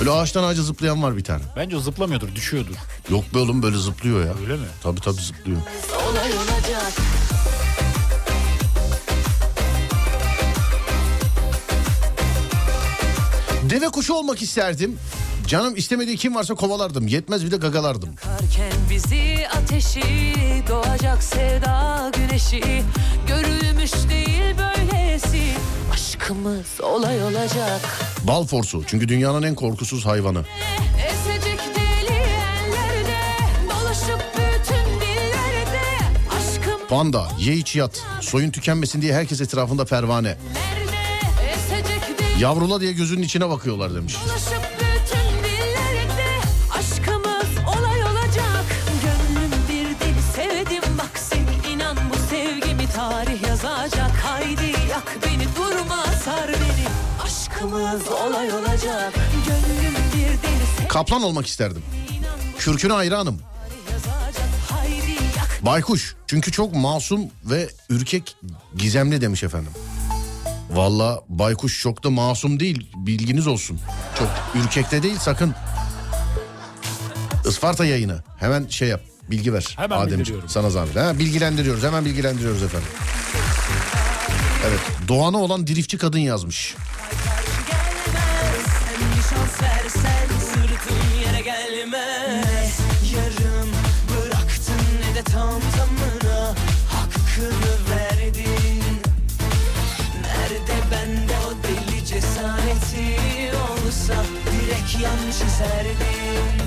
Böyle 0.00 0.10
ağaçtan 0.10 0.44
ağaca 0.44 0.62
zıplayan 0.62 1.02
var 1.02 1.16
bir 1.16 1.24
tane. 1.24 1.42
Bence 1.56 1.76
o 1.76 1.80
zıplamıyordur 1.80 2.34
düşüyordur. 2.34 2.74
Yok 3.10 3.24
be 3.34 3.38
oğlum 3.38 3.62
böyle 3.62 3.76
zıplıyor 3.76 4.24
ya. 4.26 4.34
Öyle 4.42 4.56
mi? 4.56 4.66
Tabii 4.82 5.00
tabii 5.00 5.20
zıplıyor. 5.22 5.60
Olay 6.10 6.32
olacak 6.32 6.92
Deve 13.70 13.88
kuşu 13.88 14.14
olmak 14.14 14.42
isterdim. 14.42 14.98
Canım 15.48 15.76
istemediği 15.76 16.16
kim 16.16 16.34
varsa 16.34 16.54
kovalardım. 16.54 17.06
Yetmez 17.06 17.44
bir 17.44 17.50
de 17.50 17.56
gagalardım. 17.56 18.14
Karken 18.14 18.72
bizi 18.90 19.48
ateşi 19.56 20.02
Doğacak 20.68 21.22
sevda 21.22 22.12
güneşi 22.16 22.82
Görülmüş 23.28 23.92
değil 23.92 24.54
böylesi 24.58 25.42
Aşkımız 25.92 26.80
olay 26.82 27.22
olacak 27.24 27.80
Bal 28.24 28.46
forsu 28.46 28.82
çünkü 28.86 29.08
dünyanın 29.08 29.42
en 29.42 29.54
korkusuz 29.54 30.06
hayvanı. 30.06 30.44
Esecek 31.06 31.60
deli 31.76 32.16
ellerde 32.16 33.18
Dolaşıp 33.70 34.24
bütün 34.36 35.00
dillerde 35.00 35.80
Aşkım 36.38 36.86
Panda, 36.88 37.28
ye 37.38 37.54
iç 37.54 37.76
yat. 37.76 38.02
Soyun 38.20 38.50
tükenmesin 38.50 39.02
diye 39.02 39.14
herkes 39.14 39.40
etrafında 39.40 39.84
pervane. 39.84 40.28
nerede 40.28 40.98
Yavrula 42.40 42.80
diye 42.80 42.92
gözünün 42.92 43.22
içine 43.22 43.48
bakıyorlar 43.48 43.94
demiş. 43.94 44.16
Dolaşıp 44.26 44.67
Aşkımız 57.58 58.08
olay 58.08 58.52
olacak 58.52 59.14
Gönlüm 59.46 59.94
bir 60.14 60.22
deli 60.22 60.66
sevdim 60.76 60.88
Kaplan 60.88 61.22
olmak 61.22 61.46
isterdim. 61.46 61.82
Kürküne 62.58 62.92
hayranım. 62.92 63.40
Baykuş 65.62 66.16
çünkü 66.26 66.52
çok 66.52 66.74
masum 66.74 67.20
ve 67.44 67.68
ürkek 67.90 68.36
gizemli 68.76 69.20
demiş 69.20 69.42
efendim. 69.42 69.72
Valla 70.70 71.20
baykuş 71.28 71.80
çok 71.80 72.04
da 72.04 72.10
masum 72.10 72.60
değil 72.60 72.90
bilginiz 72.96 73.46
olsun. 73.46 73.80
Çok 74.18 74.28
ürkek 74.54 74.90
de 74.90 75.02
değil 75.02 75.18
sakın. 75.18 75.54
Isparta 77.48 77.84
yayını 77.84 78.22
hemen 78.40 78.66
şey 78.66 78.88
yap 78.88 79.00
bilgi 79.30 79.52
ver. 79.52 79.74
Hemen 79.76 79.98
Ademciğim. 79.98 80.48
Sana 80.48 80.70
zahmet. 80.70 80.96
Ha, 80.96 81.18
bilgilendiriyoruz 81.18 81.82
hemen 81.82 82.04
bilgilendiriyoruz 82.04 82.62
efendim. 82.62 82.88
Evet 84.68 84.80
Doğan'a 85.08 85.38
olan 85.38 85.66
dirifçi 85.66 85.98
kadın 85.98 86.18
yazmış. 86.18 86.74
Gelmez 89.60 89.88
Sen 89.88 89.88
bir 89.88 89.90
şans 89.90 90.02
versen 90.02 90.28
sırtım 90.40 90.98
yere 91.26 91.40
gelmez 91.40 92.78
Yarım 93.14 93.70
bıraktın 94.10 94.84
ne 95.00 95.14
de 95.14 95.22
tam 95.22 95.60
tamına. 95.76 96.54
Hakkını 96.88 97.74
verdin. 97.90 98.82
Nerede 100.22 100.76
bende 100.90 101.34
o 101.46 101.62
deli 101.62 102.04
cesareti? 102.06 103.18
Olsa 103.56 104.14
Direkt 104.46 105.02
yan 105.02 105.30
çizerdin 105.32 106.58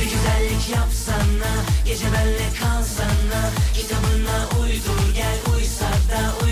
Bir 0.00 0.04
güzellik 0.04 0.68
yapsana 0.74 1.52
Gece 1.84 2.06
benle 2.12 2.48
kalsana. 2.60 3.50
Kitabına 3.74 4.62
uydur 4.62 5.14
gel 5.14 5.54
uysa 5.54 5.86
da 5.86 6.44
uymasa 6.44 6.51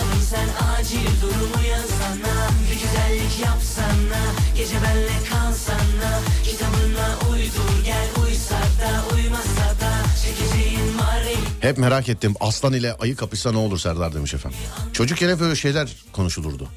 anladın 0.00 0.20
sen 0.30 0.48
Acil 0.78 1.20
durumu 1.22 1.68
yazsana 1.70 2.48
Bir 2.70 2.74
güzellik 2.74 3.40
yapsana 3.44 4.22
Gece 4.56 4.74
benle 4.82 5.28
kalsana 5.30 6.20
Kitabına 6.44 7.32
uydur 7.32 7.84
gel 7.84 8.08
uysa 8.24 8.54
da 8.54 9.14
uymasa 9.14 9.80
da 9.80 9.92
Çekeceğim 10.24 10.98
var 10.98 11.22
Hep 11.60 11.78
merak 11.78 12.08
ettim 12.08 12.34
aslan 12.40 12.72
ile 12.72 12.94
ayı 12.94 13.16
kapışsa 13.16 13.52
ne 13.52 13.58
olur 13.58 13.78
Serdar 13.78 14.14
demiş 14.14 14.34
efendim. 14.34 14.58
Çocukken 14.92 15.28
hep 15.28 15.40
öyle 15.40 15.56
şeyler 15.56 15.88
konuşulurdu. 16.12 16.68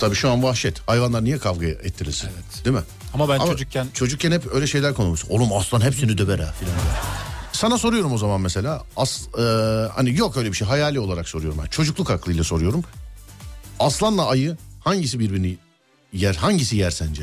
Tabii 0.00 0.14
şu 0.14 0.30
an 0.30 0.42
vahşet. 0.42 0.88
Hayvanlar 0.88 1.24
niye 1.24 1.38
kavga 1.38 1.66
ettirilsin? 1.66 2.30
Değil 2.64 2.76
mi? 2.76 2.82
Ama 3.14 3.28
ben 3.28 3.38
çocukken 3.38 3.86
Çocukken 3.94 4.32
hep 4.32 4.54
öyle 4.54 4.66
şeyler 4.66 4.94
konuşmuş. 4.94 5.30
Oğlum 5.30 5.52
aslan 5.52 5.80
hepsini 5.80 6.18
döver 6.18 6.38
ha 6.38 6.54
filan. 6.60 6.74
Sana 7.60 7.78
soruyorum 7.78 8.12
o 8.12 8.18
zaman 8.18 8.40
mesela. 8.40 8.82
As, 8.96 9.28
e, 9.38 9.42
hani 9.94 10.16
yok 10.18 10.36
öyle 10.36 10.48
bir 10.48 10.56
şey 10.56 10.68
hayali 10.68 11.00
olarak 11.00 11.28
soruyorum. 11.28 11.58
Ben. 11.62 11.66
Çocukluk 11.66 12.10
aklıyla 12.10 12.44
soruyorum. 12.44 12.84
Aslanla 13.78 14.28
ayı 14.28 14.56
hangisi 14.84 15.18
birbirini 15.18 15.56
yer? 16.12 16.34
Hangisi 16.34 16.76
yer 16.76 16.90
sence? 16.90 17.22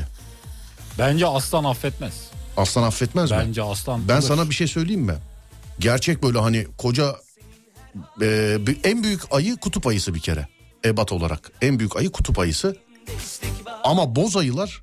bence 0.98 1.26
aslan 1.26 1.64
affetmez. 1.64 2.14
Aslan 2.56 2.82
affetmez 2.82 3.30
mi? 3.30 3.36
Bence 3.40 3.62
aslan. 3.62 4.08
Ben 4.08 4.20
sana 4.20 4.50
bir 4.50 4.54
şey 4.54 4.66
söyleyeyim 4.66 5.00
mi? 5.00 5.14
Gerçek 5.78 6.22
böyle 6.22 6.38
hani 6.38 6.66
koca 6.78 7.16
e, 8.22 8.58
en 8.84 9.02
büyük 9.02 9.22
ayı 9.30 9.56
kutup 9.56 9.86
ayısı 9.86 10.14
bir 10.14 10.20
kere. 10.20 10.48
Ebat 10.84 11.12
olarak 11.12 11.52
en 11.62 11.78
büyük 11.78 11.96
ayı 11.96 12.10
kutup 12.10 12.38
ayısı. 12.38 12.76
Ama 13.84 14.16
boz 14.16 14.36
ayılar 14.36 14.82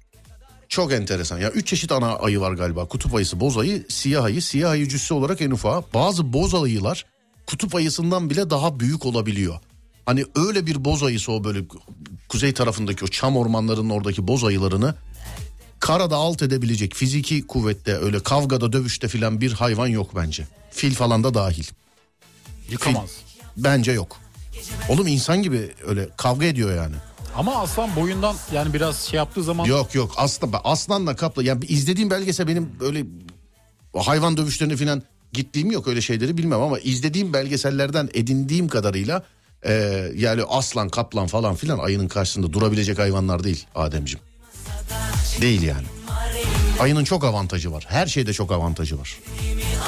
çok 0.70 0.94
enteresan. 0.94 1.40
Ya 1.40 1.52
üç 1.52 1.68
çeşit 1.68 1.92
ana 1.92 2.16
ayı 2.16 2.40
var 2.40 2.54
galiba. 2.54 2.86
Kutup 2.86 3.16
ayısı, 3.16 3.40
boz 3.40 3.58
ayı, 3.58 3.86
siyah 3.90 4.24
ayı. 4.24 4.42
Siyah 4.42 4.72
ayı 4.72 4.88
cüssü 4.88 5.14
olarak 5.14 5.42
en 5.42 5.52
ufağı. 5.52 5.84
Bazı 5.94 6.34
boz 6.34 6.56
ayılar 6.56 7.06
kutup 7.46 7.76
ayısından 7.76 8.30
bile 8.30 8.50
daha 8.50 8.80
büyük 8.80 9.06
olabiliyor. 9.06 9.60
Hani 10.06 10.26
öyle 10.36 10.66
bir 10.66 10.86
boz 10.86 11.04
ayısı 11.04 11.32
o 11.32 11.44
böyle 11.44 11.60
kuzey 12.30 12.54
tarafındaki 12.54 13.06
o 13.06 13.08
çam 13.08 13.38
ormanlarının 13.38 13.90
oradaki 13.90 14.28
boz 14.28 14.44
ayılarını 14.44 14.96
karada 15.80 16.16
alt 16.16 16.42
edebilecek 16.42 16.96
fiziki 16.96 17.48
kuvvette 17.48 17.98
öyle 17.98 18.20
kavgada 18.20 18.74
dövüşte 18.74 19.08
filan 19.08 19.42
bir 19.42 19.52
hayvan 19.52 19.88
yok 19.88 20.12
bence. 20.16 20.48
Fil 20.72 20.94
falan 20.94 21.24
da 21.24 21.34
dahil. 21.34 21.66
Yıkamaz. 22.70 23.10
Bence 23.58 23.92
yok. 23.92 24.18
Oğlum 24.90 25.08
insan 25.08 25.44
gibi 25.44 25.72
öyle 25.88 26.10
kavga 26.18 26.46
ediyor 26.46 26.76
yani. 26.76 26.96
Ama 27.38 27.56
aslan 27.56 27.96
boyundan 27.96 28.36
yani 28.54 28.74
biraz 28.74 28.98
şey 29.00 29.18
yaptığı 29.18 29.44
zaman 29.44 29.66
Yok 29.66 29.96
yok 29.96 30.12
aslan 30.18 30.52
aslanla 30.64 31.16
kapla 31.16 31.44
yani 31.44 31.66
izlediğim 31.66 32.10
belgesel 32.10 32.48
benim 32.48 32.70
öyle 32.82 33.06
hayvan 33.98 34.38
dövüşlerine 34.38 34.76
filan 34.76 35.04
gittiğim 35.34 35.72
yok 35.72 35.88
öyle 35.88 36.02
şeyleri 36.02 36.38
bilmem 36.38 36.62
ama 36.62 36.80
izlediğim 36.80 37.34
belgesellerden 37.34 38.10
edindiğim 38.14 38.68
kadarıyla 38.68 39.24
e, 39.64 39.74
yani 40.16 40.44
aslan 40.50 40.90
kaplan 40.90 41.28
falan 41.28 41.56
filan 41.56 41.80
ayının 41.80 42.08
karşısında 42.08 42.54
durabilecek 42.54 43.00
hayvanlar 43.00 43.44
değil 43.44 43.66
Ademciğim. 43.76 44.26
Değil 45.42 45.62
yani. 45.62 45.86
Ayının 46.80 47.04
çok 47.04 47.24
avantajı 47.24 47.72
var. 47.72 47.86
Her 47.88 48.08
şeyde 48.08 48.34
çok 48.34 48.52
avantajı 48.52 49.00
var. 49.00 49.18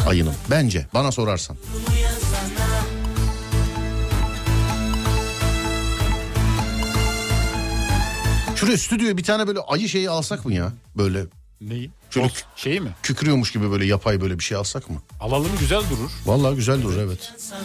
Ayının. 0.07 0.33
Bence 0.51 0.85
bana 0.93 1.11
sorarsan. 1.11 1.57
Şuraya 8.57 8.77
stüdyoya 8.77 9.17
bir 9.17 9.23
tane 9.23 9.47
böyle 9.47 9.59
ayı 9.59 9.89
şeyi 9.89 10.09
alsak 10.09 10.45
mı 10.45 10.53
ya? 10.53 10.71
Böyle 10.97 11.25
neyi? 11.61 11.91
Şöyle 12.09 12.27
O 12.27 12.29
şeyi 12.55 12.81
mi? 12.81 12.89
kükürüyormuş 13.03 13.51
gibi 13.51 13.71
böyle 13.71 13.85
yapay 13.85 14.21
böyle 14.21 14.39
bir 14.39 14.43
şey 14.43 14.57
alsak 14.57 14.89
mı? 14.89 14.97
Alalım 15.19 15.51
güzel 15.59 15.81
durur. 15.89 16.11
Vallahi 16.25 16.55
güzel 16.55 16.81
durur 16.83 16.97
evet. 16.97 17.33
sana 17.37 17.59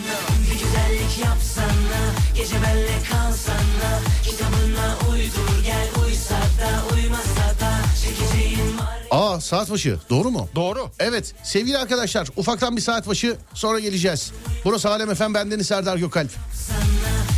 güzellik 0.53 1.19
yapsana 1.25 2.13
Gece 2.37 2.55
benle 2.63 2.99
kalsana 3.11 4.01
Kitabına 4.25 4.97
uydur 5.13 5.65
gel 5.67 6.05
uysa 6.07 6.35
da 6.35 6.95
uymasa 6.95 7.61
da 7.61 7.73
Çekeceğim 8.05 8.79
var 8.79 8.99
Aa 9.11 9.41
saat 9.41 9.71
başı 9.71 9.99
doğru 10.11 10.31
mu? 10.31 10.49
Doğru. 10.55 10.91
Evet 10.99 11.35
sevgili 11.45 11.79
arkadaşlar 11.79 12.29
ufaktan 12.37 12.77
bir 12.77 12.81
saat 12.83 13.09
başı 13.09 13.37
sonra 13.55 13.81
geleceğiz. 13.81 14.33
Burası 14.65 14.89
Alem 14.91 15.11
Efem 15.11 15.35
bendeniz 15.35 15.67
Serdar 15.67 15.97
Gökalp. 15.97 16.31
Benle 16.71 17.32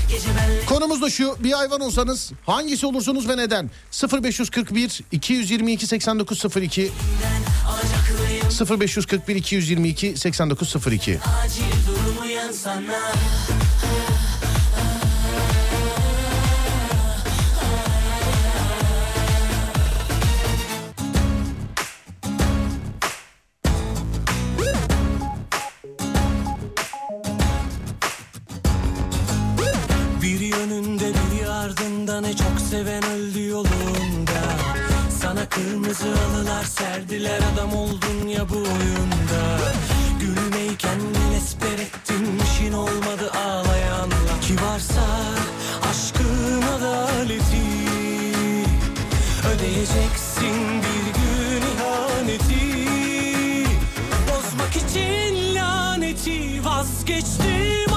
Konumuz 0.67 1.03
da 1.03 1.11
şu 1.11 1.37
bir 1.41 1.53
hayvan 1.53 1.81
olsanız 1.81 2.33
hangisi 2.47 2.87
olursunuz 2.87 3.29
ve 3.29 3.37
neden? 3.37 3.71
0541 4.23 5.01
222 5.13 5.87
8902 5.87 6.93
0541 8.71 9.37
222 9.37 10.17
8902 10.17 11.19
acil 11.45 11.63
durumu 11.89 12.31
yansana 12.31 13.13
Ne 32.05 32.37
çok 32.37 32.61
seven 32.71 33.05
öldü 33.05 33.47
yolunda. 33.49 34.41
Sana 35.21 35.49
kırmızı 35.49 36.15
halılar 36.15 36.65
serdiler 36.65 37.41
adam 37.53 37.73
oldun 37.73 38.29
ya 38.29 38.49
bu 38.49 38.57
oyunda. 38.57 39.59
Gülmeyi 40.21 40.77
kendin 40.77 41.33
esper 41.37 41.73
ettin 41.73 42.41
işin 42.45 42.73
olmadı 42.73 43.31
ağlayanla. 43.47 44.41
Ki 44.41 44.55
varsa 44.67 45.05
aşkın 45.91 46.63
adaleti 46.63 47.65
Ödeyeceksin 49.55 50.83
bir 50.83 51.21
gün 51.21 51.63
ihaneti. 51.75 52.89
Bozmak 54.29 54.77
için 54.77 55.55
laneti 55.55 56.65
vazgeçtim 56.65 57.94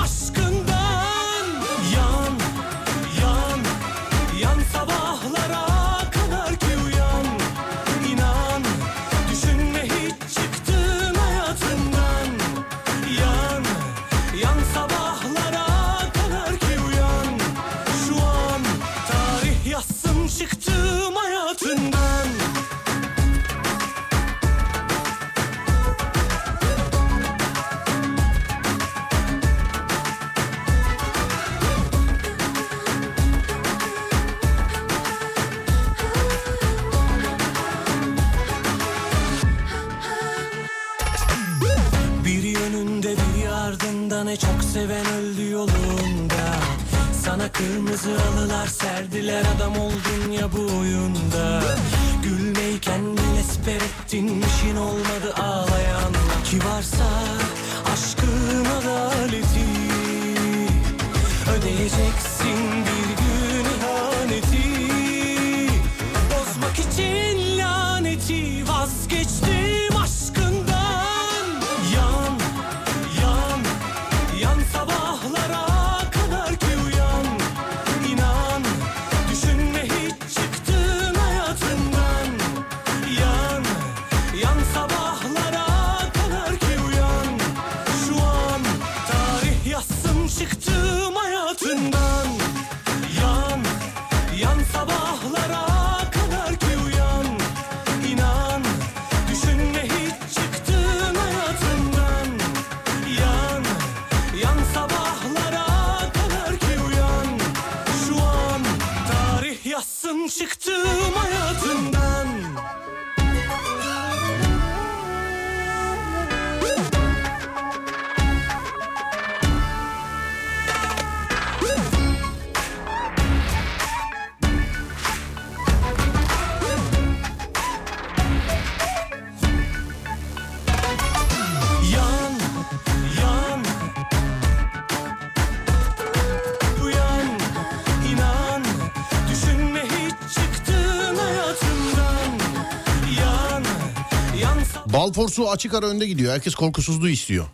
Balforsu 145.17 145.49
açık 145.49 145.73
ara 145.73 145.85
önde 145.85 146.07
gidiyor. 146.07 146.33
Herkes 146.33 146.55
korkusuzluğu 146.55 147.09
istiyor. 147.09 147.45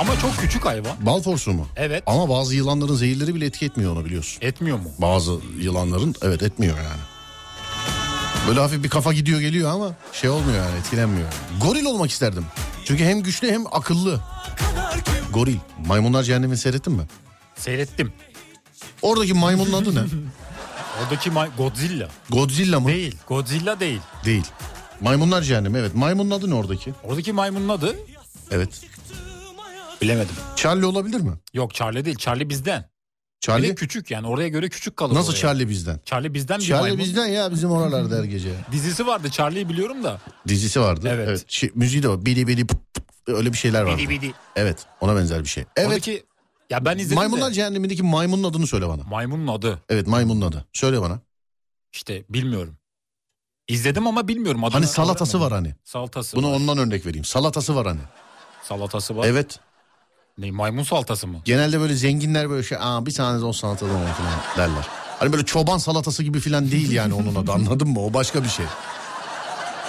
Ama 0.00 0.20
çok 0.20 0.38
küçük 0.38 0.64
hayvan. 0.64 1.06
Balforsu 1.06 1.52
mu? 1.52 1.66
Evet. 1.76 2.02
Ama 2.06 2.28
bazı 2.28 2.54
yılanların 2.54 2.94
zehirleri 2.94 3.34
bile 3.34 3.46
etki 3.46 3.64
etmiyor 3.66 3.92
onu 3.92 4.04
biliyorsun. 4.04 4.38
Etmiyor 4.42 4.78
mu? 4.78 4.90
Bazı 4.98 5.32
yılanların 5.60 6.14
evet 6.22 6.42
etmiyor 6.42 6.76
yani. 6.76 7.00
Böyle 8.48 8.60
hafif 8.60 8.82
bir 8.84 8.88
kafa 8.88 9.12
gidiyor 9.12 9.40
geliyor 9.40 9.70
ama 9.70 9.90
şey 10.12 10.30
olmuyor 10.30 10.64
yani 10.66 10.78
etkilenmiyor. 10.78 11.28
Goril 11.60 11.84
olmak 11.84 12.10
isterdim. 12.10 12.46
Çünkü 12.84 13.04
hem 13.04 13.22
güçlü 13.22 13.50
hem 13.52 13.66
akıllı. 13.66 14.20
Goril. 15.32 15.56
Maymunlar 15.86 16.22
Cehennemi 16.22 16.56
seyrettin 16.56 16.92
mi? 16.92 17.02
Seyrettim. 17.56 18.12
Oradaki 19.02 19.34
maymunun 19.34 19.72
adı 19.72 19.94
ne? 19.94 20.00
Oradaki 21.02 21.30
may- 21.30 21.56
Godzilla. 21.56 22.08
Godzilla 22.30 22.80
mı? 22.80 22.88
Değil. 22.88 23.16
Godzilla 23.28 23.80
değil. 23.80 24.00
Değil. 24.24 24.44
Maymunlar 25.02 25.42
Cehennemi 25.42 25.78
evet. 25.78 25.94
Maymunun 25.94 26.30
adı 26.30 26.50
ne 26.50 26.54
oradaki? 26.54 26.94
Oradaki 27.04 27.32
maymunun 27.32 27.68
adı 27.68 27.96
Evet. 28.50 28.80
bilemedim. 30.02 30.34
Charlie 30.56 30.86
olabilir 30.86 31.20
mi? 31.20 31.32
Yok 31.54 31.74
Charlie 31.74 32.04
değil. 32.04 32.16
Charlie 32.16 32.48
bizden. 32.48 32.80
Bir 32.82 33.46
Charlie? 33.46 33.68
de 33.68 33.74
küçük 33.74 34.10
yani 34.10 34.26
oraya 34.26 34.48
göre 34.48 34.68
küçük 34.68 34.96
kalır. 34.96 35.14
Nasıl 35.14 35.32
oraya. 35.32 35.38
Charlie 35.40 35.68
bizden? 35.68 36.00
Charlie 36.04 36.34
bizden 36.34 36.58
bir 36.58 36.64
Charlie 36.64 36.80
maymun. 36.82 36.98
bizden 36.98 37.26
ya 37.26 37.50
bizim 37.52 37.70
oralarda 37.70 38.16
her 38.16 38.24
gece. 38.24 38.50
Dizisi 38.72 39.06
vardı 39.06 39.30
Charlie'yi 39.30 39.68
biliyorum 39.68 40.04
da. 40.04 40.20
Dizisi 40.48 40.80
vardı. 40.80 41.08
Evet. 41.12 41.44
Şey, 41.48 41.70
müziği 41.74 42.02
de 42.02 42.08
var. 42.08 42.26
Bidi 42.26 42.46
bidi 42.46 42.66
pıp 42.66 42.94
pıp, 42.94 43.04
öyle 43.26 43.52
bir 43.52 43.58
şeyler 43.58 43.82
vardı. 43.82 43.98
Bidi 43.98 44.08
bidi. 44.10 44.32
Evet 44.56 44.86
ona 45.00 45.16
benzer 45.16 45.42
bir 45.44 45.48
şey. 45.48 45.64
Evet. 45.76 45.88
Oradaki 45.88 46.24
ya 46.70 46.84
ben 46.84 46.98
izledim 46.98 47.16
Maymunlar 47.16 47.50
de. 47.50 47.54
Cehennemi'ndeki 47.54 48.02
maymunun 48.02 48.44
adını 48.50 48.66
söyle 48.66 48.88
bana. 48.88 49.02
Maymunun 49.02 49.46
adı 49.46 49.82
Evet 49.88 50.06
maymunun 50.06 50.40
adı. 50.40 50.64
Söyle 50.72 51.00
bana. 51.00 51.20
işte 51.92 52.24
bilmiyorum. 52.28 52.76
İzledim 53.68 54.06
ama 54.06 54.28
bilmiyorum 54.28 54.64
adını. 54.64 54.74
Hani 54.74 54.86
salatası 54.86 55.40
var 55.40 55.52
hani. 55.52 55.74
Salatası 55.84 56.36
Bunu 56.36 56.50
var. 56.50 56.56
ondan 56.56 56.78
örnek 56.78 57.06
vereyim. 57.06 57.24
Salatası 57.24 57.76
var 57.76 57.86
hani. 57.86 58.00
Salatası 58.62 59.16
var. 59.16 59.26
Evet. 59.26 59.60
Ne, 60.38 60.50
maymun 60.50 60.82
salatası 60.82 61.26
mı? 61.26 61.38
Genelde 61.44 61.80
böyle 61.80 61.94
zenginler 61.94 62.50
böyle 62.50 62.62
şey 62.62 62.78
aa 62.80 63.06
bir 63.06 63.14
tane 63.14 63.44
o 63.44 63.52
salatadan 63.52 64.04
var 64.04 64.14
falan 64.14 64.32
derler. 64.56 64.86
Hani 65.18 65.32
böyle 65.32 65.44
çoban 65.44 65.78
salatası 65.78 66.22
gibi 66.22 66.40
falan 66.40 66.70
değil 66.70 66.92
yani 66.92 67.14
onun 67.14 67.34
adı 67.34 67.52
anladın 67.52 67.88
mı? 67.88 68.00
O 68.04 68.14
başka 68.14 68.44
bir 68.44 68.48
şey. 68.48 68.66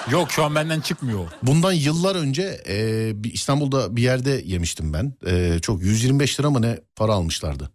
Yok 0.10 0.32
şu 0.32 0.44
an 0.44 0.56
benden 0.56 0.82
çıkmıyor. 0.82 1.28
Bundan 1.44 1.72
yıllar 1.72 2.16
önce 2.16 2.62
e, 2.68 3.14
İstanbul'da 3.34 3.96
bir 3.96 4.02
yerde 4.02 4.42
yemiştim 4.46 4.94
ben. 4.94 5.14
E, 5.26 5.60
çok 5.60 5.82
125 5.82 6.40
lira 6.40 6.50
mı 6.50 6.62
ne 6.62 6.80
para 6.96 7.14
almışlardı 7.14 7.72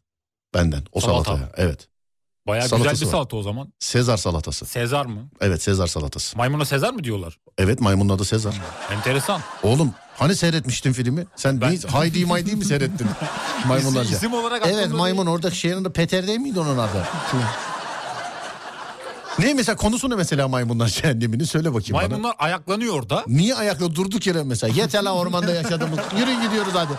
benden 0.55 0.83
o 0.93 1.01
Salata. 1.01 1.25
salataya. 1.25 1.53
Evet. 1.57 1.89
Bayağı 2.49 2.65
güzel 2.65 2.81
bir 2.81 2.85
var. 2.85 2.95
salata 2.95 3.37
o 3.37 3.43
zaman. 3.43 3.73
Sezar 3.79 4.17
salatası. 4.17 4.67
Sezar 4.67 5.07
mı? 5.07 5.29
Evet 5.41 5.63
Sezar 5.63 5.87
salatası. 5.87 6.39
Maymuna 6.39 6.65
Sezar 6.65 6.93
mı 6.93 7.05
diyorlar? 7.05 7.39
Evet 7.59 7.81
maymunun 7.81 8.15
adı 8.15 8.25
Sezar. 8.25 8.55
Enteresan. 8.93 9.41
Oğlum 9.63 9.95
hani 10.19 10.37
seyretmiştin 10.37 10.93
filmi? 10.93 11.27
Sen 11.37 11.61
Ben- 11.61 11.79
ben... 11.85 11.89
Haydi 11.89 12.27
Maydi 12.27 12.57
mi 12.57 12.65
seyrettin? 12.65 13.07
Maymunlarca. 13.69 14.17
İsim- 14.17 14.35
olarak 14.35 14.67
Evet 14.67 14.89
maymun 14.93 15.27
oradaki 15.27 15.57
şeyin 15.57 15.75
adı 15.77 15.93
Peter 15.93 16.27
değil 16.27 16.39
miydi 16.39 16.61
onun 16.61 16.79
adı? 16.79 17.07
ne 19.39 19.55
mesela 19.55 19.77
konusu 19.77 20.11
ne 20.11 20.15
mesela 20.15 20.49
maymunlar 20.49 20.87
cehennemini 20.89 21.47
söyle 21.47 21.75
bakayım 21.75 21.95
bana. 21.95 22.09
Maymunlar 22.09 22.35
ayaklanıyor 22.39 22.95
orada. 22.95 23.25
Niye 23.27 23.55
ayakla 23.55 23.95
durduk 23.95 24.27
yere 24.27 24.43
mesela? 24.43 24.75
Yeter 24.75 25.03
lan 25.03 25.17
ormanda 25.17 25.55
yaşadığımız. 25.55 25.99
Yürüyün 26.19 26.43
gidiyoruz 26.43 26.73
hadi. 26.75 26.93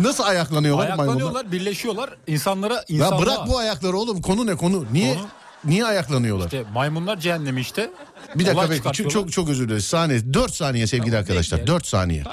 Nasıl 0.00 0.24
ayaklanıyorlar, 0.24 0.84
maymunlar? 0.88 1.04
Ayaklanıyorlar, 1.04 1.52
birleşiyorlar. 1.52 2.10
İnsanlara 2.26 2.74
Ya 2.74 2.84
insanlığa. 2.88 3.18
bırak 3.22 3.38
bu 3.48 3.58
ayakları 3.58 3.96
oğlum. 3.96 4.22
Konu 4.22 4.46
ne 4.46 4.54
konu? 4.56 4.84
Niye 4.92 5.14
Konu? 5.14 5.26
niye 5.64 5.84
ayaklanıyorlar? 5.84 6.44
İşte 6.44 6.64
maymunlar 6.74 7.20
cehennemi 7.20 7.60
işte. 7.60 7.90
bir 8.34 8.44
dakika 8.46 8.58
Olay 8.60 8.70
bekle. 8.70 8.82
Çok, 8.82 8.94
çıkartıyorlar. 8.94 9.22
çok 9.26 9.32
çok 9.32 9.48
özür 9.48 9.68
dileriz. 9.68 9.84
Saniye. 9.84 10.34
4 10.34 10.54
saniye 10.54 10.86
sevgili 10.86 11.10
Tamam, 11.10 11.20
arkadaşlar. 11.20 11.58
bekleyelim. 11.60 11.74
4 11.80 11.86
saniye. 11.86 12.24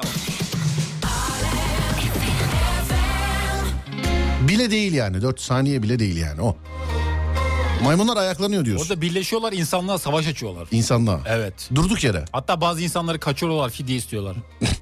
Bile 4.47 4.72
değil 4.72 4.93
yani. 4.93 5.22
4 5.22 5.41
saniye 5.41 5.84
bile 5.84 5.99
değil 5.99 6.18
yani 6.18 6.41
o. 6.41 6.57
Maymunlar 7.84 8.18
ayaklanıyor 8.18 8.65
diyorsun. 8.65 8.84
Orada 8.86 9.01
birleşiyorlar 9.01 9.53
insanlığa 9.53 9.97
savaş 9.97 10.28
açıyorlar. 10.28 10.68
İnsanlığa. 10.72 11.20
Evet. 11.28 11.70
Durduk 11.76 12.03
yere. 12.03 12.26
Hatta 12.32 12.61
bazı 12.61 12.82
insanları 12.82 13.20
kaçırıyorlar 13.20 13.70
fidye 13.70 13.95
istiyorlar. 13.97 14.36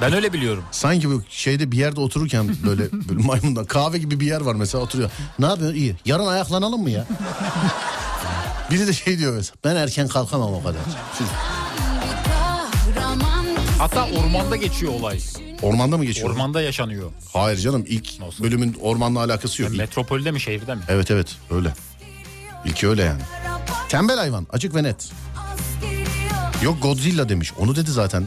ben 0.00 0.12
öyle 0.12 0.32
biliyorum. 0.32 0.64
Sanki 0.70 1.10
bu 1.10 1.22
şeyde 1.30 1.72
bir 1.72 1.76
yerde 1.76 2.00
otururken 2.00 2.48
böyle, 2.66 2.92
böyle 3.08 3.22
maymundan 3.22 3.64
kahve 3.64 3.98
gibi 3.98 4.20
bir 4.20 4.26
yer 4.26 4.40
var 4.40 4.54
mesela 4.54 4.84
oturuyor. 4.84 5.10
Ne 5.38 5.46
yapıyorsun? 5.46 5.76
İyi. 5.76 5.96
Yarın 6.04 6.26
ayaklanalım 6.26 6.82
mı 6.82 6.90
ya? 6.90 7.04
Biri 8.70 8.86
de 8.86 8.92
şey 8.92 9.18
diyor 9.18 9.34
mesela. 9.34 9.56
Ben 9.64 9.76
erken 9.76 10.08
kalkamam 10.08 10.54
o 10.54 10.62
kadar. 10.62 10.80
Siz- 11.18 11.26
Hatta 13.78 14.08
ormanda 14.08 14.56
geçiyor 14.56 14.92
olay. 14.92 15.20
ormanda 15.62 15.96
mı 15.96 16.04
geçiyor? 16.04 16.30
Ormanda 16.30 16.62
yaşanıyor. 16.62 17.10
Hayır 17.32 17.58
canım 17.58 17.84
ilk 17.88 18.20
Nasıl? 18.20 18.44
bölümün 18.44 18.76
ormanla 18.80 19.20
alakası 19.24 19.62
yok. 19.62 19.70
İlk- 19.70 19.78
Metropolde 19.78 20.30
mi 20.30 20.40
şehirde 20.40 20.74
mi? 20.74 20.80
Evet 20.88 21.10
evet 21.10 21.36
öyle. 21.50 21.72
İlki 22.64 22.88
öyle 22.88 23.02
yani. 23.02 23.20
Tembel 23.88 24.16
hayvan 24.18 24.46
açık 24.50 24.74
ve 24.74 24.82
net. 24.82 25.10
Yok 26.62 26.82
Godzilla 26.82 27.28
demiş. 27.28 27.52
Onu 27.58 27.76
dedi 27.76 27.90
zaten. 27.90 28.24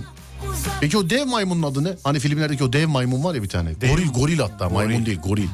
Peki 0.81 0.97
o 0.97 1.09
dev 1.09 1.25
maymunun 1.25 1.63
adı 1.63 1.83
ne? 1.83 1.93
Hani 2.03 2.19
filmlerdeki 2.19 2.63
o 2.63 2.73
dev 2.73 2.87
maymun 2.87 3.23
var 3.23 3.35
ya 3.35 3.43
bir 3.43 3.49
tane. 3.49 3.73
goril 3.73 4.09
goril 4.11 4.39
hatta 4.39 4.69
maymun 4.69 5.05
değil 5.05 5.19
goril. 5.23 5.47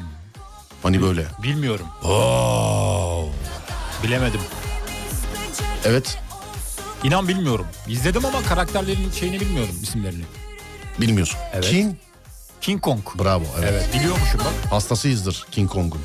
Hani 0.83 1.01
böyle. 1.01 1.25
Bilmiyorum. 1.43 1.85
Wow. 2.01 3.31
Bilemedim. 4.03 4.41
Evet 5.85 6.17
İnan 7.03 7.27
bilmiyorum. 7.27 7.65
İzledim 7.87 8.25
ama 8.25 8.43
karakterlerin 8.43 9.11
şeyini 9.11 9.39
bilmiyorum 9.39 9.75
isimlerini. 9.83 10.23
bilmiyorsun. 11.01 11.39
Evet. 11.53 11.69
King 11.69 11.95
King 12.61 12.81
Kong. 12.81 12.99
bravo 13.19 13.43
evet. 13.59 13.69
Evet 13.71 13.93
biliyormuşum 13.93 14.39
bak. 14.39 14.71
Hastasıyızdır 14.71 15.45
King 15.51 15.69
Kong'un. 15.71 16.01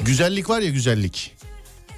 Güzellik 0.00 0.50
var 0.50 0.60
ya 0.60 0.70
güzellik. 0.70 1.35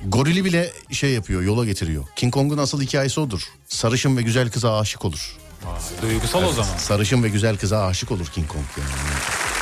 Gorili 0.06 0.44
bile 0.44 0.72
şey 0.92 1.10
yapıyor 1.10 1.42
yola 1.42 1.64
getiriyor. 1.64 2.04
King 2.16 2.34
Kong'un 2.34 2.58
asıl 2.58 2.82
hikayesi 2.82 3.20
odur. 3.20 3.42
Sarışın 3.68 4.16
ve 4.16 4.22
güzel 4.22 4.50
kıza 4.50 4.78
aşık 4.78 5.04
olur. 5.04 5.36
Aa, 5.66 6.02
duygusal 6.02 6.44
o 6.44 6.52
zaman. 6.52 6.76
Sarışın 6.78 7.22
ve 7.22 7.28
güzel 7.28 7.56
kıza 7.56 7.86
aşık 7.86 8.10
olur 8.10 8.26
King 8.26 8.48
Kong 8.48 8.64
yani. 8.78 8.88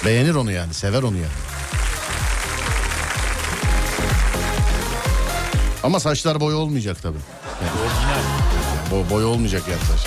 Beğenir 0.05 0.35
onu 0.35 0.53
yani, 0.53 0.75
sever 0.75 1.03
onu 1.03 1.17
yani. 1.17 1.29
Ama 5.83 6.01
saçlar 6.01 6.41
boy 6.41 6.55
olmayacak 6.55 7.03
tabii. 7.03 7.19
Orijinal. 7.63 8.23
Bo 8.91 9.15
boy 9.15 9.25
olmayacak 9.25 9.63
yani 9.71 9.81
saç. 9.81 10.07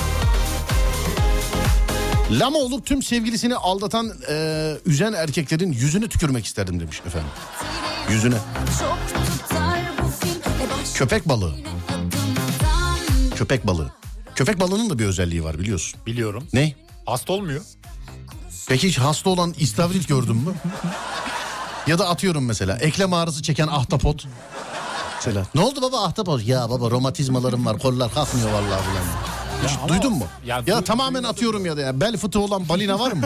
Lama 2.32 2.58
olup 2.58 2.86
tüm 2.86 3.04
sevgilisini 3.04 3.56
aldatan, 3.56 4.14
e, 4.30 4.74
üzen 4.86 5.14
erkeklerin 5.14 5.72
yüzüne 5.72 6.08
tükürmek 6.08 6.46
isterdim 6.46 6.80
demiş 6.80 7.02
efendim. 7.08 7.30
Yüzüne. 8.10 8.36
Köpek 10.94 11.30
balığı. 11.30 11.54
Köpek 13.36 13.68
balığı. 13.68 13.92
Köpek 14.36 14.60
balığının 14.60 14.90
da 14.90 15.00
bir 15.00 15.06
özelliği 15.06 15.44
var 15.44 15.60
biliyorsun. 15.60 16.00
Biliyorum. 16.06 16.48
Ne? 16.54 16.74
Hasta 17.06 17.34
olmuyor. 17.34 17.62
Peki 18.68 18.88
hiç 18.88 18.98
hasta 18.98 19.30
olan 19.30 19.54
istavrit 19.58 20.08
gördün 20.08 20.36
mü? 20.36 20.54
ya 21.88 22.00
da 22.00 22.10
atıyorum 22.10 22.46
mesela 22.46 22.78
eklem 22.78 23.14
ağrısı 23.14 23.44
çeken 23.44 23.68
ahtapot. 23.68 24.26
Mesela. 25.16 25.46
Ne 25.56 25.62
oldu 25.62 25.82
baba 25.82 26.04
ahtapot? 26.06 26.46
Ya 26.48 26.70
baba 26.70 26.92
romatizmalarım 26.92 27.66
var 27.66 27.80
kollar 27.80 28.14
kalkmıyor 28.14 28.50
vallahi 28.52 28.66
bilen. 28.92 29.04
Hiç 29.68 29.78
ama- 29.78 29.90
duydun 29.90 30.14
mu? 30.14 30.26
Ya 30.46 30.56
Ya, 30.68 30.76
du- 30.80 30.84
tamamen 30.84 31.24
atıyorum 31.24 31.66
ya 31.66 31.78
da 31.78 31.82
ya. 31.82 32.02
Bel 32.02 32.18
fıtığı 32.18 32.40
olan 32.40 32.70
balina 32.70 33.00
var 33.00 33.12
mı? 33.12 33.26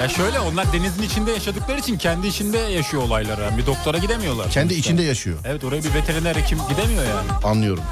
Ya? 0.00 0.08
Şöyle 0.08 0.40
onlar 0.40 0.72
denizin 0.72 1.02
içinde 1.02 1.30
yaşadıkları 1.32 1.78
için 1.78 1.98
kendi 1.98 2.26
içinde 2.26 2.58
yaşıyor 2.58 3.02
olaylar. 3.02 3.38
Yani 3.38 3.58
bir 3.58 3.66
doktora 3.66 3.98
gidemiyorlar. 3.98 4.50
Kendi 4.50 4.74
sonuçta. 4.74 4.90
içinde 4.90 5.02
yaşıyor. 5.02 5.38
Evet 5.44 5.64
oraya 5.64 5.84
bir 5.84 5.94
veteriner 5.94 6.36
hekim 6.36 6.58
gidemiyor 6.68 7.04
yani. 7.04 7.44
Anlıyorum. 7.44 7.84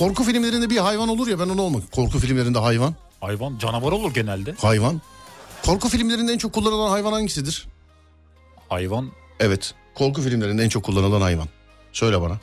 Korku 0.00 0.24
filmlerinde 0.24 0.70
bir 0.70 0.76
hayvan 0.76 1.08
olur 1.08 1.28
ya 1.28 1.38
ben 1.38 1.48
onu 1.48 1.62
olmak. 1.62 1.92
Korku 1.92 2.18
filmlerinde 2.18 2.58
hayvan. 2.58 2.94
Hayvan 3.20 3.58
canavar 3.58 3.92
olur 3.92 4.14
genelde. 4.14 4.54
Hayvan. 4.58 5.00
Korku 5.64 5.88
filmlerinde 5.88 6.32
en 6.32 6.38
çok 6.38 6.52
kullanılan 6.52 6.90
hayvan 6.90 7.12
hangisidir? 7.12 7.68
Hayvan 8.68 9.10
Evet. 9.40 9.74
Korku 9.94 10.22
filmlerinde 10.22 10.64
en 10.64 10.68
çok 10.68 10.84
kullanılan 10.84 11.20
hayvan. 11.20 11.48
Söyle 11.92 12.20
bana. 12.20 12.40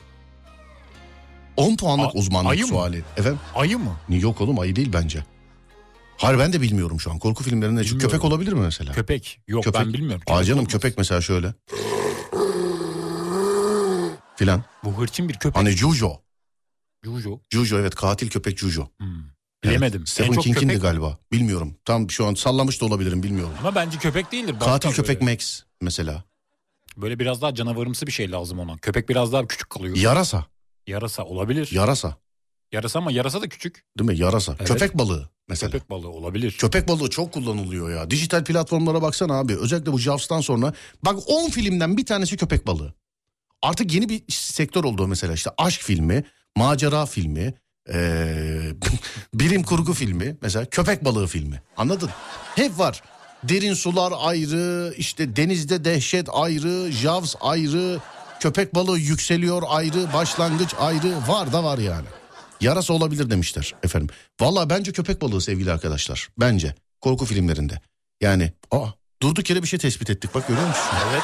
10 1.56 1.76
puanlık 1.76 2.06
A- 2.06 2.12
uzmanlık 2.18 2.50
ayı 2.52 2.62
mı? 2.62 2.68
suali. 2.68 3.04
Efendim? 3.16 3.40
ayı 3.54 3.78
mı? 3.78 3.96
Yok 4.08 4.40
oğlum 4.40 4.58
ayı 4.58 4.76
değil 4.76 4.90
bence. 4.92 5.24
Hayır 6.16 6.38
ben 6.38 6.52
de 6.52 6.60
bilmiyorum 6.60 7.00
şu 7.00 7.10
an. 7.10 7.18
Korku 7.18 7.44
filmlerinde 7.44 7.80
Bilmiyorum. 7.80 8.08
köpek 8.08 8.24
olabilir 8.24 8.52
mi 8.52 8.60
mesela? 8.60 8.92
Köpek. 8.92 9.40
Yok 9.48 9.64
Köpek. 9.64 9.80
ben 9.80 9.92
bilmiyorum. 9.92 10.22
Aa 10.26 10.44
canım 10.44 10.58
olmaz. 10.58 10.72
köpek 10.72 10.98
mesela 10.98 11.20
şöyle. 11.20 11.48
Filan. 14.36 14.62
Bu 14.84 14.98
hırçın 14.98 15.28
bir 15.28 15.34
köpek. 15.34 15.56
Hani 15.56 15.70
Jujo. 15.70 16.20
Juju. 17.04 17.40
Jujo 17.50 17.78
evet 17.78 17.94
katil 17.94 18.30
köpek 18.30 18.58
Jujo. 18.58 18.88
Hmm. 18.98 19.08
Bilemedim. 19.64 20.00
Evet. 20.00 20.08
En 20.20 20.24
Stephen 20.24 20.40
King'indi 20.40 20.66
köpek 20.66 20.82
galiba. 20.82 21.18
Bilmiyorum. 21.32 21.76
Tam 21.84 22.10
şu 22.10 22.26
an 22.26 22.34
sallamış 22.34 22.80
da 22.80 22.84
olabilirim 22.86 23.22
bilmiyorum. 23.22 23.54
Ama 23.60 23.74
bence 23.74 23.98
köpek 23.98 24.32
değildir. 24.32 24.54
Başka 24.60 24.66
Katil 24.72 24.90
köpek 24.90 25.20
böyle. 25.20 25.32
Max 25.32 25.62
mesela. 25.80 26.24
Böyle 26.96 27.18
biraz 27.18 27.42
daha 27.42 27.54
canavarımsı 27.54 28.06
bir 28.06 28.12
şey 28.12 28.30
lazım 28.30 28.58
ona. 28.58 28.76
Köpek 28.76 29.08
biraz 29.08 29.32
daha 29.32 29.46
küçük 29.46 29.70
kalıyor. 29.70 29.96
Yarasa. 29.96 30.46
Yarasa 30.86 31.24
olabilir. 31.24 31.68
Yarasa. 31.72 32.16
Yarasa 32.72 32.98
ama 32.98 33.12
yarasa 33.12 33.42
da 33.42 33.48
küçük. 33.48 33.84
Değil 33.98 34.10
mi? 34.10 34.18
Yarasa. 34.18 34.56
Evet. 34.58 34.68
Köpek 34.68 34.98
balığı 34.98 35.28
mesela. 35.48 35.72
Köpek 35.72 35.90
balığı 35.90 36.08
olabilir. 36.08 36.52
Köpek 36.52 36.88
balığı 36.88 37.10
çok 37.10 37.32
kullanılıyor 37.32 37.90
ya. 37.90 38.10
Dijital 38.10 38.44
platformlara 38.44 39.02
baksana 39.02 39.38
abi. 39.38 39.56
Özellikle 39.56 39.92
bu 39.92 39.98
Jaws'tan 39.98 40.40
sonra. 40.40 40.72
Bak 41.04 41.18
10 41.26 41.50
filmden 41.50 41.96
bir 41.96 42.06
tanesi 42.06 42.36
köpek 42.36 42.66
balığı. 42.66 42.94
Artık 43.62 43.94
yeni 43.94 44.08
bir 44.08 44.22
sektör 44.28 44.84
oldu 44.84 45.06
mesela. 45.08 45.34
işte 45.34 45.50
aşk 45.58 45.80
filmi, 45.80 46.24
macera 46.58 47.06
filmi, 47.06 47.54
ee, 47.92 48.72
bilim 49.34 49.62
kurgu 49.62 49.92
filmi. 49.92 50.36
Mesela 50.42 50.64
köpek 50.64 51.04
balığı 51.04 51.26
filmi. 51.26 51.62
Anladın? 51.76 52.10
Hep 52.56 52.78
var. 52.78 53.02
Derin 53.44 53.74
sular 53.74 54.12
ayrı, 54.18 54.94
işte 54.96 55.36
denizde 55.36 55.84
dehşet 55.84 56.28
ayrı, 56.32 56.92
Jaws 56.92 57.34
ayrı, 57.40 58.00
köpek 58.40 58.74
balığı 58.74 58.98
yükseliyor 58.98 59.62
ayrı, 59.66 60.12
başlangıç 60.12 60.74
ayrı. 60.80 61.14
Var 61.28 61.52
da 61.52 61.64
var 61.64 61.78
yani. 61.78 62.06
Yarası 62.60 62.92
olabilir 62.94 63.30
demişler 63.30 63.74
efendim. 63.82 64.08
Valla 64.40 64.70
bence 64.70 64.92
köpek 64.92 65.22
balığı 65.22 65.40
sevgili 65.40 65.72
arkadaşlar. 65.72 66.28
Bence 66.40 66.74
korku 67.00 67.24
filmlerinde. 67.24 67.80
Yani 68.20 68.52
aa 68.70 68.86
durduk 69.22 69.50
yere 69.50 69.62
bir 69.62 69.68
şey 69.68 69.78
tespit 69.78 70.10
ettik 70.10 70.34
bak 70.34 70.48
görüyor 70.48 70.68
musun? 70.68 70.82
Evet. 71.10 71.22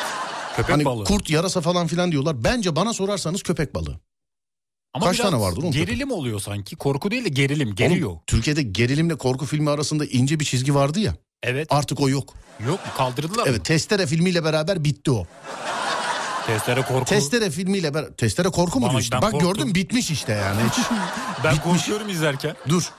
Köpek 0.57 0.75
hani 0.75 0.85
balığı. 0.85 1.05
kurt 1.05 1.31
yarasa 1.31 1.61
falan 1.61 1.87
filan 1.87 2.13
diyorlar. 2.13 2.45
Bence 2.45 2.77
bana 2.77 2.93
sorarsanız 2.93 3.43
köpek 3.43 3.75
balığı. 3.75 4.01
Ama 4.95 5.07
kaç 5.07 5.17
tane 5.19 5.41
vardır 5.41 5.63
oğlum? 5.63 5.73
Gerilim 5.73 6.11
oluyor 6.11 6.41
sanki. 6.41 6.77
Korku 6.77 7.11
değil 7.11 7.25
de 7.25 7.29
gerilim. 7.29 7.75
Geliyor. 7.75 8.11
Oğlum, 8.11 8.21
Türkiye'de 8.27 8.63
gerilimle 8.63 9.15
korku 9.15 9.47
filmi 9.47 9.71
arasında 9.71 10.05
ince 10.05 10.41
bir 10.41 10.45
çizgi 10.45 10.75
vardı 10.75 11.01
ya. 11.01 11.15
Evet. 11.43 11.67
Artık 11.71 12.01
o 12.01 12.09
yok. 12.09 12.35
Yok 12.67 12.81
kaldırdılar 12.97 13.43
mı? 13.43 13.49
Evet 13.51 13.65
Testere 13.65 14.07
filmiyle 14.07 14.45
beraber 14.45 14.85
bitti 14.85 15.11
o. 15.11 15.27
Testere 16.47 16.83
korku. 16.83 17.05
Testere 17.05 17.51
filmiyle 17.51 17.95
beraber... 17.95 18.11
Testere 18.13 18.49
korku 18.49 18.79
mu 18.81 18.83
Bana- 18.85 18.91
diyor 18.91 19.03
işte? 19.03 19.17
ben 19.17 19.23
Bak 19.23 19.33
korktum. 19.33 19.53
gördün 19.53 19.75
bitmiş 19.75 20.11
işte 20.11 20.33
yani. 20.33 20.61
Hiç... 20.71 20.85
ben 21.45 21.55
bitmiş. 21.57 21.73
korkuyorum 21.81 22.09
izlerken. 22.09 22.57
Dur. 22.69 22.91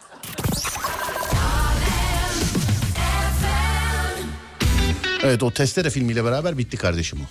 Evet 5.24 5.44
o 5.44 5.52
Testere 5.52 5.90
filmiyle 5.90 6.24
beraber 6.26 6.58
bitti 6.58 6.78
kardeşim 6.78 7.20
o. 7.22 7.26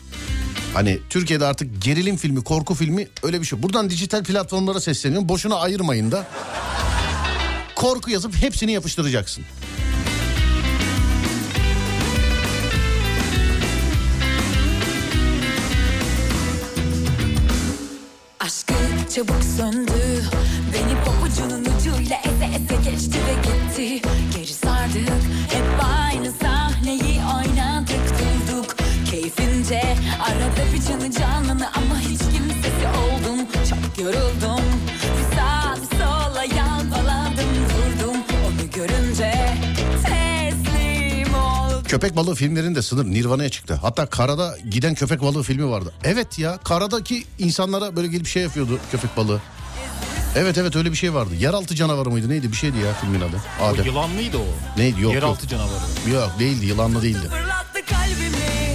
Hani 0.75 0.99
Türkiye'de 1.11 1.45
artık 1.47 1.83
gerilim 1.83 2.17
filmi, 2.17 2.45
korku 2.45 2.75
filmi 2.75 3.09
öyle 3.23 3.41
bir 3.41 3.47
şey. 3.47 3.63
Buradan 3.63 3.91
dijital 3.91 4.25
platformlara 4.25 4.81
sesleniyorum. 4.81 5.29
Boşuna 5.29 5.57
ayırmayın 5.57 6.13
da. 6.13 6.27
Korku 7.75 8.11
yazıp 8.11 8.43
hepsini 8.43 8.73
yapıştıracaksın. 8.73 9.45
Aşkı 18.41 18.75
çabuk 19.15 19.45
söndü 19.57 19.93
Beni 20.75 21.05
pabucunun 21.05 21.61
ucuyla 21.61 22.17
eze 22.17 22.45
eze 22.45 22.91
geçti 22.91 23.19
ve 23.29 23.35
gitti 23.35 24.09
Geri 24.37 24.53
sardık 24.53 25.34
Keyfince 29.75 30.23
arada 30.23 30.73
bir 30.75 30.83
canı 30.89 31.13
canını 31.13 31.69
ama 31.75 32.01
hiç 32.01 32.19
kimsesi 32.19 32.87
oldum 32.99 33.47
Çok 33.71 34.05
yoruldum 34.05 34.65
bir 35.03 35.37
sağa 35.37 35.77
bir 35.77 35.97
sola 35.97 36.45
yalpaladım 36.45 37.51
durdum 37.71 38.17
Onu 38.47 38.71
görünce 38.75 39.55
Köpek 41.89 42.17
balığı 42.17 42.35
filmlerinde 42.35 42.83
sınır 42.83 43.05
Nirvana'ya 43.05 43.49
çıktı. 43.49 43.79
Hatta 43.83 44.07
karada 44.07 44.57
giden 44.71 44.95
köpek 44.95 45.23
balığı 45.23 45.43
filmi 45.43 45.71
vardı. 45.71 45.93
Evet 46.05 46.39
ya 46.39 46.59
karadaki 46.65 47.25
insanlara 47.39 47.97
böyle 47.97 48.09
gelip 48.09 48.27
şey 48.27 48.43
yapıyordu 48.43 48.79
köpek 48.93 49.17
balığı. 49.17 49.41
Evet 50.37 50.59
evet 50.59 50.77
öyle 50.77 50.91
bir 50.91 50.97
şey 50.97 51.15
vardı. 51.15 51.35
Yeraltı 51.35 51.75
canavarı 51.75 52.11
mıydı 52.11 52.29
neydi 52.29 52.53
bir 52.53 52.57
şeydi 52.57 52.79
ya 52.79 52.95
filmin 53.01 53.21
adı. 53.21 53.37
O 53.63 53.65
Adem. 53.65 53.85
yılanlıydı 53.85 54.39
o. 54.39 54.79
Neydi 54.81 54.95
yok 54.95 55.03
yok. 55.03 55.15
Yeraltı 55.15 55.49
canavarı. 55.49 56.13
Yok 56.15 56.33
değildi 56.39 56.67
yılanlı 56.67 57.03
değildi. 57.03 57.29
Fırlattı 57.29 57.85
kalbimi 57.91 58.74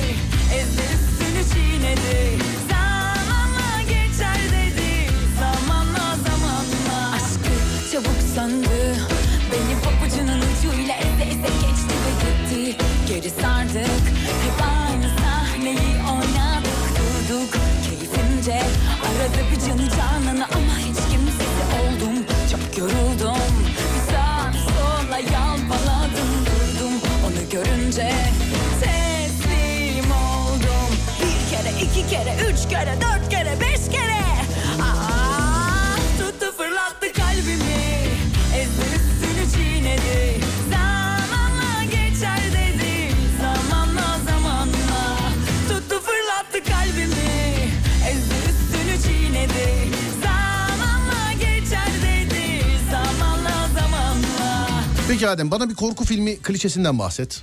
Peki 55.20 55.30
Adem 55.30 55.51
bana 55.51 55.70
bir 55.70 55.76
korku 55.76 56.05
filmi 56.05 56.38
klişesinden 56.38 56.99
bahset. 56.99 57.41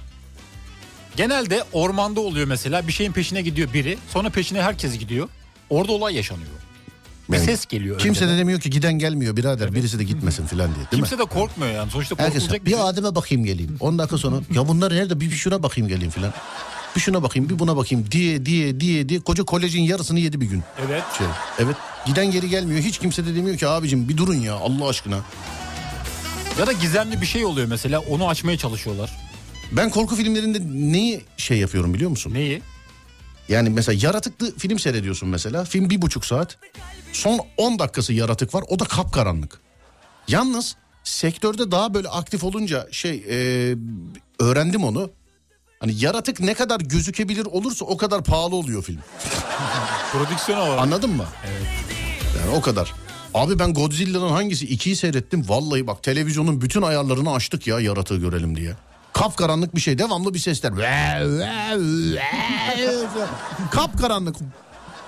Genelde 1.16 1.64
ormanda 1.72 2.20
oluyor 2.20 2.46
mesela 2.46 2.86
bir 2.88 2.92
şeyin 2.92 3.12
peşine 3.12 3.42
gidiyor 3.42 3.72
biri 3.72 3.98
sonra 4.12 4.30
peşine 4.30 4.62
herkes 4.62 4.98
gidiyor. 4.98 5.28
Orada 5.70 5.92
olay 5.92 6.14
yaşanıyor. 6.16 6.48
Bir 7.30 7.36
Yani 7.36 7.46
ses 7.46 7.66
geliyor. 7.66 7.98
Kimse 7.98 8.20
de 8.20 8.24
önceden. 8.24 8.38
demiyor 8.40 8.60
ki 8.60 8.70
giden 8.70 8.92
gelmiyor 8.92 9.36
birader 9.36 9.74
birisi 9.74 9.98
de 9.98 10.04
gitmesin 10.04 10.46
filan 10.46 10.66
diye 10.74 10.76
değil 10.90 11.02
Kimse 11.02 11.16
mi? 11.16 11.20
de 11.20 11.24
korkmuyor 11.24 11.72
yani. 11.72 11.90
Sonuçta 11.90 12.18
Herkes 12.18 12.42
korkulacak 12.42 12.66
bir 12.66 12.70
şey. 12.70 12.78
bir 12.80 12.88
Adem'e 12.88 13.14
bakayım 13.14 13.44
geleyim. 13.44 13.76
10 13.80 13.98
dakika 13.98 14.18
sonra 14.18 14.36
ya 14.54 14.68
bunlar 14.68 14.94
nerede 14.94 15.20
bir, 15.20 15.30
bir 15.30 15.36
şuna 15.36 15.62
bakayım 15.62 15.88
geleyim 15.88 16.10
filan. 16.10 16.32
Bir 16.96 17.00
şuna 17.00 17.22
bakayım 17.22 17.48
bir 17.48 17.58
buna 17.58 17.76
bakayım 17.76 18.06
diye 18.10 18.46
diye 18.46 18.80
diye 18.80 19.08
diye 19.08 19.20
koca 19.20 19.44
kolejin 19.44 19.82
yarısını 19.82 20.20
yedi 20.20 20.40
bir 20.40 20.46
gün. 20.46 20.62
Evet. 20.88 21.02
Şey, 21.18 21.26
evet 21.58 21.76
giden 22.06 22.30
geri 22.30 22.48
gelmiyor 22.48 22.80
hiç 22.80 22.98
kimse 22.98 23.26
de 23.26 23.34
demiyor 23.36 23.56
ki 23.56 23.68
abicim 23.68 24.08
bir 24.08 24.16
durun 24.16 24.34
ya 24.40 24.54
Allah 24.54 24.88
aşkına. 24.88 25.18
Ya 26.58 26.66
da 26.66 26.72
gizemli 26.72 27.20
bir 27.20 27.26
şey 27.26 27.44
oluyor 27.44 27.66
mesela 27.68 28.00
onu 28.00 28.28
açmaya 28.28 28.58
çalışıyorlar. 28.58 29.10
Ben 29.72 29.90
korku 29.90 30.16
filmlerinde 30.16 30.58
neyi 30.92 31.24
şey 31.36 31.58
yapıyorum 31.58 31.94
biliyor 31.94 32.10
musun? 32.10 32.34
Neyi? 32.34 32.62
Yani 33.48 33.70
mesela 33.70 33.98
yaratıklı 34.02 34.56
film 34.58 34.78
seyrediyorsun 34.78 35.28
mesela. 35.28 35.64
Film 35.64 35.90
bir 35.90 36.02
buçuk 36.02 36.24
saat. 36.26 36.58
Son 37.12 37.40
10 37.56 37.78
dakikası 37.78 38.12
yaratık 38.12 38.54
var. 38.54 38.64
O 38.68 38.78
da 38.78 38.84
kapkaranlık. 38.84 39.60
Yalnız 40.28 40.76
sektörde 41.04 41.70
daha 41.70 41.94
böyle 41.94 42.08
aktif 42.08 42.44
olunca 42.44 42.88
şey 42.90 43.24
e, 43.30 43.36
öğrendim 44.40 44.84
onu. 44.84 45.10
Hani 45.80 45.94
yaratık 46.04 46.40
ne 46.40 46.54
kadar 46.54 46.80
gözükebilir 46.80 47.46
olursa 47.46 47.84
o 47.84 47.96
kadar 47.96 48.24
pahalı 48.24 48.54
oluyor 48.56 48.82
film. 48.82 49.00
Prodüksiyona 50.12 50.68
var. 50.70 50.78
Anladın 50.78 51.10
mı? 51.10 51.26
Yani 52.40 52.56
o 52.56 52.60
kadar. 52.60 52.94
Abi 53.36 53.58
ben 53.58 53.74
Godzilla'nın 53.74 54.28
hangisi? 54.30 54.66
ikiyi 54.66 54.96
seyrettim. 54.96 55.48
Vallahi 55.48 55.86
bak 55.86 56.02
televizyonun 56.02 56.60
bütün 56.60 56.82
ayarlarını 56.82 57.32
açtık 57.32 57.66
ya 57.66 57.80
yaratığı 57.80 58.16
görelim 58.16 58.56
diye. 58.56 58.72
Kapkaranlık 59.12 59.74
bir 59.74 59.80
şey. 59.80 59.98
Devamlı 59.98 60.34
bir 60.34 60.38
sesler. 60.38 60.72
Kapkaranlık. 63.70 64.36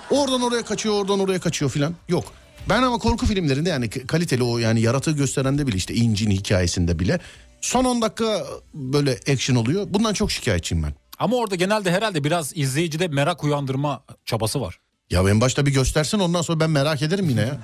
Oradan 0.09 0.41
oraya 0.41 0.63
kaçıyor, 0.65 0.95
oradan 0.95 1.19
oraya 1.19 1.39
kaçıyor 1.39 1.71
filan. 1.71 1.95
Yok. 2.09 2.23
Ben 2.69 2.83
ama 2.83 2.97
korku 2.97 3.25
filmlerinde 3.25 3.69
yani 3.69 3.89
kaliteli 3.89 4.43
o 4.43 4.57
yani 4.57 4.81
yaratığı 4.81 5.11
gösterende 5.11 5.67
bile 5.67 5.75
işte 5.77 5.93
incin 5.93 6.31
hikayesinde 6.31 6.99
bile 6.99 7.19
son 7.61 7.85
10 7.85 8.01
dakika 8.01 8.45
böyle 8.73 9.19
action 9.31 9.55
oluyor. 9.55 9.85
Bundan 9.89 10.13
çok 10.13 10.31
şikayetçiyim 10.31 10.83
ben. 10.83 10.93
Ama 11.19 11.35
orada 11.35 11.55
genelde 11.55 11.91
herhalde 11.91 12.23
biraz 12.23 12.57
izleyicide 12.57 13.07
merak 13.07 13.43
uyandırma 13.43 14.03
çabası 14.25 14.61
var. 14.61 14.79
Ya 15.09 15.29
en 15.29 15.41
başta 15.41 15.65
bir 15.65 15.73
göstersin 15.73 16.19
ondan 16.19 16.41
sonra 16.41 16.59
ben 16.59 16.69
merak 16.69 17.01
ederim 17.01 17.29
yine 17.29 17.41
ya. 17.41 17.59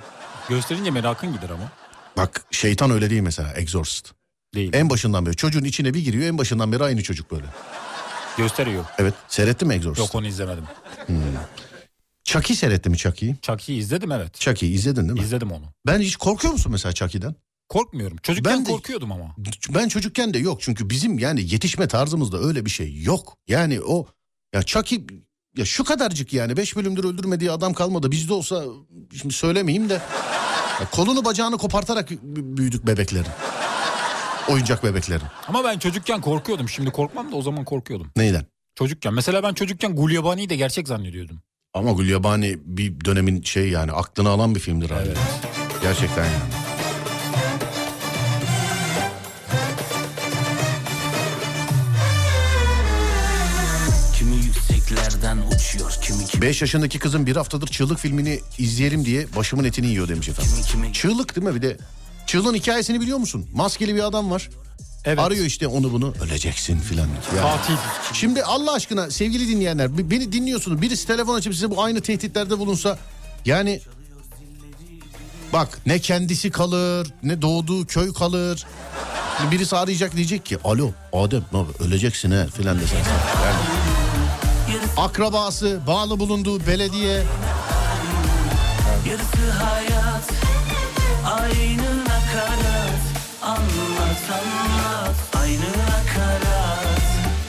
Gösterince 0.48 0.90
merakın 0.90 1.32
gider 1.32 1.50
ama. 1.50 1.72
Bak 2.16 2.44
şeytan 2.50 2.90
öyle 2.90 3.10
değil 3.10 3.22
mesela 3.22 3.52
Exorcist. 3.52 4.12
Değil. 4.54 4.70
En 4.74 4.90
başından 4.90 5.26
beri 5.26 5.36
çocuğun 5.36 5.64
içine 5.64 5.94
bir 5.94 6.04
giriyor 6.04 6.24
en 6.26 6.38
başından 6.38 6.72
beri 6.72 6.84
aynı 6.84 7.02
çocuk 7.02 7.30
böyle. 7.30 7.46
Gösteriyor. 8.38 8.84
Evet 8.98 9.14
seyrettin 9.28 9.68
mi 9.68 9.74
Exorcist? 9.74 9.98
Yok 10.06 10.14
onu 10.14 10.26
izlemedim. 10.26 10.64
Chucky 12.24 12.56
seyretti 12.56 12.90
mi 12.90 12.96
Chucky'yi? 12.96 13.36
Chucky'yi 13.42 13.78
izledim 13.80 14.12
evet. 14.12 14.34
Chucky'yi 14.34 14.74
izledin 14.74 15.02
değil 15.02 15.12
mi? 15.12 15.20
İzledim 15.20 15.52
onu. 15.52 15.64
Ben 15.86 16.00
hiç 16.00 16.16
korkuyor 16.16 16.52
musun 16.52 16.72
mesela 16.72 16.92
Chucky'den? 16.92 17.34
Korkmuyorum. 17.68 18.16
Çocukken 18.22 18.52
Ben 18.52 18.66
de- 18.66 18.70
korkuyordum 18.70 19.12
ama. 19.12 19.34
Ben 19.70 19.88
çocukken 19.88 20.34
de 20.34 20.38
yok 20.38 20.60
çünkü 20.62 20.90
bizim 20.90 21.18
yani 21.18 21.40
yetişme 21.52 21.88
tarzımızda 21.88 22.38
öyle 22.38 22.64
bir 22.64 22.70
şey 22.70 23.02
yok. 23.02 23.36
Yani 23.48 23.80
o 23.80 24.06
ya 24.54 24.62
Chucky 24.62 25.06
ya 25.56 25.64
şu 25.64 25.84
kadarcık 25.84 26.32
yani 26.32 26.56
5 26.56 26.76
bölümdür 26.76 27.04
öldürmediği 27.04 27.50
adam 27.50 27.72
kalmadı. 27.74 28.10
Bizde 28.10 28.32
olsa 28.32 28.64
şimdi 29.20 29.34
söylemeyeyim 29.34 29.88
de 29.88 29.94
ya 30.80 30.90
kolunu 30.92 31.24
bacağını 31.24 31.58
kopartarak 31.58 32.10
büyüdük 32.22 32.86
bebeklerin. 32.86 33.26
Oyuncak 34.48 34.84
bebeklerin. 34.84 35.26
Ama 35.48 35.64
ben 35.64 35.78
çocukken 35.78 36.20
korkuyordum. 36.20 36.68
Şimdi 36.68 36.90
korkmam 36.90 37.32
da 37.32 37.36
o 37.36 37.42
zaman 37.42 37.64
korkuyordum. 37.64 38.10
Neyden? 38.16 38.46
Çocukken. 38.74 39.14
Mesela 39.14 39.42
ben 39.42 39.54
çocukken 39.54 39.96
Gulyabani'yi 39.96 40.48
de 40.48 40.56
gerçek 40.56 40.88
zannediyordum. 40.88 41.40
Ama 41.74 41.92
Gulyabani 41.92 42.58
bir 42.64 43.04
dönemin 43.04 43.42
şey 43.42 43.68
yani 43.68 43.92
aklını 43.92 44.28
alan 44.28 44.54
bir 44.54 44.60
filmdir 44.60 44.90
abi. 44.90 45.06
Evet. 45.06 45.18
Gerçekten 45.82 46.24
yani. 46.24 46.65
5 56.40 56.60
yaşındaki 56.62 56.98
kızım 56.98 57.26
bir 57.26 57.36
haftadır 57.36 57.66
Çığlık 57.66 57.98
filmini 57.98 58.40
izleyelim 58.58 59.04
diye 59.04 59.26
başımın 59.36 59.64
etini 59.64 59.86
yiyor 59.86 60.08
demiş 60.08 60.28
efendim. 60.28 60.92
Çığlık 60.92 61.36
değil 61.36 61.46
mi 61.46 61.54
bir 61.54 61.62
de? 61.62 61.76
Çığlığın 62.26 62.54
hikayesini 62.54 63.00
biliyor 63.00 63.18
musun? 63.18 63.46
Maskeli 63.54 63.94
bir 63.94 64.06
adam 64.06 64.30
var. 64.30 64.48
Evet. 65.04 65.18
Arıyor 65.18 65.44
işte 65.44 65.66
onu 65.66 65.92
bunu. 65.92 66.14
Öleceksin 66.22 66.78
filan. 66.80 67.08
Yani. 67.36 67.40
Katil. 67.40 67.74
Şimdi 68.12 68.42
Allah 68.42 68.72
aşkına 68.72 69.10
sevgili 69.10 69.48
dinleyenler 69.48 70.10
beni 70.10 70.32
dinliyorsunuz. 70.32 70.82
Birisi 70.82 71.06
telefon 71.06 71.34
açıp 71.34 71.54
size 71.54 71.70
bu 71.70 71.82
aynı 71.82 72.00
tehditlerde 72.00 72.58
bulunsa 72.58 72.98
yani 73.44 73.80
bak 75.52 75.78
ne 75.86 75.98
kendisi 75.98 76.50
kalır 76.50 77.12
ne 77.22 77.42
doğduğu 77.42 77.86
köy 77.86 78.12
kalır. 78.12 78.66
Birisi 79.50 79.76
arayacak 79.76 80.16
diyecek 80.16 80.46
ki 80.46 80.58
alo 80.64 80.90
Adem 81.12 81.44
ne 81.52 81.58
haber? 81.58 81.86
öleceksin 81.86 82.30
he 82.30 82.46
filan 82.46 82.80
desen. 82.80 82.96
Yani. 82.96 83.75
Akrabası 84.96 85.80
bağlı 85.86 86.20
bulunduğu 86.20 86.66
belediye 86.66 87.22
Yarısı 89.08 89.50
hayat 89.50 90.30
Aynı 91.26 92.00
nakarat 92.00 93.00
Anlat 93.42 94.30
anlat 94.30 95.14
Aynı 95.42 95.60
nakarat 95.60 97.00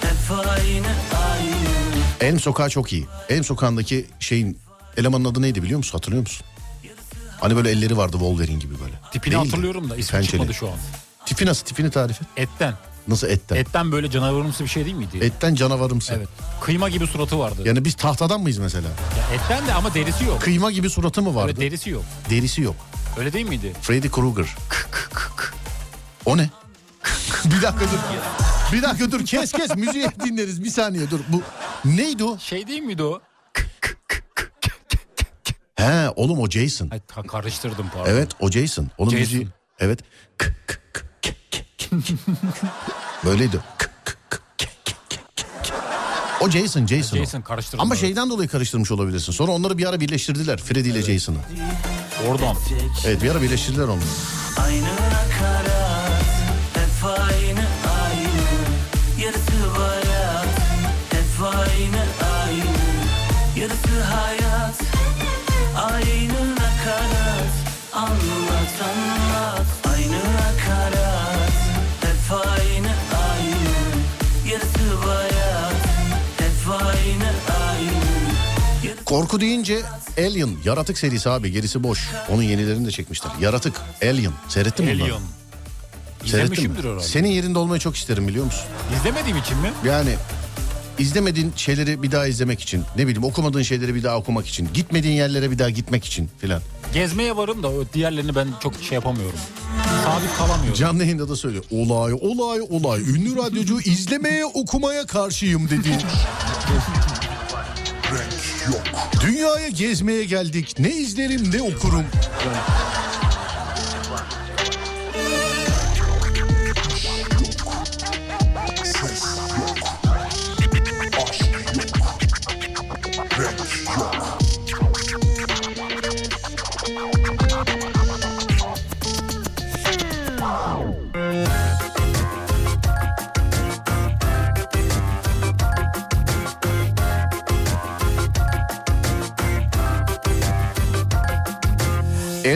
Hep 0.02 0.32
aynı 0.50 0.88
aynı 0.88 1.58
Elm 2.22 2.40
Sokağı 2.40 2.70
çok 2.70 2.94
iyi. 2.94 3.06
Elm 3.30 3.44
Sokağı'ndaki 3.44 4.06
şeyin 4.20 4.60
elemanın 4.98 5.26
adı 5.26 5.42
neydi 5.42 5.64
biliyor 5.64 5.78
musun? 5.78 5.92
Hatırlıyor 5.92 6.22
musun? 6.22 6.46
Hani 7.42 7.56
böyle 7.56 7.72
elleri 7.72 7.98
vardı 7.98 8.12
Wolverine 8.12 8.60
gibi 8.60 8.74
böyle. 8.80 8.94
Tipini 9.12 9.34
Değildi. 9.34 9.46
hatırlıyorum 9.46 9.90
da 9.90 9.96
ismi 9.96 10.12
Pençeli. 10.12 10.32
çıkmadı 10.32 10.54
şu 10.54 10.68
an. 10.68 10.74
Tipi 11.26 11.46
nasıl? 11.46 11.66
Tipini 11.66 11.90
tarif 11.92 12.22
et. 12.22 12.28
Etten. 12.38 12.74
Nasıl 13.08 13.28
etten? 13.28 13.56
Etten 13.56 13.92
böyle 13.92 14.10
canavarımsı 14.12 14.64
bir 14.64 14.70
şey 14.70 14.86
değil 14.86 14.96
miydi? 14.96 15.18
Etten 15.22 15.56
canavarımsı. 15.56 16.14
Evet. 16.14 16.28
Kıyma 16.62 16.90
gibi 16.90 17.08
suratı 17.08 17.40
vardı. 17.40 17.62
Yani 17.66 17.86
biz 17.86 17.96
tahtadan 17.96 18.42
mıyız 18.42 18.58
mesela? 18.58 18.88
Ya 18.88 19.36
etten 19.36 19.68
de 19.68 19.74
ama 19.74 19.94
derisi 19.94 20.24
yok. 20.26 20.42
Kıyma 20.42 20.72
gibi 20.72 20.90
suratı 20.90 21.22
mı 21.22 21.36
vardı? 21.36 21.52
Evet, 21.52 21.62
derisi 21.62 21.90
yok. 21.90 22.04
Derisi 22.30 22.62
yok. 22.62 22.76
Öyle 23.20 23.34
değil 23.34 23.46
miydi? 23.50 23.74
Freddy 23.82 24.10
Krueger. 24.10 24.56
O 26.26 26.38
ne? 26.38 26.50
bir 27.46 27.62
dakika 27.62 27.80
dur. 27.86 27.98
Bir 28.74 28.82
dakika 28.82 29.12
dur 29.12 29.26
kes 29.26 29.52
kes 29.52 29.76
müziği 29.76 30.08
dinleriz 30.26 30.64
bir 30.64 30.70
saniye 30.70 31.10
dur. 31.12 31.20
Bu 31.30 31.42
neydi 31.86 32.24
o? 32.24 32.38
Şey 32.38 32.68
değil 32.68 32.82
miydi 32.82 33.04
o? 33.04 33.22
He 35.76 36.10
oğlum 36.16 36.40
o 36.40 36.50
Jason. 36.50 36.90
Ay, 36.92 37.00
ka- 37.00 37.28
karıştırdım 37.28 37.90
pardon. 37.94 38.10
Evet 38.12 38.32
o 38.40 38.52
Jason. 38.52 38.88
Onun 38.98 39.10
Jason. 39.10 39.22
müziği. 39.22 39.48
Evet. 39.80 40.00
Böyleydi. 43.26 43.60
O 46.42 46.50
Jason, 46.50 46.88
Jason. 46.88 47.18
Jason 47.18 47.42
karıştırdım. 47.42 47.80
Ama 47.82 47.96
şeyden 47.96 48.30
dolayı 48.30 48.50
karıştırmış 48.50 48.92
olabilirsin. 48.92 49.32
Sonra 49.32 49.52
onları 49.52 49.78
bir 49.78 49.90
ara 49.90 50.00
birleştirdiler. 50.00 50.58
Freddy 50.62 50.90
ile 50.90 51.02
Jason'ı. 51.02 51.38
Oradan. 52.28 52.56
Evet 53.06 53.24
bir 53.24 53.30
ara 53.32 53.42
birleştirdiler 53.42 53.84
onları. 53.84 54.06
Aynı 54.60 54.86
nakarat 54.86 56.24
Korku 79.08 79.42
deyince 79.42 79.82
Alien, 80.18 80.50
Yaratık 80.66 80.98
serisi 80.98 81.30
abi 81.30 81.52
gerisi 81.52 81.84
boş. 81.84 82.10
Onun 82.30 82.42
yenilerini 82.42 82.88
de 82.88 82.92
çekmişler. 82.92 83.32
Yaratık, 83.42 83.82
Alien. 84.04 84.32
Seyrettin 84.48 84.86
mi 84.86 84.94
bunları? 84.94 85.04
Alien. 85.14 85.22
Seyrettin 86.26 86.50
mi? 86.50 86.54
İzlemişimdir 86.54 86.84
herhalde. 86.84 87.04
Senin 87.04 87.28
yerinde 87.30 87.60
olmayı 87.60 87.80
çok 87.80 87.96
isterim 87.96 88.28
biliyor 88.28 88.46
musun? 88.46 88.64
İzlemediğim 89.00 89.38
için 89.38 89.58
mi? 89.58 89.72
Yani 89.86 90.10
izlemediğin 91.00 91.54
şeyleri 91.56 92.04
bir 92.04 92.12
daha 92.12 92.28
izlemek 92.28 92.62
için, 92.62 92.84
ne 92.98 93.08
bileyim 93.08 93.24
okumadığın 93.24 93.62
şeyleri 93.62 93.96
bir 93.96 94.04
daha 94.04 94.18
okumak 94.18 94.48
için, 94.48 94.70
gitmediğin 94.74 95.16
yerlere 95.16 95.52
bir 95.52 95.60
daha 95.60 95.70
gitmek 95.70 96.06
için 96.06 96.30
filan. 96.38 96.62
Gezmeye 96.94 97.38
varım 97.38 97.64
da 97.64 97.68
o 97.68 97.84
diğerlerini 97.94 98.36
ben 98.36 98.48
çok 98.64 98.74
şey 98.90 98.96
yapamıyorum. 98.96 99.40
Sabit 100.04 100.38
kalamıyorum. 100.38 100.74
Canlı 100.80 101.04
yayında 101.04 101.30
da 101.30 101.36
söylüyor. 101.36 101.64
Olay, 101.72 102.14
olay, 102.14 102.62
olay. 102.70 103.02
Ünlü 103.02 103.36
radyocu 103.36 103.80
izlemeye, 103.80 104.46
okumaya 104.46 105.06
karşıyım 105.06 105.70
dedi. 105.70 105.98
Dünyaya 109.22 109.70
gezmeye 109.70 110.24
geldik. 110.24 110.76
Ne 110.80 110.90
izlerim 110.90 111.52
ne 111.52 111.62
okurum. 111.62 112.06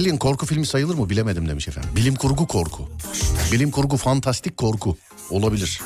Alien 0.01 0.17
korku 0.17 0.45
filmi 0.45 0.65
sayılır 0.65 0.95
mı 0.95 1.09
bilemedim 1.09 1.49
demiş 1.49 1.67
efendim. 1.67 1.89
Bilim 1.95 2.15
kurgu 2.15 2.47
korku. 2.47 2.89
Bilim 3.51 3.71
kurgu 3.71 3.97
fantastik 3.97 4.57
korku 4.57 4.97
olabilir. 5.29 5.81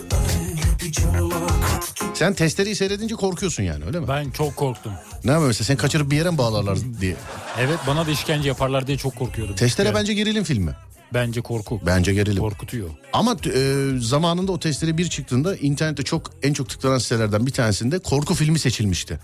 Sen 2.13 2.33
testereyi 2.33 2.75
seyredince 2.75 3.15
korkuyorsun 3.15 3.63
yani 3.63 3.85
öyle 3.85 3.99
mi? 3.99 4.07
Ben 4.07 4.29
çok 4.29 4.55
korktum. 4.55 4.91
Ne 5.23 5.31
yapayım 5.31 5.47
mesela 5.47 5.65
sen 5.65 5.77
kaçırıp 5.77 6.11
bir 6.11 6.17
yere 6.17 6.29
mi 6.29 6.37
bağlarlar 6.37 6.77
diye. 7.01 7.15
Evet 7.59 7.79
bana 7.87 8.07
da 8.07 8.11
işkence 8.11 8.47
yaparlar 8.47 8.87
diye 8.87 8.97
çok 8.97 9.15
korkuyordum. 9.15 9.55
Testere 9.55 9.87
Yani 9.87 9.95
bence 9.95 10.13
gerilim 10.13 10.43
filmi. 10.43 10.71
Bence 11.13 11.41
korku. 11.41 11.81
Bence 11.85 12.13
gerilim. 12.13 12.41
Korkutuyor. 12.43 12.89
Ama 13.13 13.37
e, 13.55 13.89
zamanında 13.99 14.51
o 14.51 14.59
testere 14.59 14.97
bir 14.97 15.09
çıktığında 15.09 15.55
internette 15.55 16.03
çok 16.03 16.31
en 16.43 16.53
çok 16.53 16.69
tıklanan 16.69 16.97
sitelerden 16.97 17.45
bir 17.45 17.51
tanesinde 17.51 17.99
korku 17.99 18.33
filmi 18.33 18.59
seçilmişti. 18.59 19.19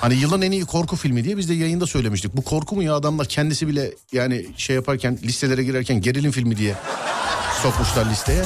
Hani 0.00 0.14
yılın 0.14 0.42
en 0.42 0.50
iyi 0.50 0.64
korku 0.64 0.96
filmi 0.96 1.24
diye 1.24 1.36
biz 1.36 1.48
de 1.48 1.54
yayında 1.54 1.86
söylemiştik. 1.86 2.36
Bu 2.36 2.42
korku 2.42 2.76
mu 2.76 2.82
ya 2.82 2.94
adamlar 2.94 3.26
kendisi 3.26 3.68
bile 3.68 3.90
yani 4.12 4.46
şey 4.56 4.76
yaparken 4.76 5.18
listelere 5.22 5.64
girerken 5.64 6.00
gerilim 6.00 6.30
filmi 6.30 6.56
diye 6.56 6.74
sokmuşlar 7.62 8.06
listeye. 8.06 8.44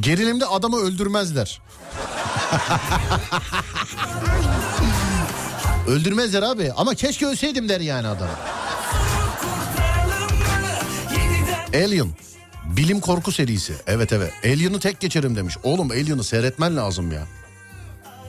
Gerilimde 0.00 0.46
adamı 0.46 0.76
öldürmezler. 0.76 1.60
Öldürmezler 5.88 6.42
abi 6.42 6.72
ama 6.76 6.94
keşke 6.94 7.26
ölseydim 7.26 7.68
der 7.68 7.80
yani 7.80 8.08
adam. 8.08 8.28
Alien. 11.74 12.08
Bilim 12.76 13.00
korku 13.00 13.32
serisi. 13.32 13.72
Evet 13.86 14.12
evet. 14.12 14.32
Alien'ı 14.44 14.80
tek 14.80 15.00
geçerim 15.00 15.36
demiş. 15.36 15.56
Oğlum 15.62 15.90
Alien'ı 15.90 16.24
seyretmen 16.24 16.76
lazım 16.76 17.12
ya. 17.12 17.26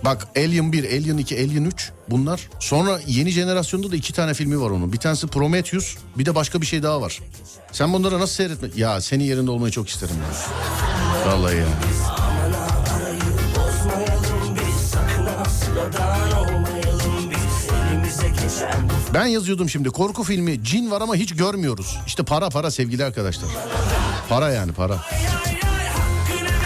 Bak 0.05 0.27
Alien 0.37 0.71
1, 0.71 0.83
Alien 0.83 1.17
2, 1.17 1.35
Alien 1.35 1.65
3 1.65 1.91
bunlar. 2.09 2.49
Sonra 2.59 2.99
yeni 3.07 3.29
jenerasyonda 3.29 3.91
da 3.91 3.95
iki 3.95 4.13
tane 4.13 4.33
filmi 4.33 4.61
var 4.61 4.69
onun. 4.69 4.93
Bir 4.93 4.97
tanesi 4.97 5.27
Prometheus 5.27 5.95
bir 6.17 6.25
de 6.25 6.35
başka 6.35 6.61
bir 6.61 6.65
şey 6.65 6.83
daha 6.83 7.01
var. 7.01 7.19
Sen 7.71 7.93
bunları 7.93 8.19
nasıl 8.19 8.33
seyretme... 8.33 8.69
Ya 8.75 9.01
senin 9.01 9.23
yerinde 9.23 9.51
olmayı 9.51 9.71
çok 9.71 9.89
isterim 9.89 10.15
ya. 10.15 11.31
Vallahi 11.31 11.55
ya. 11.57 11.65
Ben 19.13 19.25
yazıyordum 19.25 19.69
şimdi 19.69 19.89
korku 19.89 20.23
filmi 20.23 20.63
cin 20.63 20.91
var 20.91 21.01
ama 21.01 21.15
hiç 21.15 21.35
görmüyoruz. 21.35 21.97
İşte 22.07 22.23
para 22.23 22.49
para 22.49 22.71
sevgili 22.71 23.05
arkadaşlar. 23.05 23.49
Para 24.29 24.49
yani 24.51 24.71
para. 24.71 25.01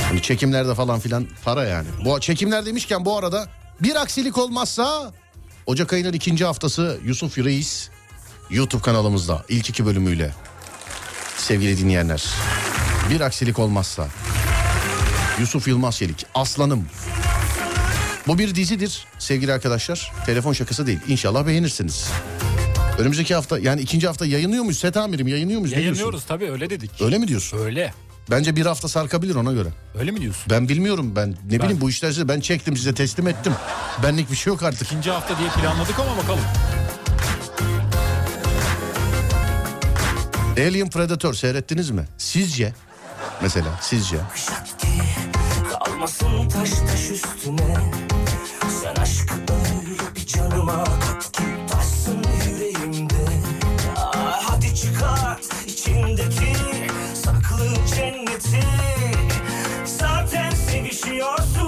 Hani 0.08 0.22
çekimlerde 0.22 0.76
falan 0.76 1.00
filan 1.00 1.28
para 1.44 1.64
yani. 1.64 1.88
Bu 2.06 2.20
çekimler 2.20 2.66
demişken 2.66 3.06
bu 3.06 3.18
arada 3.18 3.48
bir 3.82 3.96
aksilik 3.96 4.38
olmazsa 4.38 5.12
Ocak 5.66 5.94
ayının 5.94 6.14
ikinci 6.14 6.46
haftası 6.46 7.00
Yusuf 7.06 7.38
Reis 7.38 7.90
YouTube 8.50 8.82
kanalımızda 8.82 9.46
ilk 9.50 9.70
iki 9.70 9.86
bölümüyle 9.86 10.34
sevgili 11.38 11.78
dinleyenler. 11.78 12.26
Bir 13.10 13.22
aksilik 13.22 13.60
olmazsa 13.60 14.08
Yusuf 15.40 15.68
Yılmaz 15.68 15.98
Çelik 15.98 16.26
Aslanım. 16.36 16.86
Bu 18.30 18.38
bir 18.38 18.56
dizidir 18.56 19.06
sevgili 19.20 19.54
arkadaşlar. 19.54 20.12
Telefon 20.26 20.54
şakası 20.54 20.88
değil. 20.88 21.00
İnşallah 21.08 21.48
beğenirsiniz. 21.48 22.10
Önümüzdeki 22.98 23.36
hafta 23.36 23.60
yani 23.60 23.82
ikinci 23.82 24.08
hafta 24.08 24.26
yayınlıyor 24.26 24.64
muyuz? 24.64 24.80
Set 24.80 24.98
amirim 24.98 25.28
yayınlıyor 25.28 25.60
muyuz? 25.60 25.74
Yayınlıyoruz 25.74 26.26
tabii 26.26 26.52
öyle 26.52 26.70
dedik. 26.70 27.02
Öyle 27.02 27.18
mi 27.18 27.28
diyorsun? 27.28 27.58
Öyle. 27.58 27.94
Bence 28.32 28.56
bir 28.56 28.66
hafta 28.66 28.88
sarkabilir 28.88 29.36
ona 29.36 29.54
göre. 29.54 29.70
Öyle 30.00 30.12
mi 30.12 30.22
diyorsun? 30.22 30.44
Ben 30.50 30.70
bilmiyorum 30.70 31.16
ben 31.16 31.36
ne 31.52 31.60
bileyim 31.60 31.82
bu 31.82 31.90
işler 31.90 32.10
size 32.10 32.28
ben 32.28 32.40
çektim 32.40 32.78
size 32.78 32.94
teslim 32.94 33.28
ettim. 33.28 33.54
Benlik 34.04 34.32
bir 34.32 34.36
şey 34.36 34.54
yok 34.54 34.64
artık. 34.64 34.88
İkinci 34.88 35.12
hafta 35.12 35.38
diye 35.40 35.50
planladık 35.50 36.00
ama 36.00 36.18
bakalım. 36.18 36.44
Alien 40.58 40.90
Predator 40.90 41.34
seyrettiniz 41.34 41.90
mi? 41.90 42.06
Sizce? 42.18 42.74
Mesela 43.42 43.80
sizce? 43.82 44.18
Kalmasın 45.72 46.50
taş 46.50 46.70
taş 46.70 47.10
üstüne 47.10 47.78
Aşkı 49.10 49.34
öyle 49.34 50.16
bir 50.16 50.26
canıma. 50.26 50.84
Kat 50.84 51.32
ki 51.32 51.44
taşsın 51.72 52.24
yüreğimde. 52.46 53.16
Ah, 53.98 54.42
Hadi 54.44 54.76
çıkart 54.76 55.46
içindeki 55.68 56.54
saklı 57.14 57.68
cenneti. 57.96 58.64
Zaten 59.86 60.50
sevişiyorsun 60.52 61.59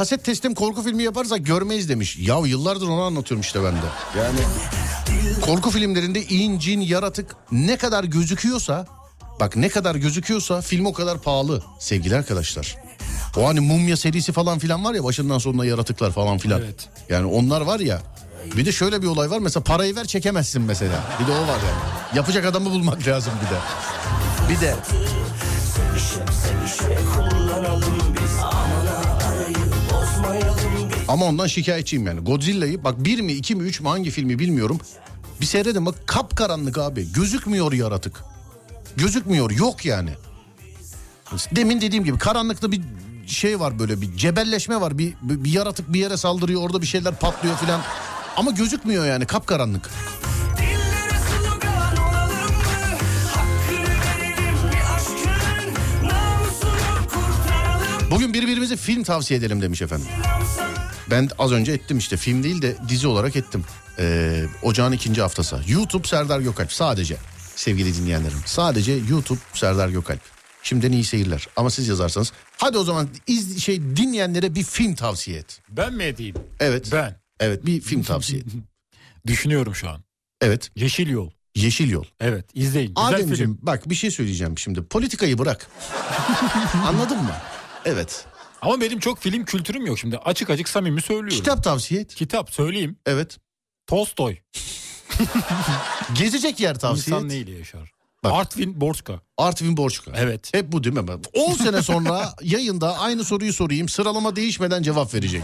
kaset 0.00 0.24
teslim 0.24 0.54
korku 0.54 0.82
filmi 0.82 1.02
yaparsak 1.02 1.46
görmeyiz 1.46 1.88
demiş. 1.88 2.16
Ya 2.16 2.38
yıllardır 2.44 2.88
onu 2.88 3.02
anlatıyorum 3.02 3.40
işte 3.40 3.64
ben 3.64 3.74
de. 3.74 4.18
Yani 4.18 4.38
korku 5.40 5.70
filmlerinde 5.70 6.22
in, 6.22 6.58
cin, 6.58 6.80
yaratık 6.80 7.36
ne 7.52 7.76
kadar 7.76 8.04
gözüküyorsa... 8.04 8.86
Bak 9.40 9.56
ne 9.56 9.68
kadar 9.68 9.94
gözüküyorsa 9.94 10.60
film 10.60 10.86
o 10.86 10.92
kadar 10.92 11.22
pahalı 11.22 11.62
sevgili 11.78 12.16
arkadaşlar. 12.16 12.76
O 13.36 13.48
hani 13.48 13.60
mumya 13.60 13.96
serisi 13.96 14.32
falan 14.32 14.58
filan 14.58 14.84
var 14.84 14.94
ya 14.94 15.04
başından 15.04 15.38
sonuna 15.38 15.64
yaratıklar 15.64 16.12
falan 16.12 16.38
filan. 16.38 16.60
Evet. 16.60 16.88
Yani 17.08 17.26
onlar 17.26 17.60
var 17.60 17.80
ya 17.80 18.02
Bir 18.56 18.66
de 18.66 18.72
şöyle 18.72 19.02
bir 19.02 19.06
olay 19.06 19.30
var 19.30 19.38
mesela 19.38 19.64
parayı 19.64 19.96
ver 19.96 20.04
çekemezsin 20.04 20.62
mesela. 20.62 21.04
Bir 21.20 21.26
de 21.26 21.30
o 21.30 21.42
var 21.42 21.48
yani. 21.48 22.16
Yapacak 22.16 22.44
adamı 22.44 22.70
bulmak 22.70 23.06
lazım 23.06 23.32
bir 23.44 23.50
de. 23.50 23.60
Bir 24.54 24.60
de. 24.66 24.74
Ama 31.10 31.24
ondan 31.24 31.46
şikayetçiyim 31.46 32.06
yani. 32.06 32.20
Godzilla'yı 32.20 32.84
bak 32.84 33.04
bir 33.04 33.20
mi 33.20 33.32
iki 33.32 33.54
mi 33.54 33.62
üç 33.62 33.80
mü 33.80 33.88
hangi 33.88 34.10
filmi 34.10 34.38
bilmiyorum. 34.38 34.80
Bir 35.40 35.46
seyredin 35.46 35.86
bak 35.86 35.94
kapkaranlık 36.06 36.78
abi. 36.78 37.12
Gözükmüyor 37.12 37.72
yaratık. 37.72 38.24
Gözükmüyor 38.96 39.50
yok 39.50 39.84
yani. 39.84 40.10
Demin 41.56 41.80
dediğim 41.80 42.04
gibi 42.04 42.18
karanlıkta 42.18 42.72
bir 42.72 42.80
şey 43.26 43.60
var 43.60 43.78
böyle 43.78 44.00
bir 44.00 44.16
cebelleşme 44.16 44.80
var. 44.80 44.98
Bir, 44.98 45.14
bir 45.22 45.44
bir 45.44 45.50
yaratık 45.50 45.92
bir 45.92 46.00
yere 46.00 46.16
saldırıyor 46.16 46.62
orada 46.62 46.82
bir 46.82 46.86
şeyler 46.86 47.14
patlıyor 47.14 47.56
filan. 47.56 47.80
Ama 48.36 48.50
gözükmüyor 48.50 49.06
yani 49.06 49.26
kapkaranlık. 49.26 49.90
Bugün 58.10 58.34
birbirimize 58.34 58.76
film 58.76 59.02
tavsiye 59.02 59.40
edelim 59.40 59.62
demiş 59.62 59.82
efendim. 59.82 60.06
Ben 61.10 61.28
az 61.38 61.52
önce 61.52 61.72
ettim 61.72 61.98
işte 61.98 62.16
film 62.16 62.42
değil 62.42 62.62
de 62.62 62.76
dizi 62.88 63.06
olarak 63.06 63.36
ettim. 63.36 63.64
Ee, 63.98 64.44
ocağın 64.62 64.92
ikinci 64.92 65.20
haftası. 65.22 65.60
YouTube 65.68 66.08
Serdar 66.08 66.40
Gökalp 66.40 66.72
sadece 66.72 67.16
sevgili 67.56 67.96
dinleyenlerim. 67.96 68.38
Sadece 68.46 68.92
YouTube 68.92 69.38
Serdar 69.54 69.88
Gökalp. 69.88 70.20
Şimdiden 70.62 70.92
iyi 70.92 71.04
seyirler. 71.04 71.48
Ama 71.56 71.70
siz 71.70 71.88
yazarsanız 71.88 72.32
hadi 72.56 72.78
o 72.78 72.84
zaman 72.84 73.08
iz, 73.26 73.62
şey 73.62 73.82
dinleyenlere 73.82 74.54
bir 74.54 74.62
film 74.62 74.94
tavsiye 74.94 75.38
et. 75.38 75.60
Ben 75.68 75.92
mi 75.92 76.04
edeyim? 76.04 76.34
Evet. 76.60 76.88
Ben. 76.92 77.16
Evet 77.40 77.66
bir 77.66 77.80
film 77.80 78.02
tavsiye 78.02 78.40
et. 78.40 78.46
Düşünüyorum 79.26 79.74
şu 79.74 79.88
an. 79.90 80.00
Evet. 80.40 80.70
Yeşil 80.76 81.08
Yol. 81.08 81.30
Yeşil 81.54 81.90
Yol. 81.90 82.04
Evet 82.20 82.44
izleyin. 82.54 82.94
Güzel 82.94 83.08
Ademciğim 83.08 83.36
film. 83.36 83.58
bak 83.62 83.90
bir 83.90 83.94
şey 83.94 84.10
söyleyeceğim 84.10 84.58
şimdi. 84.58 84.82
Politikayı 84.82 85.38
bırak. 85.38 85.66
Anladın 86.86 87.18
mı? 87.18 87.34
Evet. 87.84 88.24
Ama 88.62 88.80
benim 88.80 88.98
çok 88.98 89.18
film 89.18 89.44
kültürüm 89.44 89.86
yok 89.86 89.98
şimdi. 89.98 90.16
Açık 90.18 90.50
açık 90.50 90.68
samimi 90.68 91.02
söylüyorum. 91.02 91.36
Kitap 91.36 91.64
tavsiye 91.64 92.00
et. 92.00 92.14
Kitap 92.14 92.50
söyleyeyim. 92.50 92.96
Evet. 93.06 93.38
Tolstoy. 93.86 94.36
Gezecek 96.14 96.60
yer 96.60 96.78
tavsiye 96.78 97.16
İnsan 97.16 97.28
et. 97.28 97.32
neyle 97.32 97.58
yaşar? 97.58 97.92
Bak. 98.24 98.32
Artvin 98.32 98.80
Borçka. 98.80 99.20
Artvin 99.38 99.76
Borçka. 99.76 100.12
Evet. 100.16 100.54
Hep 100.54 100.72
bu 100.72 100.84
değil 100.84 100.94
mi? 100.96 101.02
10 101.34 101.54
sene 101.54 101.82
sonra 101.82 102.34
yayında 102.42 102.98
aynı 102.98 103.24
soruyu 103.24 103.52
sorayım. 103.52 103.88
Sıralama 103.88 104.36
değişmeden 104.36 104.82
cevap 104.82 105.14
verecek. 105.14 105.42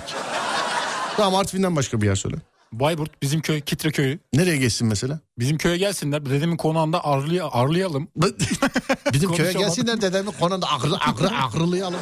Tamam 1.17 1.35
Artvin'den 1.35 1.77
başka 1.77 2.01
bir 2.03 2.07
yer 2.07 2.15
söyle. 2.15 2.37
Bayburt 2.73 3.23
bizim 3.23 3.41
köy 3.41 3.61
Kitre 3.61 3.93
köyü. 3.93 4.19
Nereye 4.35 4.57
geçsin 4.57 4.89
mesela? 4.89 5.21
Bizim 5.39 5.59
köye 5.59 5.77
gelsinler. 5.77 6.27
Dedemin 6.27 6.57
konağında 6.57 7.05
ağırlay 7.05 7.41
ağırlayalım. 7.41 8.09
Bizim 9.13 9.33
köye 9.33 9.53
gelsinler 9.53 10.01
dedemin 10.01 10.33
konağında 10.33 10.67
aklı, 10.67 10.97
aklı, 10.97 11.29
akıllayalım. 11.29 12.01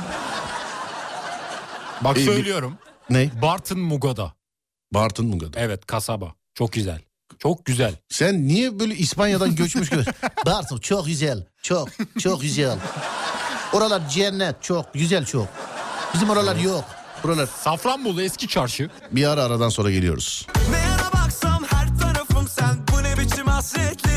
Bak 2.04 2.16
İyi, 2.16 2.26
söylüyorum. 2.26 2.78
Ne? 3.10 3.30
Bartın 3.42 3.80
Mugada. 3.80 4.32
Bartın 4.94 5.26
mı 5.26 5.38
kadar? 5.38 5.60
Evet 5.62 5.86
kasaba. 5.86 6.34
Çok 6.54 6.72
güzel. 6.72 7.00
Çok 7.38 7.64
güzel. 7.64 7.94
Sen 8.08 8.48
niye 8.48 8.78
böyle 8.78 8.94
İspanya'dan 8.94 9.56
göçmüş 9.56 9.90
gibi? 9.90 10.04
Bartın 10.46 10.78
çok 10.78 11.06
güzel. 11.06 11.46
Çok, 11.62 11.88
çok 12.18 12.40
güzel. 12.42 12.78
Oralar 13.72 14.08
cennet 14.08 14.62
çok, 14.62 14.94
güzel 14.94 15.24
çok. 15.24 15.48
Bizim 16.14 16.30
oralar 16.30 16.56
yok. 16.56 16.84
Buralar. 17.22 17.46
Safranbolu 17.46 18.22
eski 18.22 18.48
çarşı. 18.48 18.90
Bir 19.10 19.26
ara 19.30 19.42
aradan 19.42 19.68
sonra 19.68 19.90
geliyoruz. 19.90 20.46
Ne 20.70 20.78
yana 20.78 21.12
baksam 21.12 21.64
her 21.70 21.98
tarafım 21.98 22.48
sen 22.48 22.76
Bu 22.92 23.02
ne 23.02 23.18
biçim 23.18 23.46
hasretlik 23.46 24.13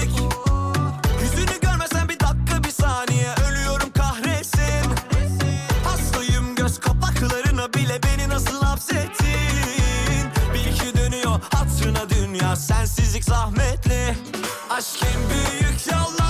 hapsettin 8.88 10.32
Bil 10.54 10.78
ki 10.78 10.98
dönüyor. 10.98 11.40
Hatırına 11.54 12.10
dünya 12.10 12.56
Sensizlik 12.56 13.24
zahmetli. 13.24 14.16
Aşk 14.70 15.04
en 15.04 15.30
büyük 15.30 15.88
yalansa 15.92 16.27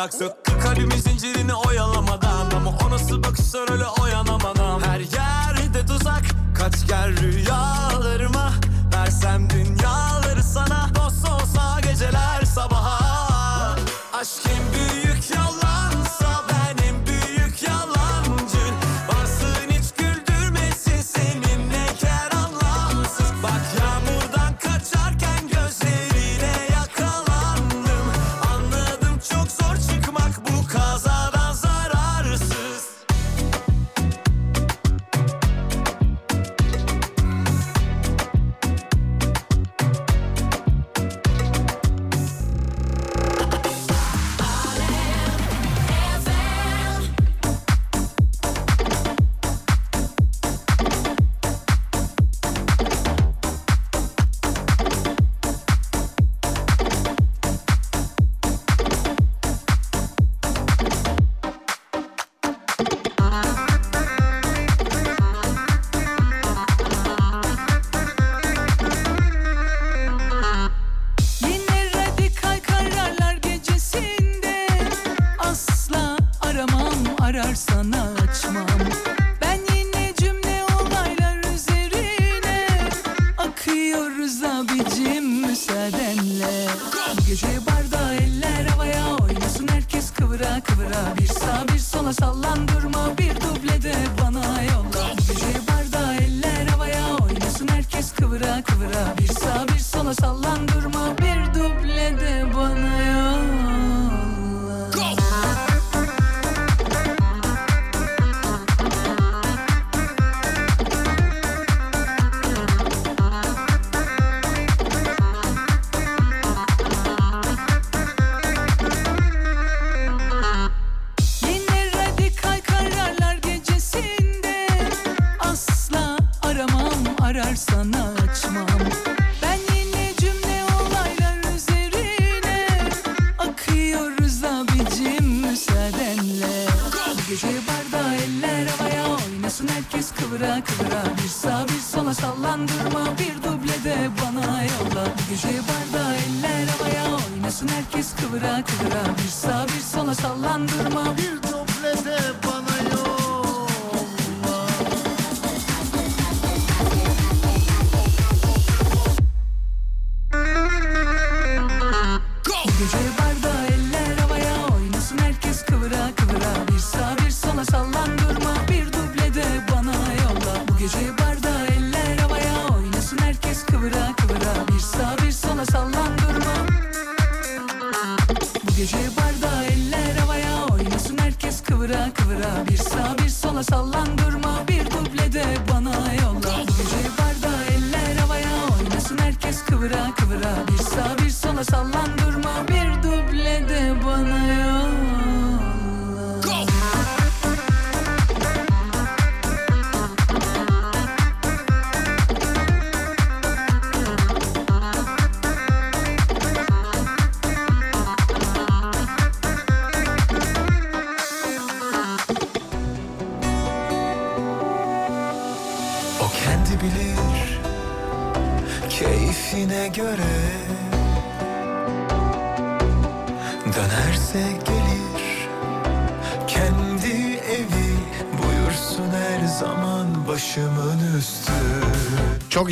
olay 0.00 0.08
olacak 0.14 0.39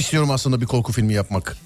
istiyorum 0.09 0.31
aslında 0.31 0.61
bir 0.61 0.67
korku 0.67 0.93
filmi 0.93 1.15
yapmak. 1.15 1.57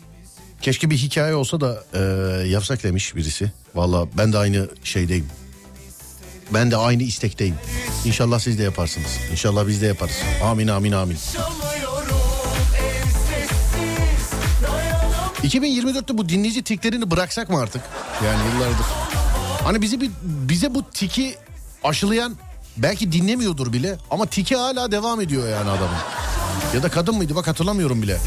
Keşke 0.60 0.90
bir 0.90 0.96
hikaye 0.96 1.34
olsa 1.34 1.60
da 1.60 1.84
e, 1.94 2.00
yapsak 2.48 2.82
demiş 2.82 3.16
birisi. 3.16 3.52
Valla 3.74 4.08
ben 4.18 4.32
de 4.32 4.38
aynı 4.38 4.68
şeydeyim. 4.84 5.26
Ben 6.50 6.70
de 6.70 6.76
aynı 6.76 7.02
istekteyim. 7.02 7.54
İnşallah 8.04 8.38
siz 8.38 8.58
de 8.58 8.62
yaparsınız. 8.62 9.18
İnşallah 9.32 9.66
biz 9.68 9.82
de 9.82 9.86
yaparız. 9.86 10.14
Amin 10.44 10.68
amin 10.68 10.92
amin. 10.92 11.18
2024'te 15.42 16.18
bu 16.18 16.28
dinleyici 16.28 16.62
tiklerini 16.62 17.10
bıraksak 17.10 17.50
mı 17.50 17.58
artık? 17.58 17.82
Yani 18.24 18.54
yıllardır. 18.54 18.86
Hani 19.64 19.82
bizi 19.82 20.00
bir, 20.00 20.10
bize 20.22 20.74
bu 20.74 20.90
tiki 20.90 21.34
aşılayan 21.84 22.36
belki 22.76 23.12
dinlemiyordur 23.12 23.72
bile 23.72 23.98
ama 24.10 24.26
tiki 24.26 24.56
hala 24.56 24.92
devam 24.92 25.20
ediyor 25.20 25.48
yani 25.48 25.70
adamın. 25.70 25.98
Ya 26.74 26.82
da 26.82 26.88
kadın 26.88 27.16
mıydı 27.16 27.34
bak 27.34 27.46
hatırlamıyorum 27.46 28.02
bile. 28.02 28.18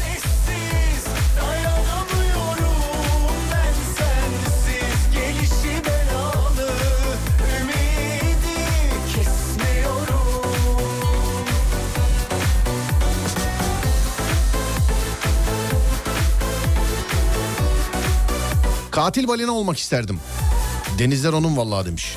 Katil 18.90 19.28
balina 19.28 19.52
olmak 19.52 19.78
isterdim. 19.78 20.20
Denizler 20.98 21.32
onun 21.32 21.56
vallahi 21.56 21.86
demiş. 21.86 22.16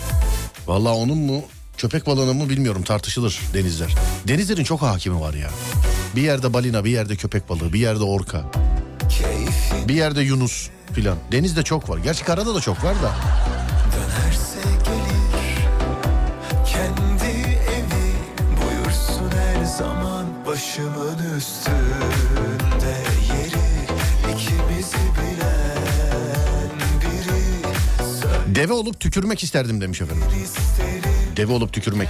Vallahi 0.68 0.94
onun 0.94 1.18
mu 1.18 1.42
köpek 1.78 2.06
balığının 2.08 2.36
mı 2.36 2.50
bilmiyorum 2.50 2.84
tartışılır 2.84 3.42
denizler. 3.54 3.96
Denizlerin 4.28 4.64
çok 4.64 4.82
hakimi 4.82 5.22
var 5.22 5.34
ya. 5.34 5.50
Bir 6.16 6.22
yerde 6.22 6.54
balina 6.54 6.86
bir 6.86 6.92
yerde 6.92 7.16
köpek 7.16 7.50
balığı 7.50 7.74
bir 7.74 7.80
yerde 7.80 8.04
orka. 8.04 8.44
Bir 9.88 9.94
yerde 9.94 10.22
yunus 10.22 10.70
filan. 10.94 11.18
Denizde 11.32 11.64
çok 11.64 11.90
var. 11.90 11.98
Gerçi 11.98 12.26
karada 12.26 12.56
da 12.56 12.62
çok 12.62 12.84
var 12.84 12.96
da. 13.04 13.12
Her 14.24 14.34
başımın 20.46 21.38
üstünde 21.38 22.96
yeri 23.34 23.66
ikimizi 24.34 24.98
bilen 24.98 26.72
biri 27.02 28.56
Deve 28.56 28.74
olup 28.74 29.00
tükürmek 29.00 29.44
isterdim 29.44 29.82
demiş 29.82 30.02
efendim. 30.02 30.24
Deve 31.38 31.52
olup 31.54 31.74
tükürmek. 31.74 32.10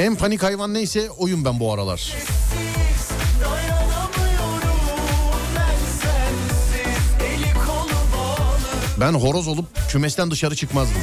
En 0.00 0.16
panik 0.16 0.42
hayvan 0.42 0.74
neyse 0.74 1.10
oyun 1.10 1.44
ben 1.44 1.60
bu 1.60 1.72
aralar. 1.72 2.14
Bağlı 3.44 3.50
Ben 9.00 9.12
horoz 9.12 9.48
olup 9.48 9.66
kümesten 9.88 10.30
dışarı 10.30 10.56
çıkmazdım. 10.56 11.02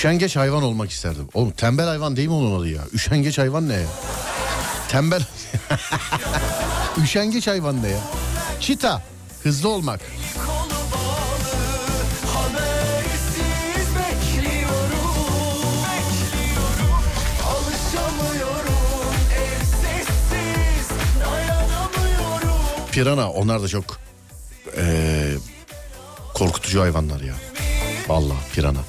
Üşengeç 0.00 0.36
hayvan 0.36 0.62
olmak 0.62 0.90
isterdim. 0.90 1.28
Oğlum 1.34 1.50
tembel 1.50 1.86
hayvan 1.86 2.16
değil 2.16 2.28
mi 2.28 2.56
adı 2.56 2.68
ya? 2.68 2.82
Üşengeç 2.92 3.38
hayvan 3.38 3.68
ne 3.68 3.74
ya? 3.74 3.86
Tembel... 4.88 5.22
Üşengeç 7.02 7.46
hayvan 7.46 7.82
ne 7.82 7.88
ya? 7.88 7.98
Çita. 8.60 9.02
Hızlı 9.42 9.68
olmak. 9.68 10.00
Pirana 22.92 23.30
onlar 23.30 23.62
da 23.62 23.68
çok 23.68 23.98
eee, 24.76 25.34
korkutucu 26.34 26.80
hayvanlar 26.80 27.20
ya. 27.20 27.34
Vallahi 28.08 28.52
pirana. 28.54 28.80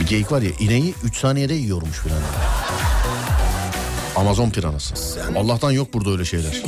Bir 0.00 0.06
geyik 0.06 0.32
var 0.32 0.42
ya 0.42 0.50
ineği 0.58 0.94
3 1.04 1.16
saniyede 1.16 1.54
yiyormuş 1.54 2.02
pirana. 2.02 2.18
Amazon 4.16 4.50
piranası. 4.50 4.94
Allah'tan 5.36 5.70
yok 5.70 5.94
burada 5.94 6.10
öyle 6.10 6.24
şeyler. 6.24 6.62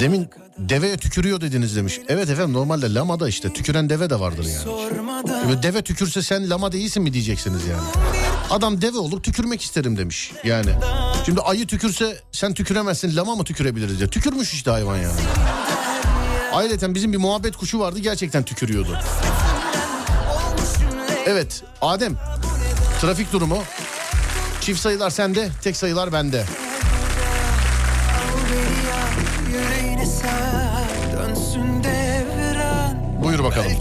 Demin 0.00 0.28
deveye 0.58 0.96
tükürüyor 0.96 1.40
dediniz 1.40 1.76
demiş. 1.76 2.00
Evet 2.08 2.30
efendim 2.30 2.52
normalde 2.52 2.94
lamada 2.94 3.28
işte 3.28 3.52
tüküren 3.52 3.90
deve 3.90 4.10
de 4.10 4.20
vardır 4.20 4.44
yani. 4.44 4.76
Böyle 5.48 5.62
deve 5.62 5.82
tükürse 5.82 6.22
sen 6.22 6.50
lama 6.50 6.72
değilsin 6.72 7.02
mi 7.02 7.12
diyeceksiniz 7.12 7.66
yani. 7.66 8.06
Adam 8.50 8.82
deve 8.82 8.98
olup 8.98 9.24
tükürmek 9.24 9.62
isterim 9.62 9.96
demiş 9.96 10.32
yani. 10.44 10.70
Şimdi 11.26 11.40
ayı 11.40 11.66
tükürse 11.66 12.20
sen 12.32 12.54
tüküremezsin 12.54 13.16
lama 13.16 13.34
mı 13.34 13.44
tükürebiliriz 13.44 13.98
diye. 13.98 14.08
Tükürmüş 14.08 14.52
işte 14.52 14.70
hayvan 14.70 14.96
yani. 14.96 15.20
Ayrıca 16.52 16.94
bizim 16.94 17.12
bir 17.12 17.18
muhabbet 17.18 17.56
kuşu 17.56 17.78
vardı 17.78 17.98
gerçekten 17.98 18.42
tükürüyordu. 18.42 18.98
Evet 21.26 21.62
Adem 21.80 22.16
trafik 23.00 23.32
durumu 23.32 23.62
çift 24.60 24.80
sayılar 24.80 25.10
sende 25.10 25.48
tek 25.62 25.76
sayılar 25.76 26.12
bende. 26.12 26.44
Buyur 33.22 33.44
bakalım. 33.44 33.72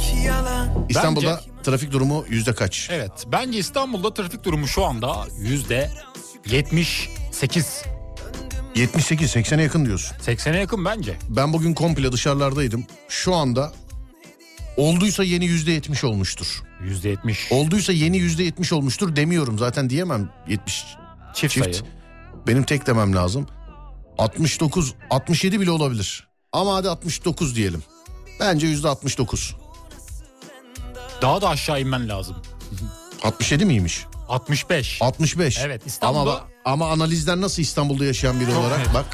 İstanbul'da 0.90 1.42
trafik 1.64 1.92
durumu 1.92 2.26
yüzde 2.30 2.54
kaç? 2.54 2.90
Evet 2.92 3.12
bence 3.28 3.60
İstanbul'da 3.60 4.14
trafik 4.14 4.44
durumu 4.44 4.68
şu 4.68 4.86
anda 4.86 5.26
yüzde 5.40 5.92
78. 6.46 7.84
78 8.76 9.36
80'e 9.36 9.64
yakın 9.64 9.86
diyorsun. 9.86 10.18
80'e 10.18 10.60
yakın 10.60 10.86
bence. 10.86 11.18
Ben 11.30 11.54
bugün 11.54 11.74
komple 11.74 12.12
dışarılardaydım. 12.12 12.86
Şu 13.10 13.36
anda 13.36 13.72
olduysa 14.78 15.24
yeni 15.24 15.46
yüzde 15.46 15.72
yetmiş 15.72 16.04
olmuştur. 16.04 16.62
Yüzde 16.84 17.10
70. 17.10 17.52
Olduysa 17.52 17.94
yeni 17.94 18.18
yüzde 18.18 18.44
yetmiş 18.44 18.74
olmuştur 18.74 19.16
demiyorum. 19.16 19.60
Zaten 19.60 19.90
diyemem 19.90 20.30
70 20.48 20.84
Çift, 21.34 21.54
çift. 21.54 21.66
sayı. 21.66 21.78
Benim 22.48 22.64
tek 22.64 22.88
demem 22.88 23.16
lazım. 23.16 23.48
69, 24.18 24.94
67 25.10 25.60
bile 25.60 25.72
olabilir. 25.72 26.28
Ama 26.54 26.76
hadi 26.76 26.90
69 26.90 27.56
diyelim. 27.56 27.84
Bence 28.40 28.68
yüzde 28.68 28.88
69. 28.90 29.56
Daha 31.22 31.42
da 31.42 31.50
aşağı 31.50 31.82
inmen 31.82 32.10
lazım. 32.10 32.36
67 33.24 33.66
miymiş? 33.66 34.06
65. 34.30 35.02
65. 35.02 35.60
Evet, 35.60 35.82
İstanbul'da- 35.86 36.22
Ama, 36.22 36.48
ama 36.66 36.90
analizden 36.92 37.42
nasıl 37.42 37.62
İstanbul'da 37.62 38.06
yaşayan 38.06 38.40
biri 38.40 38.52
Çok 38.52 38.60
olarak 38.60 38.78
net. 38.80 38.94
bak. 38.94 39.06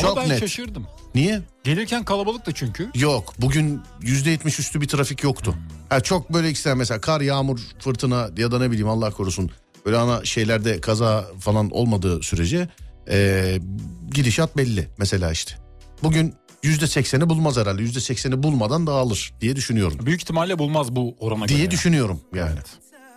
Ama 0.00 0.08
Çok 0.08 0.16
ben 0.16 0.28
net. 0.28 0.40
şaşırdım. 0.40 0.86
Niye? 1.14 1.42
Gelirken 1.64 2.04
kalabalıktı 2.04 2.52
çünkü. 2.54 2.90
Yok 2.94 3.34
bugün 3.38 3.80
yüzde 4.02 4.30
yetmiş 4.30 4.60
üstü 4.60 4.80
bir 4.80 4.88
trafik 4.88 5.22
yoktu. 5.22 5.54
Ha, 5.88 6.00
çok 6.00 6.32
böyle 6.32 6.50
ikisinden 6.50 6.78
mesela 6.78 7.00
kar, 7.00 7.20
yağmur, 7.20 7.60
fırtına 7.78 8.28
ya 8.36 8.50
da 8.52 8.58
ne 8.58 8.70
bileyim 8.70 8.88
Allah 8.88 9.10
korusun. 9.10 9.50
Böyle 9.86 9.96
ana 9.96 10.24
şeylerde 10.24 10.80
kaza 10.80 11.26
falan 11.40 11.70
olmadığı 11.70 12.22
sürece 12.22 12.68
e, 13.10 13.58
gidişat 14.14 14.56
belli 14.56 14.88
mesela 14.98 15.32
işte. 15.32 15.54
Bugün 16.02 16.34
yüzde 16.62 16.86
sekseni 16.86 17.28
bulmaz 17.28 17.56
herhalde. 17.56 17.82
Yüzde 17.82 18.00
sekseni 18.00 18.42
bulmadan 18.42 18.86
dağılır 18.86 19.32
diye 19.40 19.56
düşünüyorum. 19.56 19.98
Büyük 20.06 20.20
ihtimalle 20.22 20.58
bulmaz 20.58 20.96
bu 20.96 21.16
orana 21.20 21.46
göre. 21.46 21.58
Diye 21.58 21.70
düşünüyorum 21.70 22.20
yani. 22.34 22.58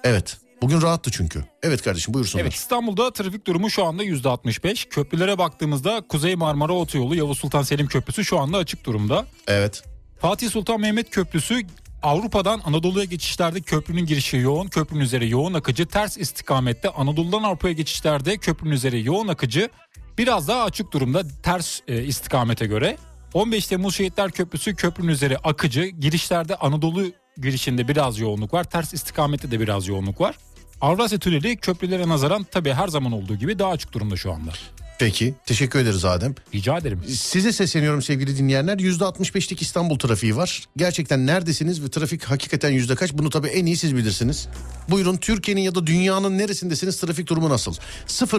Evet. 0.04 0.38
Bugün 0.64 0.82
rahattı 0.82 1.12
çünkü. 1.12 1.46
Evet 1.64 1.82
kardeşim 1.82 2.14
buyursunlar. 2.14 2.44
Evet 2.44 2.54
İstanbul'da 2.54 3.14
trafik 3.14 3.48
durumu 3.48 3.70
şu 3.70 3.86
anda 3.86 4.04
%65. 4.04 4.90
Köprülere 4.90 5.38
baktığımızda 5.38 6.02
Kuzey 6.10 6.36
Marmara 6.36 6.74
Otoyolu 6.74 7.16
Yavuz 7.16 7.38
Sultan 7.38 7.62
Selim 7.62 7.88
Köprüsü 7.88 8.26
şu 8.26 8.40
anda 8.40 8.58
açık 8.58 8.86
durumda. 8.86 9.26
Evet. 9.48 9.84
Fatih 10.20 10.50
Sultan 10.50 10.82
Mehmet 10.82 11.10
Köprüsü 11.10 11.62
Avrupa'dan 12.04 12.62
Anadolu'ya 12.66 13.06
geçişlerde 13.06 13.62
köprünün 13.62 14.06
girişi 14.06 14.38
yoğun, 14.38 14.68
köprünün 14.68 15.02
üzeri 15.02 15.30
yoğun 15.30 15.54
akıcı. 15.54 15.86
Ters 15.86 16.18
istikamette 16.18 16.90
Anadolu'dan 16.90 17.44
Avrupa'ya 17.44 17.74
geçişlerde 17.74 18.38
köprünün 18.38 18.72
üzeri 18.72 19.06
yoğun 19.06 19.28
akıcı. 19.28 19.70
Biraz 20.18 20.48
daha 20.48 20.64
açık 20.64 20.92
durumda 20.92 21.24
ters 21.44 21.80
e, 21.88 22.04
istikamete 22.04 22.66
göre. 22.66 22.98
15 23.34 23.68
Temmuz 23.68 23.96
Şehitler 23.96 24.32
Köprüsü 24.32 24.76
köprünün 24.76 25.12
üzeri 25.12 25.38
akıcı. 25.38 25.86
Girişlerde 25.86 26.56
Anadolu 26.56 27.06
girişinde 27.38 27.88
biraz 27.88 28.20
yoğunluk 28.20 28.54
var. 28.54 28.64
Ters 28.64 28.94
istikamette 28.94 29.52
de 29.52 29.60
biraz 29.60 29.88
yoğunluk 29.88 30.22
var. 30.22 30.36
Avrasya 30.84 31.20
Tüneli 31.20 31.58
köprülere 31.58 32.10
nazaran 32.10 32.44
tabii 32.52 32.74
her 32.74 32.88
zaman 32.88 33.12
olduğu 33.12 33.36
gibi 33.36 33.60
daha 33.60 33.72
açık 33.72 33.94
durumda 33.94 34.16
şu 34.16 34.32
anda. 34.32 34.52
Peki. 35.00 35.34
Teşekkür 35.46 35.80
ederiz 35.80 36.06
Adem. 36.06 36.36
Rica 36.54 36.78
ederim. 36.78 37.04
Size 37.08 37.52
sesleniyorum 37.52 38.02
sevgili 38.02 38.38
dinleyenler. 38.38 38.80
Yüzde 38.80 39.04
65'lik 39.04 39.62
İstanbul 39.62 40.00
trafiği 40.00 40.36
var. 40.36 40.64
Gerçekten 40.78 41.28
neredesiniz 41.28 41.84
ve 41.84 41.90
trafik 41.90 42.24
hakikaten 42.24 42.70
yüzde 42.70 42.96
kaç? 42.96 43.14
Bunu 43.14 43.30
tabii 43.30 43.48
en 43.48 43.66
iyi 43.66 43.78
siz 43.78 43.96
bilirsiniz. 43.96 44.48
Buyurun 44.90 45.18
Türkiye'nin 45.18 45.62
ya 45.62 45.76
da 45.76 45.88
dünyanın 45.88 46.38
neresindesiniz? 46.38 47.00
Trafik 47.00 47.28
durumu 47.28 47.50
nasıl? 47.50 47.74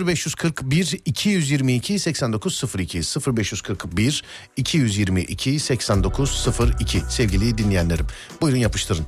0541 0.07 1.01
222 1.05 1.99
8902 1.99 3.01
0541 3.37 4.25
222 4.57 5.61
8902 5.61 7.03
sevgili 7.09 7.59
dinleyenlerim. 7.59 8.07
Buyurun 8.41 8.59
yapıştırın. 8.59 9.07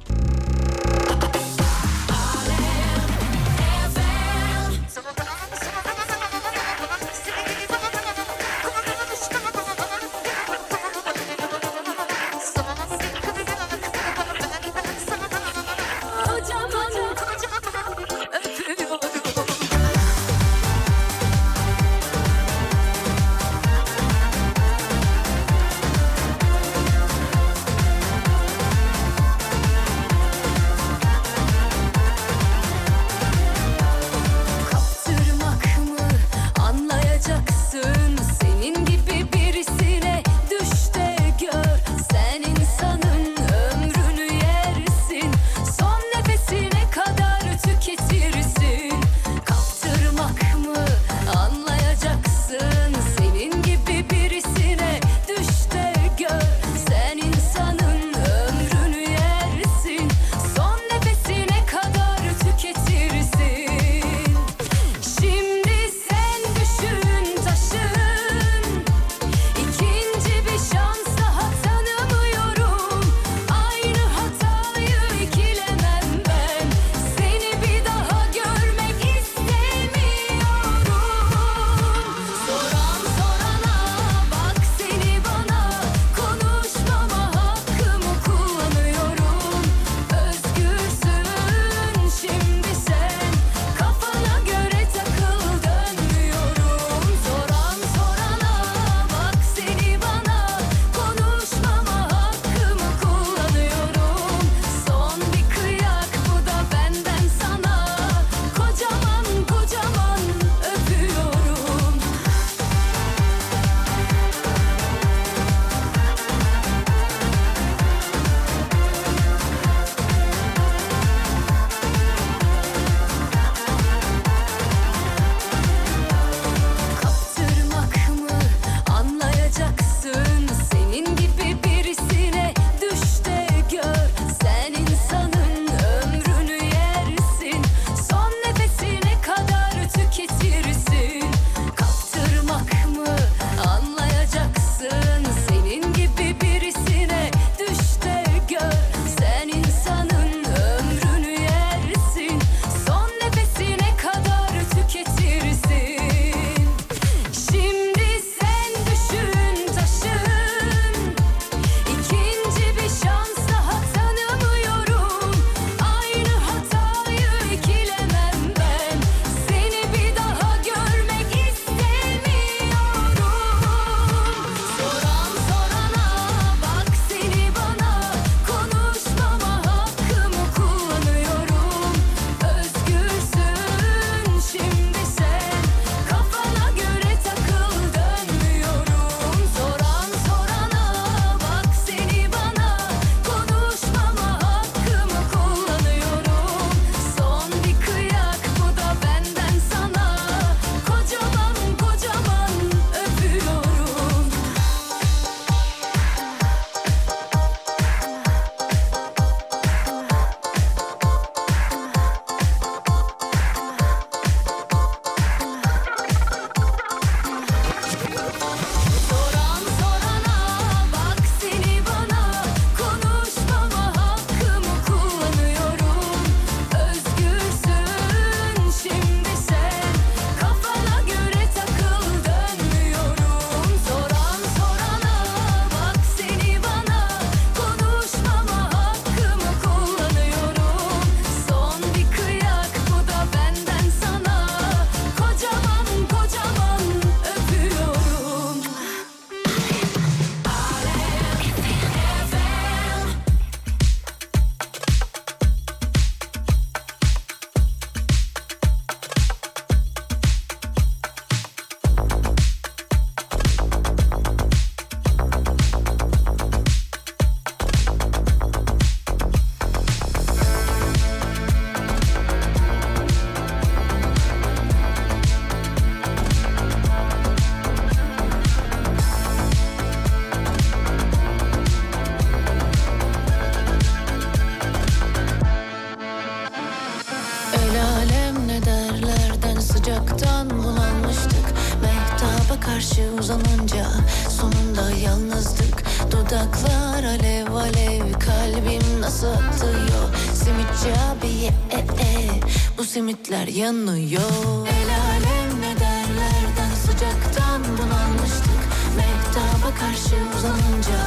Simitler 303.46 303.62
yanıyor. 303.62 304.66
El 304.66 304.90
alem 304.90 305.60
ne 305.60 305.80
derlerden 305.80 306.74
sıcaktan 306.74 307.62
bunalmıştık. 307.64 308.60
Mehtaba 308.96 309.74
karşı 309.78 310.16
uzanınca 310.38 311.00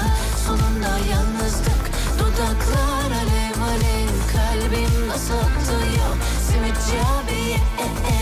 sonunda 0.46 0.98
yalnızdık. 1.12 1.90
Dudaklar 2.20 3.12
alev 3.12 3.62
alev 3.62 4.10
kalbim 4.34 5.08
nasıl 5.08 5.34
atıyor 5.34 6.16
Simitçi 6.48 6.98
abiye 7.02 7.56
e, 7.56 7.86
e, 7.86 8.18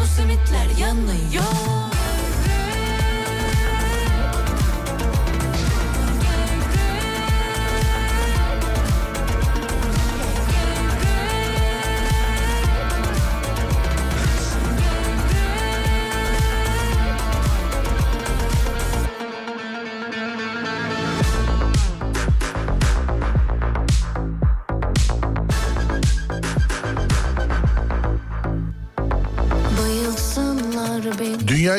bu 0.00 0.06
simitler 0.06 0.68
yanıyor 0.80 1.63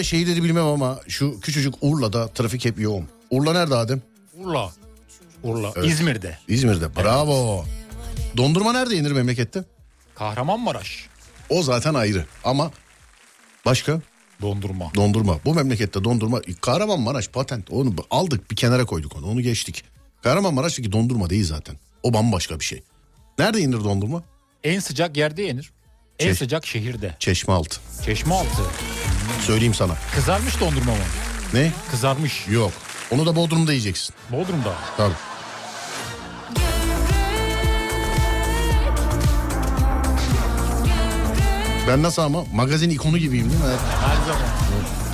şehirleri 0.05 0.43
bilmem 0.43 0.65
ama 0.65 0.99
şu 1.07 1.39
küçücük 1.39 1.73
Urla'da 1.81 2.27
trafik 2.27 2.65
hep 2.65 2.79
yoğun. 2.79 3.07
Urla 3.29 3.53
nerede 3.53 3.75
Adem? 3.75 4.01
Urla. 4.37 4.71
Urla. 5.43 5.73
İzmir'de. 5.85 6.37
İzmir'de. 6.47 6.95
Bravo. 6.95 7.65
Dondurma 8.37 8.71
nerede 8.71 8.95
yenir 8.95 9.11
memlekette? 9.11 9.63
Kahramanmaraş. 10.15 11.07
O 11.49 11.63
zaten 11.63 11.93
ayrı 11.93 12.25
ama 12.43 12.71
başka 13.65 14.01
Dondurma. 14.41 14.91
dondurma. 14.95 15.39
Bu 15.45 15.53
memlekette 15.53 16.03
dondurma 16.03 16.41
Kahramanmaraş 16.61 17.27
patent 17.27 17.71
onu 17.71 17.93
aldık 18.11 18.51
bir 18.51 18.55
kenara 18.55 18.85
koyduk 18.85 19.15
onu 19.15 19.25
onu 19.27 19.41
geçtik. 19.41 19.83
Kahramanmaraş'taki 20.23 20.91
dondurma 20.91 21.29
değil 21.29 21.45
zaten. 21.45 21.75
O 22.03 22.13
bambaşka 22.13 22.59
bir 22.59 22.65
şey. 22.65 22.83
Nerede 23.39 23.61
yenir 23.61 23.83
dondurma? 23.83 24.23
En 24.63 24.79
sıcak 24.79 25.17
yerde 25.17 25.41
yenir. 25.43 25.71
En 26.19 26.27
Çeş- 26.27 26.37
sıcak 26.37 26.65
şehirde. 26.65 27.15
Çeşme 27.19 27.53
altı. 27.53 27.79
Söyleyeyim 29.41 29.73
sana. 29.73 29.93
Kızarmış 30.15 30.59
dondurma 30.59 30.91
mı? 30.91 30.97
Ne? 31.53 31.71
Kızarmış. 31.91 32.47
Yok. 32.47 32.71
Onu 33.11 33.25
da 33.25 33.35
Bodrum'da 33.35 33.71
yiyeceksin. 33.71 34.15
Bodrum'da. 34.31 34.73
Tabii. 34.97 35.13
Ben 41.87 42.03
nasıl 42.03 42.21
ama 42.21 42.43
magazin 42.53 42.89
ikonu 42.89 43.17
gibiyim 43.17 43.49
değil 43.49 43.61
mi? 43.63 43.67
Her 44.05 44.15
zaman. 44.25 45.04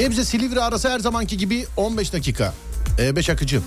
Gebze 0.00 0.24
Silivri 0.24 0.60
arası 0.60 0.88
her 0.88 0.98
zamanki 0.98 1.36
gibi 1.36 1.66
15 1.76 2.12
dakika. 2.12 2.54
E5 2.98 3.32
akıcı. 3.32 3.60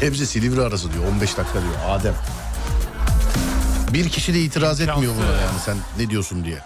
Gebze 0.00 0.26
Silivri 0.26 0.60
arası 0.60 0.92
diyor 0.92 1.04
15 1.12 1.36
dakika 1.36 1.62
diyor 1.62 1.74
Adem. 1.88 2.14
Bir 3.94 4.08
kişi 4.08 4.34
de 4.34 4.40
itiraz 4.40 4.80
etmiyor 4.80 5.14
buna 5.16 5.40
yani 5.40 5.60
sen 5.64 5.76
ne 5.98 6.10
diyorsun 6.10 6.44
diye. 6.44 6.58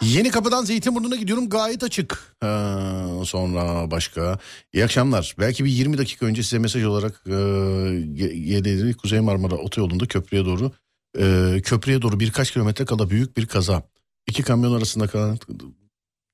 Yeni 0.00 0.30
kapıdan 0.30 0.64
Zeytinburnu'na 0.64 1.16
gidiyorum 1.16 1.48
gayet 1.48 1.82
açık. 1.82 2.36
Ha, 2.40 2.76
sonra 3.24 3.90
başka. 3.90 4.38
İyi 4.72 4.84
akşamlar. 4.84 5.34
Belki 5.38 5.64
bir 5.64 5.70
20 5.70 5.98
dakika 5.98 6.26
önce 6.26 6.42
size 6.42 6.58
mesaj 6.58 6.84
olarak 6.84 7.22
e, 7.26 8.92
Kuzey 8.92 9.20
Marmara 9.20 9.54
Otoyolu'nda 9.54 10.06
köprüye 10.06 10.44
doğru 10.44 10.72
e, 11.18 11.56
köprüye 11.64 12.02
doğru 12.02 12.20
birkaç 12.20 12.50
kilometre 12.50 12.84
kala 12.84 13.10
büyük 13.10 13.36
bir 13.36 13.46
kaza. 13.46 13.82
İki 14.26 14.42
kamyon 14.42 14.76
arasında 14.76 15.06
kalan... 15.06 15.38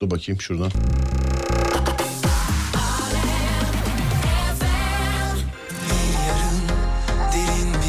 Dur 0.02 0.10
bakayım 0.10 0.40
şuradan. 0.40 0.70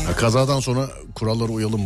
Ha, 0.06 0.16
kazadan 0.16 0.60
sonra 0.60 0.90
kurallara 1.16 1.52
uyalım 1.52 1.82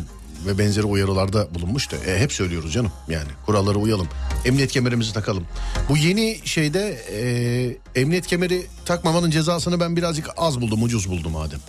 ve 0.45 0.57
benzeri 0.57 0.85
uyarılarda 0.85 1.55
bulunmuş 1.55 1.91
da 1.91 1.95
e, 1.95 2.19
hep 2.19 2.33
söylüyoruz 2.33 2.73
canım 2.73 2.91
yani 3.09 3.27
kurallara 3.45 3.77
uyalım. 3.77 4.07
Emniyet 4.45 4.71
kemerimizi 4.71 5.13
takalım. 5.13 5.45
Bu 5.89 5.97
yeni 5.97 6.39
şeyde 6.45 6.99
e, 7.11 8.01
emniyet 8.01 8.27
kemeri 8.27 8.65
takmamanın 8.85 9.31
cezasını 9.31 9.79
ben 9.79 9.95
birazcık 9.95 10.29
az 10.37 10.61
buldum 10.61 10.83
ucuz 10.83 11.09
buldum 11.09 11.35
Adem. 11.35 11.59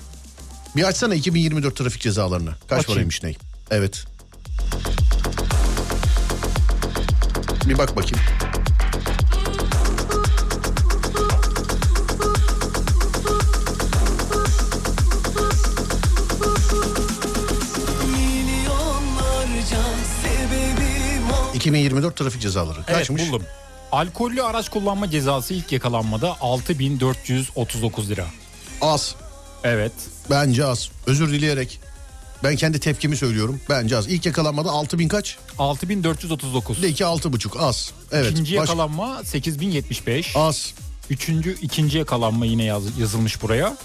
Bir 0.76 0.84
açsana 0.84 1.14
2024 1.14 1.76
trafik 1.76 2.02
cezalarını. 2.02 2.50
Kaç 2.68 2.78
Açayım. 2.80 2.86
paraymış 2.96 3.22
ne? 3.22 3.34
Evet. 3.70 4.04
Bir 7.68 7.78
bak 7.78 7.96
bakayım. 7.96 8.18
Milyonlarca 18.50 19.82
sebebim 20.22 21.30
ol 21.30 21.54
2024 21.54 22.16
trafik 22.16 22.40
cezaları. 22.42 22.78
Evet 22.88 22.98
Kaçmış? 22.98 23.22
buldum. 23.28 23.42
Alkollü 23.92 24.42
araç 24.42 24.68
kullanma 24.68 25.10
cezası 25.10 25.54
ilk 25.54 25.72
yakalanmada 25.72 26.36
6439 26.40 28.10
lira. 28.10 28.26
Az. 28.80 29.14
Evet. 29.64 29.92
Bence 30.30 30.64
az. 30.66 30.88
Özür 31.06 31.32
dileyerek. 31.32 31.80
Ben 32.44 32.56
kendi 32.56 32.80
tepkimi 32.80 33.16
söylüyorum. 33.16 33.60
Bence 33.68 33.96
az. 33.96 34.06
İlk 34.08 34.26
yakalanmada 34.26 34.70
6000 34.70 35.08
kaç? 35.08 35.36
6439. 35.58 36.76
Bir 36.78 36.82
de 36.82 36.88
iki 36.88 37.04
altı 37.04 37.32
buçuk 37.32 37.56
az. 37.60 37.90
Evet. 38.12 38.30
İkinci 38.32 38.56
baş- 38.56 38.68
yakalanma 38.68 39.24
8075. 39.24 40.32
Az. 40.36 40.74
Üçüncü, 41.10 41.56
ikinci 41.62 41.98
yakalanma 41.98 42.46
yine 42.46 42.64
yaz- 42.64 42.98
yazılmış 42.98 43.42
buraya. 43.42 43.76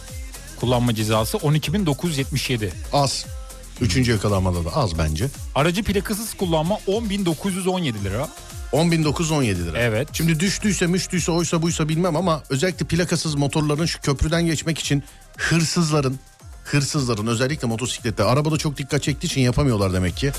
Kullanma 0.59 0.95
cezası 0.95 1.37
12977. 1.37 2.73
Az. 2.93 3.25
Üçüncü 3.81 4.11
yakalanmada 4.11 4.65
da 4.65 4.75
az 4.75 4.97
bence. 4.97 5.27
Aracı 5.55 5.83
plakasız 5.83 6.33
kullanma 6.33 6.79
10917 6.87 8.03
lira. 8.03 8.29
10.917 8.71 9.65
lira. 9.65 9.79
Evet. 9.79 10.07
Şimdi 10.13 10.39
düştüyse 10.39 10.87
müştüyse 10.87 11.31
oysa 11.31 11.61
buysa 11.61 11.89
bilmem 11.89 12.15
ama 12.15 12.43
özellikle 12.49 12.85
plakasız 12.85 13.35
motorların 13.35 13.85
şu 13.85 14.01
köprüden 14.01 14.45
geçmek 14.45 14.79
için 14.79 15.03
hırsızların 15.37 16.19
hırsızların 16.65 17.27
özellikle 17.27 17.67
motosiklette 17.67 18.23
arabada 18.23 18.57
çok 18.57 18.77
dikkat 18.77 19.03
çektiği 19.03 19.27
için 19.27 19.41
yapamıyorlar 19.41 19.93
demek 19.93 20.17
ki. 20.17 20.31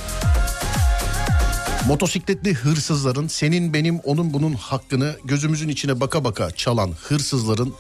Motosikletli 1.88 2.54
hırsızların 2.54 3.28
senin 3.28 3.74
benim 3.74 3.98
onun 3.98 4.32
bunun 4.32 4.52
hakkını 4.52 5.16
gözümüzün 5.24 5.68
içine 5.68 6.00
baka 6.00 6.24
baka 6.24 6.50
çalan 6.50 6.92
hırsızların 7.02 7.74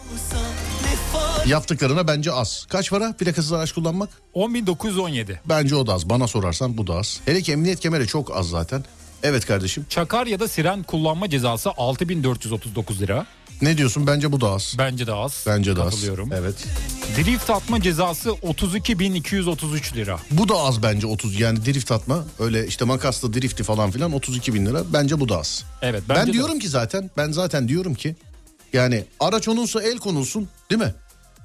yaptıklarına 1.46 2.08
bence 2.08 2.32
az. 2.32 2.66
Kaç 2.68 2.90
para 2.90 3.12
plakasız 3.12 3.52
araç 3.52 3.72
kullanmak? 3.72 4.10
10917. 4.34 5.40
Bence 5.44 5.74
o 5.76 5.86
da 5.86 5.94
az. 5.94 6.10
Bana 6.10 6.26
sorarsan 6.26 6.78
bu 6.78 6.86
da 6.86 6.94
az. 6.94 7.20
Hele 7.24 7.42
ki 7.42 7.52
emniyet 7.52 7.80
kemeri 7.80 8.06
çok 8.06 8.36
az 8.36 8.48
zaten. 8.48 8.84
Evet 9.22 9.46
kardeşim. 9.46 9.86
Çakar 9.88 10.26
ya 10.26 10.40
da 10.40 10.48
siren 10.48 10.82
kullanma 10.82 11.30
cezası 11.30 11.70
6439 11.76 13.00
lira. 13.00 13.26
Ne 13.62 13.78
diyorsun? 13.78 14.06
Bence 14.06 14.32
bu 14.32 14.40
da 14.40 14.50
az. 14.50 14.74
Bence 14.78 15.06
de 15.06 15.12
az. 15.12 15.44
Bence 15.46 15.76
de 15.76 15.82
az. 15.82 15.90
Katılıyorum. 15.90 16.32
Evet. 16.32 16.54
Drift 17.16 17.50
atma 17.50 17.82
cezası 17.82 18.30
32233 18.42 19.94
lira. 19.96 20.18
Bu 20.30 20.48
da 20.48 20.54
az 20.56 20.82
bence 20.82 21.06
30. 21.06 21.40
Yani 21.40 21.66
drift 21.66 21.92
atma. 21.92 22.24
Öyle 22.38 22.66
işte 22.66 22.84
makaslı 22.84 23.32
drifti 23.32 23.62
falan 23.62 23.90
filan 23.90 24.12
32 24.12 24.54
bin 24.54 24.66
lira. 24.66 24.92
Bence 24.92 25.20
bu 25.20 25.28
da 25.28 25.38
az. 25.38 25.64
Evet 25.82 26.02
ben 26.08 26.16
bence 26.16 26.28
de 26.28 26.32
diyorum 26.32 26.58
ki 26.58 26.68
zaten 26.68 27.10
ben 27.16 27.32
zaten 27.32 27.68
diyorum 27.68 27.94
ki 27.94 28.16
yani 28.72 29.04
araç 29.20 29.48
onunsa 29.48 29.82
el 29.82 29.96
konulsun 29.98 30.48
değil 30.70 30.80
mi? 30.82 30.94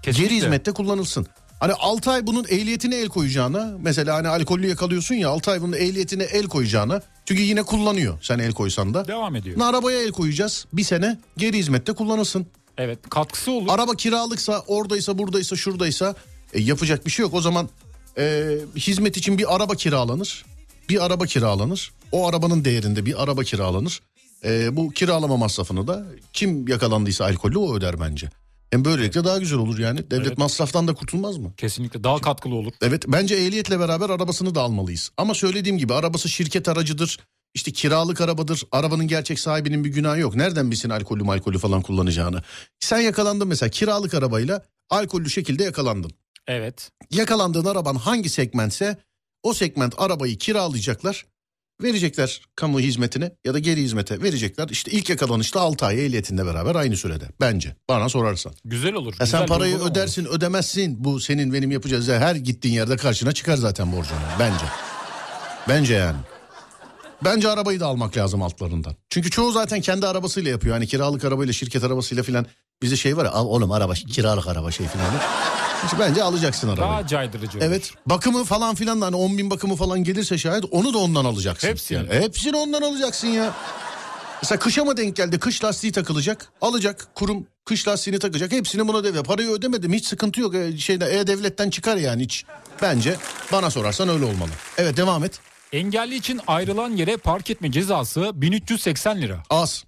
Kesinlikle. 0.04 0.36
Geri 0.36 0.44
hizmette 0.44 0.72
kullanılsın. 0.72 1.28
Hani 1.60 1.74
6 1.74 2.12
ay 2.12 2.28
bunun 2.28 2.44
ehliyetine 2.50 2.96
el 2.96 3.08
koyacağına 3.08 3.74
mesela 3.82 4.16
hani 4.16 4.28
alkollü 4.28 4.68
yakalıyorsun 4.68 5.16
ya 5.16 5.30
6 5.30 5.52
ay 5.52 5.62
bunun 5.62 5.74
ehliyetine 5.74 6.24
el 6.24 6.46
koyacağına 6.48 7.02
çünkü 7.26 7.42
yine 7.42 7.64
kullanıyor 7.64 8.18
sen 8.22 8.40
el 8.40 8.52
koysan 8.54 8.94
da. 8.94 9.08
Devam 9.08 9.36
ediyor. 9.36 9.62
Arabaya 9.62 10.02
el 10.04 10.12
koyacağız 10.12 10.66
bir 10.74 10.84
sene 10.84 11.20
geri 11.38 11.58
hizmette 11.58 11.94
kullanılsın. 11.94 12.48
Evet 12.78 13.00
katkısı 13.10 13.52
olur. 13.52 13.68
Araba 13.70 13.96
kiralıksa 13.96 14.64
oradaysa 14.68 15.18
buradaysa 15.18 15.56
şuradaysa 15.56 16.16
e, 16.54 16.62
yapacak 16.62 17.06
bir 17.06 17.12
şey 17.12 17.24
yok. 17.24 17.34
O 17.34 17.42
zaman 17.42 17.70
e, 18.18 18.58
hizmet 18.76 19.18
için 19.18 19.38
bir 19.38 19.56
araba 19.56 19.76
kiralanır. 19.76 20.46
Bir 20.90 21.06
araba 21.06 21.26
kiralanır. 21.26 21.92
O 22.12 22.28
arabanın 22.28 22.66
değerinde 22.66 23.06
bir 23.06 23.24
araba 23.24 23.44
kiralanır. 23.44 24.02
Ee, 24.46 24.78
bu 24.78 24.90
kiralama 24.92 25.38
masrafını 25.38 25.88
da 25.88 26.06
kim 26.34 26.68
yakalandıysa 26.68 27.26
alkollü 27.26 27.58
o 27.58 27.76
öder 27.76 28.00
bence. 28.00 28.30
Hem 28.72 28.86
böylelikle 28.86 29.24
daha 29.24 29.38
güzel 29.38 29.60
olur 29.60 29.80
yani. 29.80 30.12
Devlet 30.12 30.28
Evet. 30.28 30.38
masraftan 30.38 30.88
da 30.88 30.94
kurtulmaz 30.94 31.38
mı? 31.38 31.54
Kesinlikle 31.58 32.04
daha 32.04 32.22
katkılı 32.22 32.56
olur. 32.56 32.74
Evet 32.82 33.06
bence 33.08 33.36
ehliyetle 33.36 33.80
beraber 33.80 34.10
arabasını 34.10 34.56
da 34.56 34.62
almalıyız. 34.62 35.12
Ama 35.18 35.34
söylediğim 35.34 35.78
gibi 35.78 35.94
arabası 35.94 36.30
şirket 36.30 36.70
aracıdır. 36.70 37.20
İşte 37.54 37.72
kiralık 37.72 38.22
arabadır. 38.22 38.64
Arabanın 38.72 39.08
gerçek 39.08 39.40
sahibinin 39.40 39.84
bir 39.84 39.90
günahı 39.90 40.20
yok. 40.20 40.36
Nereden 40.36 40.72
bilsin 40.72 40.90
alkollü 40.90 41.24
malkollü 41.24 41.58
falan 41.58 41.82
kullanacağını. 41.82 42.42
Sen 42.80 43.00
yakalandın 43.00 43.48
mesela 43.48 43.70
kiralık 43.70 44.14
arabayla 44.14 44.66
alkollü 44.90 45.30
şekilde 45.30 45.64
yakalandın. 45.64 46.12
Evet. 46.48 46.92
Yakalandığın 47.12 47.66
araban 47.66 47.96
hangi 47.96 48.30
segmentse 48.30 48.98
o 49.44 49.54
segment 49.54 49.94
arabayı 49.98 50.38
kiralayacaklar. 50.38 51.26
Verecekler 51.84 52.42
kamu 52.56 52.80
hizmetine 52.80 53.32
ya 53.46 53.54
da 53.54 53.60
geri 53.60 53.82
hizmete 53.82 54.22
verecekler. 54.22 54.70
İşte 54.70 54.92
ilk 54.92 55.10
yakalanışta 55.10 55.62
6 55.62 55.86
ay 55.86 56.06
ehliyetinde 56.06 56.46
beraber 56.46 56.76
aynı 56.76 56.98
sürede. 56.98 57.26
Bence 57.42 57.76
bana 57.90 58.10
sorarsan. 58.10 58.54
Güzel 58.66 58.94
olur. 58.94 59.14
Ya 59.14 59.26
güzel 59.26 59.40
sen 59.40 59.48
parayı 59.48 59.72
uygulama 59.74 59.92
olur. 59.92 60.00
ödersin 60.00 60.26
ödemezsin. 60.26 61.04
Bu 61.04 61.20
senin 61.20 61.54
benim 61.54 61.72
yapacağız. 61.72 62.10
Her 62.10 62.36
gittiğin 62.36 62.76
yerde 62.76 62.98
karşına 62.98 63.32
çıkar 63.32 63.58
zaten 63.58 63.92
borcun. 63.92 64.18
Bence. 64.40 64.66
Bence 65.70 65.94
yani. 65.94 66.18
Bence 67.26 67.50
arabayı 67.50 67.80
da 67.80 67.88
almak 67.88 68.18
lazım 68.18 68.42
altlarından. 68.42 68.96
Çünkü 69.10 69.30
çoğu 69.30 69.52
zaten 69.52 69.82
kendi 69.82 70.08
arabasıyla 70.08 70.52
yapıyor. 70.52 70.76
Hani 70.76 70.88
kiralık 70.88 71.26
arabayla 71.26 71.54
şirket 71.54 71.84
arabasıyla 71.84 72.24
filan. 72.24 72.46
Bizde 72.82 72.96
şey 72.96 73.18
var 73.18 73.26
ya 73.26 73.32
al 73.32 73.46
oğlum 73.48 73.72
araba 73.72 73.94
kiralık 73.94 74.48
araba 74.48 74.72
şey 74.72 74.88
filan. 74.88 75.08
İşte 75.86 76.00
bence 76.00 76.24
alacaksın 76.24 76.68
arabayı. 76.70 76.90
Daha 76.92 77.08
caydırıcı 77.08 77.58
olur. 77.58 77.66
Evet 77.66 77.94
bakımı 78.06 78.44
falan 78.44 78.76
filan 78.76 79.02
da 79.02 79.06
hani 79.06 79.16
10 79.16 79.38
bin 79.38 79.50
bakımı 79.50 79.76
falan 79.76 80.04
gelirse 80.04 80.38
şayet 80.38 80.64
onu 80.72 80.94
da 80.94 80.98
ondan 80.98 81.26
alacaksın. 81.26 81.68
Hepsini. 81.68 81.98
Yani 81.98 82.10
hepsini 82.14 82.58
ondan 82.58 82.82
alacaksın 82.82 83.28
ya. 83.28 83.54
Mesela 84.44 84.60
kışa 84.60 84.84
mı 84.86 84.98
denk 84.98 85.16
geldi 85.16 85.40
kış 85.40 85.64
lastiği 85.64 85.92
takılacak 85.94 86.52
alacak 86.62 87.08
kurum 87.16 87.48
kış 87.66 87.88
lastiğini 87.88 88.20
takacak 88.20 88.52
hepsini 88.52 88.88
buna 88.88 89.04
devre 89.04 89.24
parayı 89.24 89.50
ödemedim 89.50 89.94
hiç 89.94 90.06
sıkıntı 90.06 90.42
yok 90.42 90.56
E, 90.56 90.78
şeyde 90.78 91.20
e-devletten 91.20 91.70
çıkar 91.70 91.98
yani 91.98 92.24
hiç. 92.24 92.46
Bence 92.82 93.16
bana 93.52 93.70
sorarsan 93.70 94.10
öyle 94.10 94.26
olmalı. 94.26 94.50
Evet 94.78 94.98
devam 94.98 95.24
et. 95.24 95.40
Engelli 95.74 96.16
için 96.16 96.42
ayrılan 96.48 96.90
yere 96.90 97.18
park 97.18 97.50
etme 97.50 97.72
cezası 97.72 98.32
1380 98.42 99.22
lira. 99.22 99.44
Az. 99.50 99.86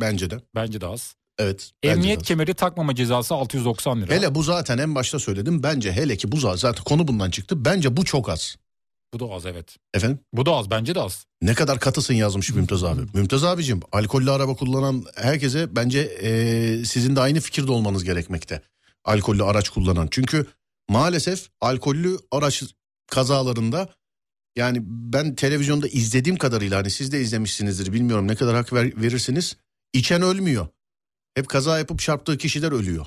Bence 0.00 0.30
de. 0.30 0.36
Bence 0.54 0.80
de 0.80 0.86
az. 0.86 1.14
Evet. 1.38 1.70
Emniyet 1.82 2.22
kemeri 2.22 2.54
takmama 2.54 2.94
cezası 2.94 3.34
690 3.34 4.02
lira. 4.02 4.14
Hele 4.14 4.34
bu 4.34 4.42
zaten 4.42 4.78
en 4.78 4.94
başta 4.94 5.18
söyledim. 5.18 5.62
Bence 5.62 5.92
hele 5.92 6.16
ki 6.16 6.32
bu 6.32 6.36
zaten 6.56 6.84
konu 6.84 7.08
bundan 7.08 7.30
çıktı. 7.30 7.64
Bence 7.64 7.96
bu 7.96 8.04
çok 8.04 8.28
az. 8.28 8.56
Bu 9.14 9.20
da 9.20 9.24
az 9.34 9.46
evet. 9.46 9.76
Efendim? 9.94 10.18
Bu 10.32 10.46
da 10.46 10.52
az 10.52 10.70
bence 10.70 10.94
de 10.94 11.00
az. 11.00 11.24
Ne 11.42 11.54
kadar 11.54 11.80
katısın 11.80 12.14
yazmış 12.14 12.50
Mümtaz 12.54 12.84
abi. 12.84 13.00
Mümtaz 13.14 13.44
abicim 13.44 13.80
alkollü 13.92 14.30
araba 14.30 14.54
kullanan 14.56 15.04
herkese 15.16 15.76
bence 15.76 16.18
eee, 16.22 16.84
sizin 16.84 17.16
de 17.16 17.20
aynı 17.20 17.40
fikirde 17.40 17.72
olmanız 17.72 18.04
gerekmekte. 18.04 18.62
Alkollü 19.04 19.42
araç 19.44 19.68
kullanan. 19.68 20.08
Çünkü 20.10 20.46
maalesef 20.88 21.48
alkollü 21.60 22.18
araç 22.32 22.62
kazalarında 23.06 23.88
yani 24.56 24.78
ben 24.86 25.34
televizyonda 25.34 25.88
izlediğim 25.88 26.36
kadarıyla 26.38 26.78
hani 26.78 26.90
siz 26.90 27.12
de 27.12 27.20
izlemişsinizdir 27.20 27.92
bilmiyorum 27.92 28.28
ne 28.28 28.34
kadar 28.34 28.56
hak 28.56 28.72
ver- 28.72 29.02
verirsiniz. 29.02 29.56
İçen 29.92 30.22
ölmüyor. 30.22 30.66
Hep 31.34 31.48
kaza 31.48 31.78
yapıp 31.78 31.98
çarptığı 31.98 32.38
kişiler 32.38 32.72
ölüyor. 32.72 33.06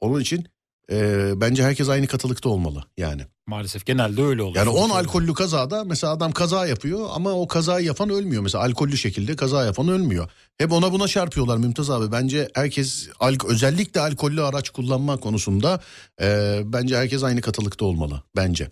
Onun 0.00 0.20
için 0.20 0.46
eee, 0.90 1.32
bence 1.36 1.62
herkes 1.64 1.88
aynı 1.88 2.06
katılıkta 2.06 2.48
olmalı 2.48 2.84
yani. 2.96 3.22
Maalesef 3.46 3.86
genelde 3.86 4.22
öyle 4.22 4.42
oluyor. 4.42 4.56
Yani 4.66 4.68
10 4.68 4.76
Sonuçta. 4.80 4.98
alkollü 4.98 5.34
kazada 5.34 5.84
mesela 5.84 6.12
adam 6.12 6.32
kaza 6.32 6.66
yapıyor 6.66 7.08
ama 7.12 7.30
o 7.32 7.48
kazayı 7.48 7.86
yapan 7.86 8.10
ölmüyor. 8.10 8.42
Mesela 8.42 8.64
alkollü 8.64 8.96
şekilde 8.96 9.36
kaza 9.36 9.64
yapan 9.64 9.88
ölmüyor. 9.88 10.30
Hep 10.58 10.72
ona 10.72 10.92
buna 10.92 11.08
çarpıyorlar 11.08 11.56
Mümtaz 11.56 11.90
abi. 11.90 12.12
Bence 12.12 12.48
herkes 12.54 13.08
alk 13.20 13.44
özellikle 13.44 14.00
alkollü 14.00 14.42
araç 14.42 14.70
kullanma 14.70 15.16
konusunda 15.16 15.80
e, 16.22 16.60
bence 16.64 16.96
herkes 16.96 17.22
aynı 17.24 17.40
katılıkta 17.40 17.84
olmalı 17.84 18.22
bence. 18.36 18.70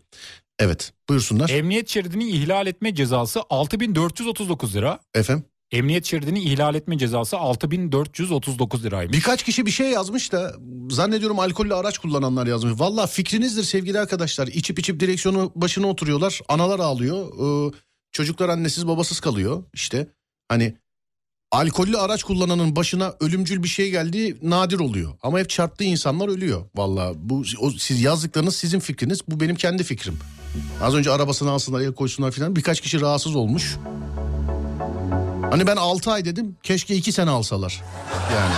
Evet 0.59 0.93
buyursunlar 1.09 1.51
Emniyet 1.51 1.89
şeridini 1.89 2.29
ihlal 2.31 2.67
etme 2.67 2.95
cezası 2.95 3.41
6439 3.51 4.75
lira. 4.77 5.01
efendim. 5.15 5.45
Emniyet 5.73 6.07
şeridini 6.07 6.41
ihlal 6.41 6.75
etme 6.75 6.99
cezası 6.99 7.37
6439 7.37 8.85
liraymış. 8.85 9.17
Birkaç 9.17 9.43
kişi 9.43 9.67
bir 9.67 9.71
şey 9.71 9.91
yazmış 9.91 10.33
da 10.33 10.55
zannediyorum 10.91 11.39
alkollü 11.39 11.75
araç 11.75 11.99
kullananlar 11.99 12.47
yazmış. 12.47 12.81
Valla 12.81 13.07
fikrinizdir 13.07 13.63
sevgili 13.63 14.01
arkadaşlar. 14.01 14.47
İçip 14.47 14.79
içip 14.79 15.01
direksiyonu 15.01 15.53
başına 15.55 15.87
oturuyorlar. 15.87 16.41
Analar 16.49 16.79
ağlıyor. 16.79 17.27
Ee, 17.27 17.75
çocuklar 18.13 18.49
annesiz 18.49 18.87
babasız 18.87 19.21
kalıyor. 19.21 19.65
İşte 19.73 20.09
hani 20.49 20.77
alkollü 21.51 21.99
araç 21.99 22.23
kullananın 22.23 22.77
başına 22.77 23.15
ölümcül 23.21 23.63
bir 23.63 23.69
şey 23.69 23.91
geldiği 23.91 24.37
nadir 24.43 24.79
oluyor. 24.79 25.13
Ama 25.23 25.39
hep 25.39 25.51
çarptığı 25.51 25.85
insanlar 25.85 26.29
ölüyor. 26.29 26.65
Valla 26.75 27.13
bu 27.17 27.45
o, 27.59 27.71
siz 27.71 28.03
yazdıklarınız 28.03 28.57
sizin 28.57 28.81
fikriniz. 28.81 29.21
Bu 29.29 29.41
benim 29.41 29.57
kendi 29.57 29.85
fikrim. 29.85 30.19
Az 30.83 30.95
önce 30.95 31.11
arabasını 31.11 31.51
alsınlar 31.51 31.81
el 31.81 31.93
koysunlar 31.93 32.31
filan. 32.31 32.57
Birkaç 32.57 32.81
kişi 32.81 33.01
rahatsız 33.01 33.37
olmuş. 33.37 33.77
Hani 35.53 35.67
ben 35.67 35.77
6 35.77 36.11
ay 36.13 36.25
dedim 36.25 36.57
keşke 36.63 36.95
2 36.95 37.13
sene 37.13 37.31
alsalar. 37.31 37.83
Yani 38.35 38.55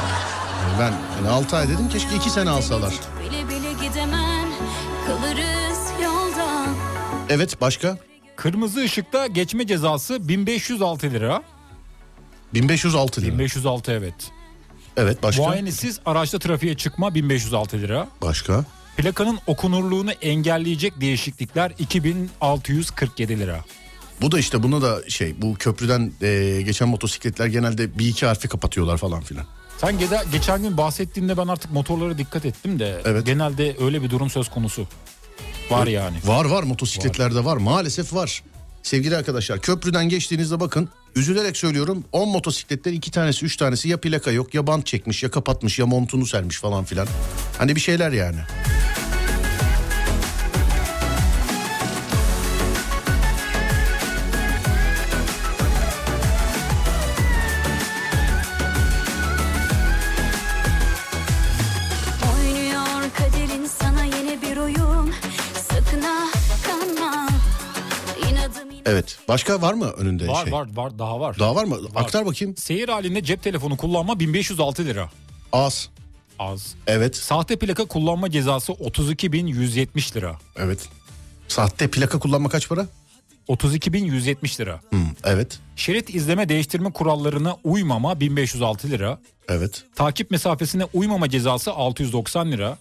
ben 0.81 0.93
yani 1.17 1.29
6 1.29 1.57
ay 1.57 1.69
dedim 1.69 1.89
keşke 1.89 2.17
2 2.17 2.31
sene 2.31 2.51
alsalar. 2.51 2.95
Bile 3.21 3.49
bile 3.49 3.73
gidemem 3.89 4.49
kalırız 5.07 5.79
yolda 6.03 6.67
Evet 7.29 7.61
başka? 7.61 7.99
Kırmızı 8.37 8.81
ışıkta 8.81 9.27
geçme 9.27 9.67
cezası 9.67 10.29
1506 10.29 11.11
lira. 11.11 11.43
1506 12.55 13.21
lira. 13.23 13.33
1506 13.33 13.93
evet. 13.93 14.15
Evet 14.97 15.23
başka? 15.23 15.43
Muayenesiz 15.43 16.01
araçta 16.07 16.39
trafiğe 16.39 16.77
çıkma 16.77 17.15
1506 17.15 17.79
lira. 17.79 18.09
Başka? 18.23 18.65
Plakanın 18.97 19.39
okunurluğunu 19.47 20.11
engelleyecek 20.13 21.01
değişiklikler 21.01 21.73
2647 21.79 23.39
lira. 23.39 23.65
Bu 24.21 24.33
da 24.33 24.39
işte 24.39 24.63
buna 24.63 24.83
da 24.83 25.09
şey 25.09 25.43
bu 25.43 25.55
köprüden 25.55 26.13
e, 26.23 26.63
geçen 26.63 26.89
motosikletler 26.89 27.47
genelde 27.47 27.99
bir 27.99 28.09
iki 28.09 28.27
harfi 28.27 28.49
kapatıyorlar 28.49 28.99
falan 28.99 29.21
filan. 29.23 29.45
Sen 29.79 29.99
gede- 29.99 30.23
geçen 30.33 30.63
gün 30.63 30.77
bahsettiğinde 30.77 31.37
ben 31.37 31.47
artık 31.49 31.73
motorlara 31.73 32.19
dikkat 32.19 32.45
ettim 32.47 32.79
de 32.79 33.01
Evet. 33.05 33.27
genelde 33.27 33.77
öyle 33.81 34.03
bir 34.03 34.11
durum 34.11 34.31
söz 34.31 34.49
konusu. 34.51 34.87
Var 35.71 35.87
yani. 35.87 36.17
Var 36.25 36.45
var 36.45 36.63
motosikletlerde 36.63 37.45
var. 37.45 37.57
maalesef 37.57 38.15
var. 38.15 38.43
Sevgili 38.83 39.17
arkadaşlar 39.17 39.61
köprüden 39.61 40.09
geçtiğinizde 40.09 40.61
bakın 40.61 40.89
üzülerek 41.17 41.57
söylüyorum 41.57 42.05
10 42.13 42.29
motosikletten 42.29 42.93
iki 42.93 43.11
tanesi 43.11 43.45
üç 43.45 43.57
tanesi 43.57 43.89
ya 43.89 44.01
plaka 44.01 44.31
yok 44.31 44.55
ya 44.55 44.67
bant 44.67 44.87
çekmiş 44.87 45.23
ya 45.23 45.31
kapatmış 45.31 45.79
ya 45.79 45.87
montunu 45.87 46.27
sermiş 46.27 46.59
falan 46.61 46.85
filan. 46.85 47.07
Hani 47.59 47.77
bir 47.77 47.81
şeyler 47.81 48.13
yani. 48.13 48.39
Evet 68.87 69.19
başka 69.29 69.63
var 69.63 69.75
mı 69.75 69.85
önünde 69.91 70.29
Var 70.29 70.45
şey? 70.45 70.53
var 70.53 70.69
var 70.75 70.99
daha 70.99 71.21
var. 71.21 71.39
Daha 71.39 71.55
var 71.55 71.65
mı? 71.65 71.77
Aktar 71.95 72.27
bakayım. 72.27 72.57
Seyir 72.57 72.89
halinde 72.89 73.23
cep 73.25 73.43
telefonu 73.43 73.77
kullanma 73.77 74.21
1506 74.21 74.85
lira. 74.85 75.11
Az. 75.53 75.89
Az. 76.39 76.75
Evet. 76.87 77.17
Sahte 77.17 77.57
plaka 77.57 77.85
kullanma 77.85 78.31
cezası 78.31 78.73
32.170 78.73 80.17
lira. 80.17 80.39
Evet. 80.57 80.89
Sahte 81.49 81.91
plaka 81.91 82.19
kullanma 82.19 82.49
kaç 82.49 82.69
para? 82.69 82.87
32.170 83.49 84.61
lira. 84.61 84.81
Hı, 84.91 84.97
evet. 85.25 85.59
Şerit 85.77 86.15
izleme 86.15 86.49
değiştirme 86.49 86.93
kurallarına 86.93 87.57
uymama 87.65 88.21
1506 88.21 88.91
lira. 88.91 89.21
Evet. 89.49 89.85
Takip 89.95 90.31
mesafesine 90.31 90.85
uymama 90.85 91.31
cezası 91.31 91.73
690 91.73 92.53
lira. 92.53 92.79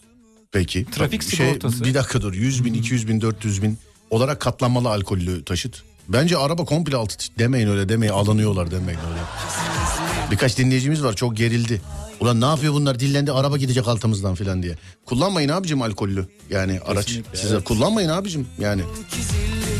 Peki. 0.51 0.85
Trafik 0.85 1.21
Bak, 1.21 1.29
sigortası. 1.29 1.83
bir 1.83 1.93
dakika 1.93 2.21
dur. 2.21 2.33
100 2.33 2.65
bin, 2.65 2.73
200 2.73 3.07
bin, 3.07 3.21
400 3.21 3.61
bin 3.63 3.77
olarak 4.09 4.39
katlanmalı 4.39 4.89
alkollü 4.89 5.45
taşıt. 5.45 5.83
Bence 6.09 6.37
araba 6.37 6.65
komple 6.65 6.97
altı 6.97 7.15
demeyin 7.39 7.67
öyle 7.67 7.89
demeyin 7.89 8.13
alınıyorlar 8.13 8.71
demeyin 8.71 8.99
öyle. 8.99 9.19
Birkaç 10.31 10.57
dinleyicimiz 10.57 11.03
var 11.03 11.13
çok 11.15 11.37
gerildi. 11.37 11.81
Ulan 12.19 12.41
ne 12.41 12.45
yapıyor 12.45 12.73
bunlar 12.73 12.99
dillendi 12.99 13.31
araba 13.31 13.57
gidecek 13.57 13.87
altımızdan 13.87 14.35
filan 14.35 14.63
diye. 14.63 14.75
Kullanmayın 15.05 15.49
abicim 15.49 15.81
alkollü 15.81 16.27
yani 16.49 16.79
araç. 16.85 17.05
Kesinlikle, 17.05 17.37
Size 17.37 17.55
evet. 17.55 17.63
kullanmayın 17.63 18.09
abicim 18.09 18.47
yani. 18.59 18.81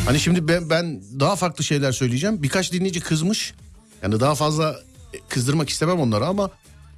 Hani 0.06 0.20
şimdi 0.20 0.48
ben, 0.48 0.70
ben 0.70 1.02
daha 1.20 1.36
farklı 1.36 1.64
şeyler 1.64 1.92
söyleyeceğim. 1.92 2.44
Birkaç 2.44 2.74
dinleyici 2.74 3.00
kızmış. 3.00 3.54
Yani 4.04 4.20
daha 4.20 4.36
fazla 4.36 4.76
kızdırmak 5.30 5.70
istemem 5.70 6.00
onları 6.00 6.26
ama 6.26 6.50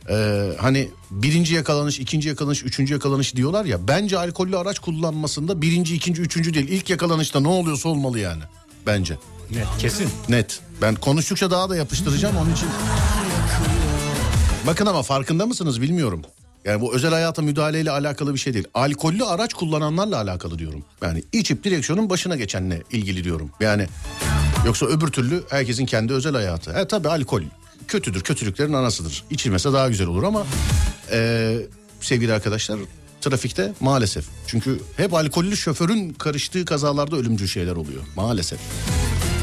e, 0.09 0.49
hani 0.59 0.89
birinci 1.11 1.53
yakalanış, 1.53 1.99
ikinci 1.99 2.29
yakalanış, 2.29 2.63
üçüncü 2.63 2.93
yakalanış 2.93 3.35
diyorlar 3.35 3.65
ya. 3.65 3.87
Bence 3.87 4.17
alkollü 4.17 4.57
araç 4.57 4.79
kullanmasında 4.79 5.61
birinci, 5.61 5.95
ikinci, 5.95 6.21
üçüncü 6.21 6.53
değil. 6.53 6.67
İlk 6.67 6.89
yakalanışta 6.89 7.39
ne 7.39 7.47
oluyorsa 7.47 7.89
olmalı 7.89 8.19
yani. 8.19 8.41
Bence. 8.85 9.17
Net 9.51 9.67
kesin. 9.79 10.09
Net. 10.29 10.59
Ben 10.81 10.95
konuştukça 10.95 11.51
daha 11.51 11.69
da 11.69 11.75
yapıştıracağım 11.75 12.37
onun 12.37 12.53
için. 12.53 12.69
Bakın 14.67 14.85
ama 14.85 15.03
farkında 15.03 15.45
mısınız 15.45 15.81
bilmiyorum. 15.81 16.21
Yani 16.65 16.81
bu 16.81 16.95
özel 16.95 17.11
hayata 17.11 17.41
müdahaleyle 17.41 17.91
alakalı 17.91 18.33
bir 18.33 18.39
şey 18.39 18.53
değil. 18.53 18.67
Alkollü 18.73 19.25
araç 19.25 19.53
kullananlarla 19.53 20.17
alakalı 20.21 20.59
diyorum. 20.59 20.83
Yani 21.01 21.23
içip 21.33 21.63
direksiyonun 21.63 22.09
başına 22.09 22.35
geçenle 22.35 22.83
ilgili 22.91 23.23
diyorum. 23.23 23.51
Yani 23.59 23.87
yoksa 24.65 24.85
öbür 24.85 25.07
türlü 25.07 25.43
herkesin 25.49 25.85
kendi 25.85 26.13
özel 26.13 26.33
hayatı. 26.33 26.71
E 26.71 26.87
tabi 26.87 27.09
alkol 27.09 27.41
kötüdür, 27.87 28.21
kötülüklerin 28.21 28.73
anasıdır. 28.73 29.23
İçilmese 29.29 29.73
daha 29.73 29.89
güzel 29.89 30.07
olur 30.07 30.23
ama 30.23 30.45
e, 31.11 31.57
sevgili 32.01 32.33
arkadaşlar 32.33 32.79
trafikte 33.29 33.73
maalesef. 33.79 34.25
Çünkü 34.47 34.79
hep 34.97 35.13
alkollü 35.13 35.57
şoförün 35.57 36.13
karıştığı 36.13 36.65
kazalarda 36.65 37.15
ölümcül 37.15 37.47
şeyler 37.47 37.75
oluyor 37.75 38.03
maalesef. 38.15 38.59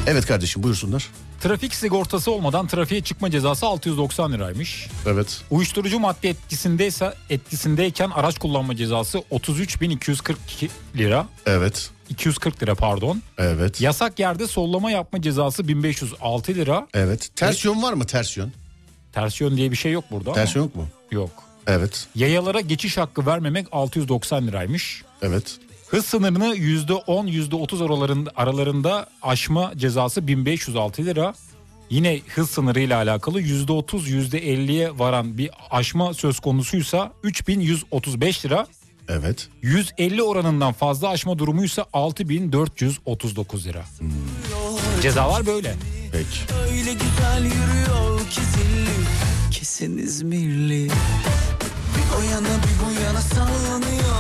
Evet 0.06 0.26
kardeşim 0.26 0.62
buyursunlar. 0.62 1.08
Trafik 1.40 1.74
sigortası 1.74 2.30
olmadan 2.30 2.66
trafiğe 2.66 3.00
çıkma 3.00 3.30
cezası 3.30 3.66
690 3.66 4.32
liraymış. 4.32 4.88
Evet. 5.06 5.40
Uyuşturucu 5.50 5.98
madde 5.98 6.28
etkisindeyse 6.28 7.14
etkisindeyken 7.30 8.10
araç 8.10 8.38
kullanma 8.38 8.76
cezası 8.76 9.18
33.242 9.18 10.68
lira. 10.96 11.26
Evet. 11.46 11.90
240 12.08 12.62
lira 12.62 12.74
pardon. 12.74 13.22
Evet. 13.38 13.80
Yasak 13.80 14.18
yerde 14.18 14.46
sollama 14.46 14.90
yapma 14.90 15.22
cezası 15.22 15.68
1506 15.68 16.54
lira. 16.54 16.86
Evet. 16.94 17.30
Ters 17.36 17.64
yön 17.64 17.82
var 17.82 17.92
mı 17.92 18.06
ters 18.06 18.36
yön? 18.36 18.52
Ters 19.12 19.40
yön 19.40 19.56
diye 19.56 19.70
bir 19.70 19.76
şey 19.76 19.92
yok 19.92 20.04
burada. 20.10 20.32
Ters 20.32 20.56
ama. 20.56 20.62
yön 20.64 20.68
yok 20.68 20.76
mu? 20.76 20.86
Yok. 21.10 21.51
Evet. 21.66 22.06
Yayalara 22.14 22.60
geçiş 22.60 22.96
hakkı 22.96 23.26
vermemek 23.26 23.66
690 23.72 24.46
liraymış. 24.46 25.02
Evet. 25.22 25.58
Hız 25.88 26.06
sınırını 26.06 26.56
%10 26.56 27.28
%30 27.28 27.84
aralarında, 27.84 28.30
aralarında 28.36 29.06
aşma 29.22 29.72
cezası 29.76 30.26
1506 30.26 31.04
lira. 31.04 31.34
Yine 31.90 32.20
hız 32.34 32.50
sınırıyla 32.50 32.96
alakalı 32.96 33.40
%30 33.40 34.08
%50'ye 34.08 34.98
varan 34.98 35.38
bir 35.38 35.50
aşma 35.70 36.14
söz 36.14 36.40
konusuysa 36.40 37.12
3135 37.22 38.44
lira. 38.44 38.66
Evet. 39.08 39.48
150 39.62 40.22
oranından 40.22 40.72
fazla 40.72 41.08
aşma 41.08 41.38
durumuysa 41.38 41.86
6439 41.92 43.66
lira. 43.66 43.84
Cezalar 45.02 45.46
böyle. 45.46 45.74
Peki. 46.12 46.54
Öyle 46.70 46.92
güzel 46.92 47.44
yürüyor 47.44 48.20
ki 48.30 48.40
zilli 48.40 48.92
Kesin 49.50 49.98
İzmirli 49.98 50.88
o 52.18 52.22
yana 52.22 52.48
bir 52.48 52.86
bu 52.86 53.04
yana 53.04 53.20
sallanıyor 53.20 54.12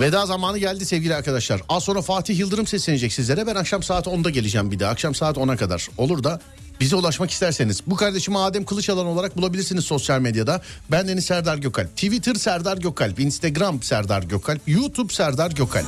Veda 0.00 0.26
zamanı 0.26 0.58
geldi 0.58 0.86
sevgili 0.86 1.14
arkadaşlar. 1.14 1.60
Az 1.68 1.84
sonra 1.84 2.02
Fatih 2.02 2.38
Yıldırım 2.38 2.66
seslenecek 2.66 3.12
sizlere. 3.12 3.46
Ben 3.46 3.54
akşam 3.54 3.82
saat 3.82 4.06
10'da 4.06 4.30
geleceğim 4.30 4.70
bir 4.70 4.78
daha. 4.78 4.90
Akşam 4.90 5.14
saat 5.14 5.36
10'a 5.36 5.56
kadar. 5.56 5.88
Olur 5.98 6.24
da 6.24 6.40
bize 6.80 6.96
ulaşmak 6.96 7.30
isterseniz. 7.30 7.82
Bu 7.86 7.96
kardeşimi 7.96 8.38
Adem 8.38 8.64
Kılıçalan 8.64 9.06
olarak 9.06 9.36
bulabilirsiniz 9.36 9.84
sosyal 9.84 10.20
medyada. 10.20 10.62
Ben 10.90 11.08
Deniz 11.08 11.24
Serdar 11.24 11.56
Gökalp. 11.56 11.88
Twitter 11.88 12.34
Serdar 12.34 12.76
Gökalp. 12.76 13.20
Instagram 13.20 13.82
Serdar 13.82 14.22
Gökalp. 14.22 14.60
YouTube 14.66 15.12
Serdar 15.12 15.50
Gökalp. 15.50 15.86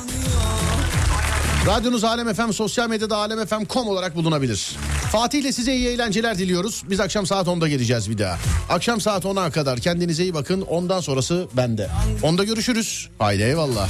Radyonuz 1.65 2.03
Alem 2.03 2.33
FM, 2.33 2.51
sosyal 2.51 2.89
medyada 2.89 3.17
alemfm.com 3.17 3.87
olarak 3.87 4.15
bulunabilir. 4.15 4.75
Fatih 5.11 5.39
ile 5.39 5.51
size 5.51 5.75
iyi 5.75 5.87
eğlenceler 5.87 6.37
diliyoruz. 6.37 6.83
Biz 6.89 6.99
akşam 6.99 7.25
saat 7.25 7.47
10'da 7.47 7.67
geleceğiz 7.67 8.09
bir 8.09 8.17
daha. 8.17 8.37
Akşam 8.69 9.01
saat 9.01 9.23
10'a 9.25 9.51
kadar 9.51 9.79
kendinize 9.79 10.23
iyi 10.23 10.33
bakın. 10.33 10.61
Ondan 10.61 10.99
sonrası 10.99 11.47
bende. 11.57 11.89
Onda 12.23 12.43
görüşürüz. 12.43 13.09
Haydi 13.19 13.43
eyvallah. 13.43 13.89